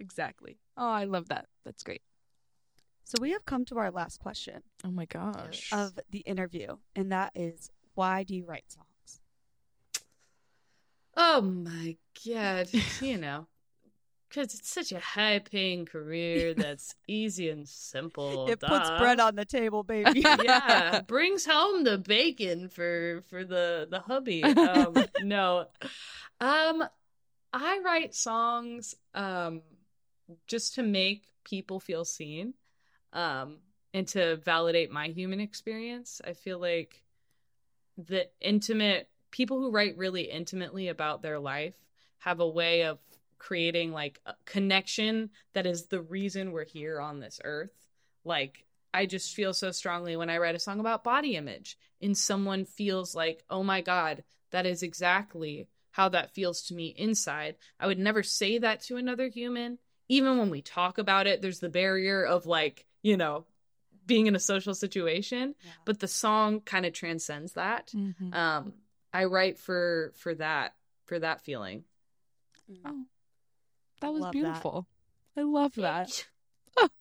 exactly. 0.00 0.58
Oh, 0.76 0.88
I 0.88 1.04
love 1.04 1.28
that. 1.28 1.46
That's 1.64 1.82
great. 1.82 2.02
So 3.04 3.18
we 3.20 3.32
have 3.32 3.44
come 3.44 3.64
to 3.66 3.78
our 3.78 3.90
last 3.90 4.20
question 4.20 4.62
Oh 4.84 4.90
my 4.90 5.04
gosh. 5.04 5.68
of 5.72 5.98
the 6.10 6.20
interview, 6.20 6.76
and 6.96 7.12
that 7.12 7.32
is 7.34 7.70
why 7.94 8.22
do 8.22 8.34
you 8.34 8.46
write 8.46 8.64
songs? 8.70 9.20
Oh 11.14 11.42
my 11.42 11.96
god, 12.26 12.68
you 13.00 13.18
know, 13.18 13.46
because 14.32 14.54
it's 14.54 14.70
such 14.70 14.92
a 14.92 15.00
high 15.00 15.38
paying 15.38 15.84
career 15.84 16.54
that's 16.56 16.94
easy 17.06 17.50
and 17.50 17.68
simple. 17.68 18.48
it 18.48 18.60
puts 18.60 18.88
bread 18.90 19.20
on 19.20 19.36
the 19.36 19.44
table, 19.44 19.82
baby. 19.82 20.20
yeah, 20.42 21.00
brings 21.06 21.44
home 21.44 21.84
the 21.84 21.98
bacon 21.98 22.68
for 22.68 23.22
for 23.28 23.44
the 23.44 23.86
the 23.90 24.00
hubby. 24.00 24.42
Um, 24.44 24.96
no, 25.22 25.66
um, 26.40 26.84
I 27.52 27.80
write 27.84 28.14
songs 28.14 28.94
um 29.14 29.62
just 30.46 30.76
to 30.76 30.82
make 30.82 31.26
people 31.44 31.78
feel 31.78 32.04
seen, 32.04 32.54
um, 33.12 33.58
and 33.92 34.08
to 34.08 34.36
validate 34.36 34.90
my 34.90 35.08
human 35.08 35.40
experience. 35.40 36.20
I 36.24 36.32
feel 36.32 36.58
like 36.58 37.02
the 37.98 38.28
intimate 38.40 39.08
people 39.30 39.58
who 39.58 39.70
write 39.70 39.96
really 39.98 40.22
intimately 40.22 40.88
about 40.88 41.20
their 41.20 41.38
life 41.38 41.74
have 42.18 42.40
a 42.40 42.48
way 42.48 42.84
of 42.84 42.98
creating 43.42 43.92
like 43.92 44.20
a 44.24 44.34
connection 44.44 45.28
that 45.52 45.66
is 45.66 45.86
the 45.86 46.00
reason 46.00 46.52
we're 46.52 46.64
here 46.64 47.00
on 47.00 47.18
this 47.18 47.40
earth 47.42 47.72
like 48.24 48.64
I 48.94 49.06
just 49.06 49.34
feel 49.34 49.52
so 49.52 49.72
strongly 49.72 50.16
when 50.16 50.30
I 50.30 50.38
write 50.38 50.54
a 50.54 50.60
song 50.60 50.78
about 50.78 51.02
body 51.02 51.34
image 51.34 51.76
and 52.00 52.16
someone 52.16 52.66
feels 52.66 53.14
like, 53.14 53.42
oh 53.48 53.62
my 53.62 53.80
God, 53.80 54.22
that 54.50 54.66
is 54.66 54.82
exactly 54.82 55.66
how 55.92 56.10
that 56.10 56.34
feels 56.34 56.62
to 56.64 56.74
me 56.74 56.94
inside. 56.96 57.56
I 57.80 57.86
would 57.86 57.98
never 57.98 58.22
say 58.22 58.58
that 58.58 58.82
to 58.82 58.98
another 58.98 59.28
human. 59.28 59.78
Even 60.08 60.36
when 60.38 60.50
we 60.50 60.60
talk 60.60 60.98
about 60.98 61.26
it, 61.26 61.40
there's 61.40 61.60
the 61.60 61.70
barrier 61.70 62.22
of 62.22 62.44
like, 62.44 62.84
you 63.02 63.16
know, 63.16 63.46
being 64.04 64.26
in 64.26 64.36
a 64.36 64.40
social 64.40 64.74
situation, 64.74 65.54
Yeah. 65.64 65.70
but 65.86 65.98
the 66.00 66.08
song 66.08 66.60
kind 66.60 66.84
of 66.84 66.92
transcends 66.92 67.54
that. 67.54 67.92
Mhm. 67.94 68.34
Um, 68.34 68.74
I 69.12 69.24
write 69.24 69.58
for 69.58 70.12
for 70.16 70.34
that 70.34 70.74
for 71.06 71.18
that 71.18 71.40
feeling. 71.40 71.84
Oh, 72.84 73.06
that 74.02 74.12
was 74.12 74.20
Love 74.22 74.32
that. 74.32 74.38
beautiful. 74.38 74.86
I 75.36 75.42
love 75.42 75.74
that. 75.76 76.26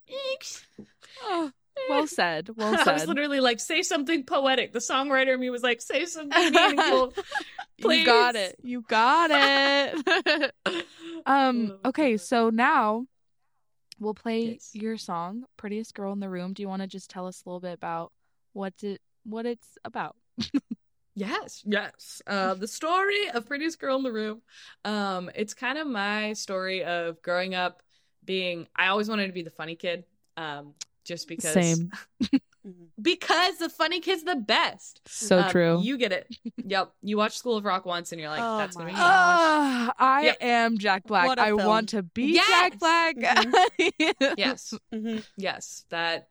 Thanks. 0.08 0.66
Oh, 1.24 1.52
well 1.90 2.08
said. 2.20 2.50
Well 2.56 2.76
said. 2.78 2.88
I 2.88 2.94
was 2.94 3.08
literally 3.08 3.40
like, 3.42 3.60
say 3.60 3.82
something 3.84 4.24
poetic. 4.24 4.72
The 4.74 4.80
songwriter 4.80 5.34
in 5.36 5.40
me 5.40 5.50
was 5.50 5.62
like, 5.62 5.82
say 5.82 6.06
something 6.06 6.52
meaningful. 6.54 7.14
You 7.78 8.06
got 8.06 8.36
it. 8.36 8.56
You 8.64 8.82
got 8.88 9.30
it. 9.34 10.54
um. 11.26 11.78
Oh, 11.86 11.90
Okay. 11.90 12.18
So 12.18 12.50
now 12.50 13.06
we'll 14.00 14.14
play 14.16 14.54
Yes. 14.54 14.70
your 14.74 14.98
song, 14.98 15.46
"Prettiest 15.58 15.94
Girl 15.94 16.12
in 16.14 16.20
the 16.22 16.30
Room." 16.30 16.54
Do 16.54 16.64
you 16.64 16.68
want 16.70 16.82
to 16.82 16.88
just 16.88 17.10
tell 17.10 17.28
us 17.28 17.44
a 17.46 17.50
little 17.50 17.60
bit 17.62 17.74
about 17.74 18.12
what's 18.54 18.84
it, 18.84 19.00
what 19.24 19.46
it's 19.46 19.78
about? 19.86 20.16
Yes, 21.16 21.62
yes. 21.66 22.22
Uh, 22.26 22.54
the 22.54 22.68
story 22.68 23.30
of 23.34 23.46
Prettiest 23.46 23.80
Girl 23.80 23.98
in 23.98 24.04
the 24.04 24.12
Room. 24.12 24.42
Um, 24.86 25.30
it's 25.36 25.54
kind 25.54 25.78
of 25.78 25.88
my 25.88 26.34
story 26.34 26.84
of 26.84 27.22
growing 27.22 27.54
up 27.54 27.82
being. 28.24 28.68
I 28.76 28.88
always 28.88 29.10
wanted 29.10 29.28
to 29.28 29.34
be 29.34 29.42
the 29.42 29.50
funny 29.50 29.76
kid. 29.76 30.06
Um, 30.38 30.74
just 31.04 31.28
because. 31.28 31.54
Same. 31.54 31.92
Mhm. 32.64 32.90
Because 33.02 33.58
the 33.58 33.70
funny 33.70 34.02
kid's 34.02 34.22
the 34.22 34.36
best. 34.36 35.02
So 35.08 35.40
Um, 35.40 35.50
true. 35.50 35.80
You 35.82 35.98
get 35.98 36.12
it. 36.12 36.28
yep. 36.64 36.94
You 37.02 37.18
watch 37.18 37.36
School 37.40 37.58
of 37.58 37.66
Rock 37.66 37.88
once, 37.88 38.12
and 38.12 38.22
you're 38.22 38.30
like, 38.30 38.44
Oh 38.44 38.58
"That's 38.60 38.76
gonna 38.78 38.92
be." 38.92 38.96
God. 38.96 39.00
me. 39.00 39.04
Ah, 39.10 39.94
I 39.98 40.26
Yep. 40.26 40.38
am 40.42 40.78
Jack 40.78 41.04
Black. 41.06 41.26
What 41.26 41.40
a 41.40 41.42
I 41.42 41.48
film. 41.48 41.66
want 41.66 41.90
to 41.90 42.04
be 42.04 42.34
Yes! 42.34 42.48
Jack 42.48 42.78
Black. 42.78 43.16
Yes, 44.38 44.76
Mhm. 44.94 45.26
yes. 45.38 45.86
That 45.90 46.30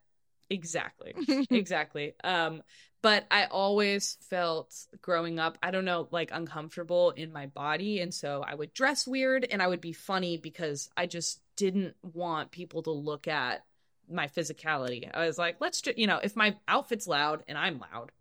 exactly. 0.51 1.15
exactly. 1.51 2.15
Um, 2.23 2.63
but 3.03 3.27
I 3.31 3.47
always 3.47 4.19
felt 4.29 4.75
growing 5.01 5.39
up, 5.39 5.57
I 5.63 5.71
don't 5.71 5.85
know, 5.85 6.09
like 6.11 6.31
uncomfortable 6.33 7.11
in 7.11 7.33
my 7.33 7.47
body. 7.47 8.01
And 8.01 8.13
so 8.13 8.45
I 8.47 8.55
would 8.55 8.75
dress 8.75 9.07
weird 9.07 9.47
and 9.51 9.63
I 9.63 9.69
would 9.69 9.81
be 9.81 9.93
funny 9.93 10.37
because 10.37 10.91
I 10.97 11.07
just 11.07 11.41
didn't 11.57 11.95
want 12.03 12.51
people 12.51 12.83
to 12.83 12.91
look 12.91 13.27
at 13.27 13.65
my 14.11 14.27
physicality. 14.29 15.09
I 15.13 15.27
was 15.27 15.39
like, 15.39 15.57
let's 15.61 15.81
just, 15.81 15.97
you 15.97 16.07
know, 16.07 16.21
if 16.23 16.37
my 16.37 16.57
outfit's 16.69 17.07
loud 17.07 17.43
and 17.49 17.57
I'm 17.57 17.81
loud, 17.81 18.13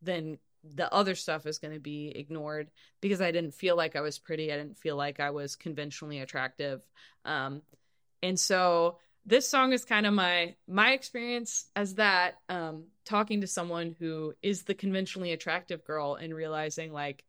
then 0.00 0.38
the 0.64 0.92
other 0.92 1.14
stuff 1.14 1.44
is 1.46 1.58
going 1.58 1.74
to 1.74 1.80
be 1.80 2.08
ignored 2.08 2.70
because 3.00 3.20
I 3.20 3.32
didn't 3.32 3.54
feel 3.54 3.76
like 3.76 3.96
I 3.96 4.00
was 4.00 4.18
pretty. 4.18 4.52
I 4.52 4.56
didn't 4.56 4.78
feel 4.78 4.96
like 4.96 5.20
I 5.20 5.30
was 5.30 5.56
conventionally 5.56 6.20
attractive. 6.20 6.82
Um, 7.24 7.62
and 8.22 8.38
so 8.38 8.98
this 9.24 9.48
song 9.48 9.72
is 9.72 9.84
kind 9.84 10.06
of 10.06 10.12
my 10.12 10.54
my 10.66 10.92
experience 10.92 11.66
as 11.76 11.94
that 11.94 12.38
um 12.48 12.84
talking 13.04 13.40
to 13.40 13.46
someone 13.46 13.94
who 13.98 14.34
is 14.42 14.62
the 14.62 14.74
conventionally 14.74 15.32
attractive 15.32 15.84
girl 15.84 16.14
and 16.14 16.34
realizing 16.34 16.92
like 16.92 17.24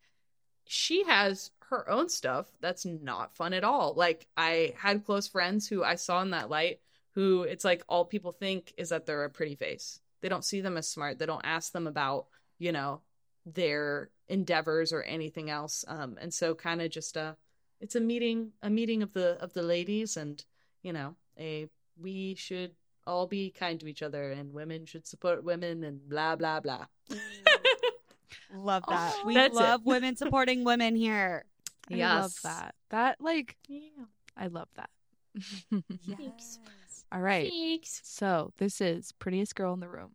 she 0.65 1.03
has 1.03 1.51
her 1.69 1.89
own 1.89 2.09
stuff 2.09 2.47
that's 2.61 2.85
not 2.85 3.35
fun 3.35 3.53
at 3.53 3.63
all. 3.63 3.93
Like 3.95 4.27
i 4.35 4.73
had 4.77 5.05
close 5.05 5.27
friends 5.27 5.67
who 5.67 5.83
i 5.83 5.95
saw 5.95 6.21
in 6.21 6.31
that 6.31 6.49
light 6.49 6.79
who 7.15 7.43
it's 7.43 7.65
like 7.65 7.83
all 7.87 8.05
people 8.05 8.31
think 8.31 8.73
is 8.77 8.89
that 8.89 9.05
they're 9.05 9.25
a 9.25 9.29
pretty 9.29 9.55
face. 9.55 9.99
They 10.21 10.29
don't 10.29 10.45
see 10.45 10.61
them 10.61 10.77
as 10.77 10.87
smart. 10.87 11.19
They 11.19 11.25
don't 11.25 11.45
ask 11.45 11.71
them 11.71 11.87
about 11.87 12.27
you 12.57 12.71
know 12.71 13.01
their 13.45 14.09
endeavors 14.27 14.93
or 14.93 15.03
anything 15.03 15.49
else. 15.49 15.85
Um 15.87 16.17
and 16.19 16.33
so 16.33 16.55
kind 16.55 16.81
of 16.81 16.89
just 16.89 17.17
a 17.17 17.37
it's 17.79 17.95
a 17.95 18.01
meeting 18.01 18.53
a 18.63 18.69
meeting 18.69 19.03
of 19.03 19.13
the 19.13 19.37
of 19.43 19.53
the 19.53 19.61
ladies 19.61 20.17
and 20.17 20.43
you 20.81 20.91
know 20.91 21.15
a 21.37 21.69
we 21.99 22.35
should 22.35 22.71
all 23.05 23.27
be 23.27 23.51
kind 23.51 23.79
to 23.79 23.87
each 23.87 24.01
other 24.01 24.31
and 24.31 24.53
women 24.53 24.85
should 24.85 25.05
support 25.05 25.43
women 25.43 25.83
and 25.83 26.07
blah 26.09 26.35
blah 26.35 26.59
blah 26.59 26.85
Love 28.55 28.83
that. 28.87 29.15
Oh, 29.17 29.27
we 29.27 29.33
That's 29.33 29.55
it. 29.55 29.59
love 29.59 29.85
women 29.85 30.15
supporting 30.15 30.63
women 30.63 30.95
here. 30.95 31.43
I 31.91 31.95
love 31.95 32.31
Yes. 32.31 32.39
that. 32.41 32.75
That 32.89 33.17
like 33.19 33.57
yeah 33.67 34.05
I 34.37 34.47
love 34.47 34.69
that. 34.75 34.89
Yes. 36.17 36.59
All 37.11 37.21
right. 37.21 37.49
Thanks. 37.51 38.01
So 38.03 38.51
this 38.57 38.79
is 38.81 39.11
prettiest 39.13 39.55
girl 39.55 39.73
in 39.73 39.79
the 39.79 39.89
room. 39.89 40.11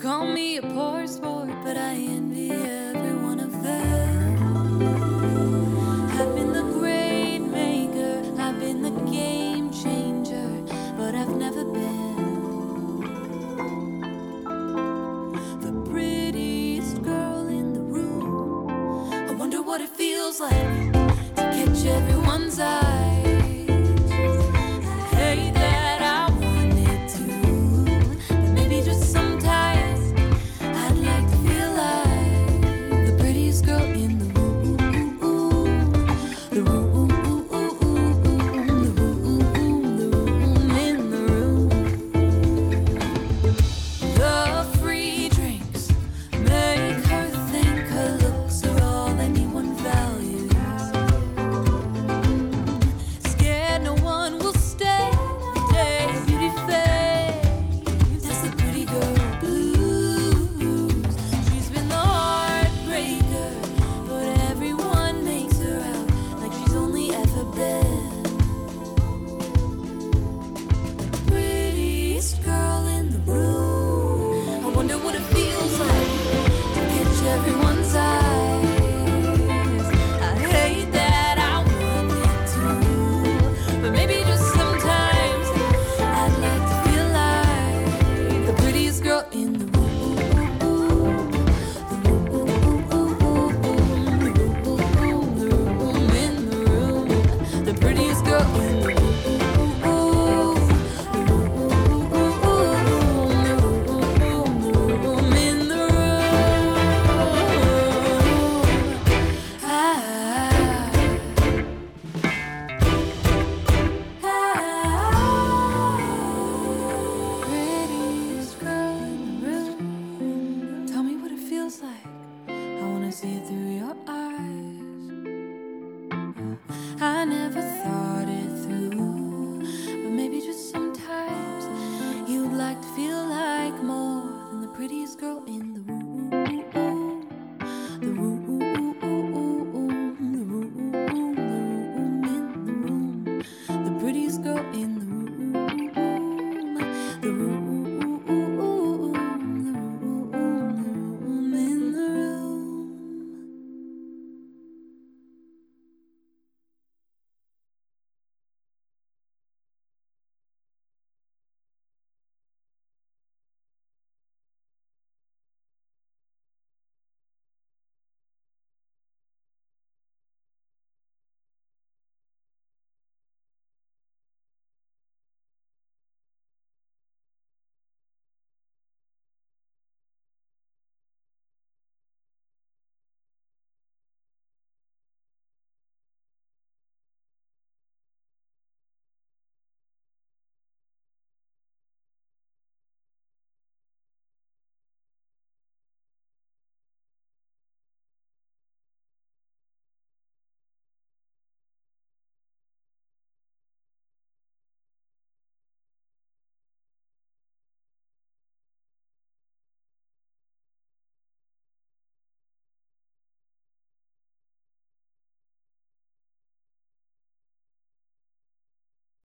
Call 0.00 0.26
me 0.26 0.56
a 0.56 0.62
poor 0.62 1.06
sport. 1.06 1.50
But 1.62 1.76
I 1.76 1.94
envy 1.94 2.50
every 2.50 3.14
one 3.22 3.40
of 3.40 3.62
them. 3.62 4.09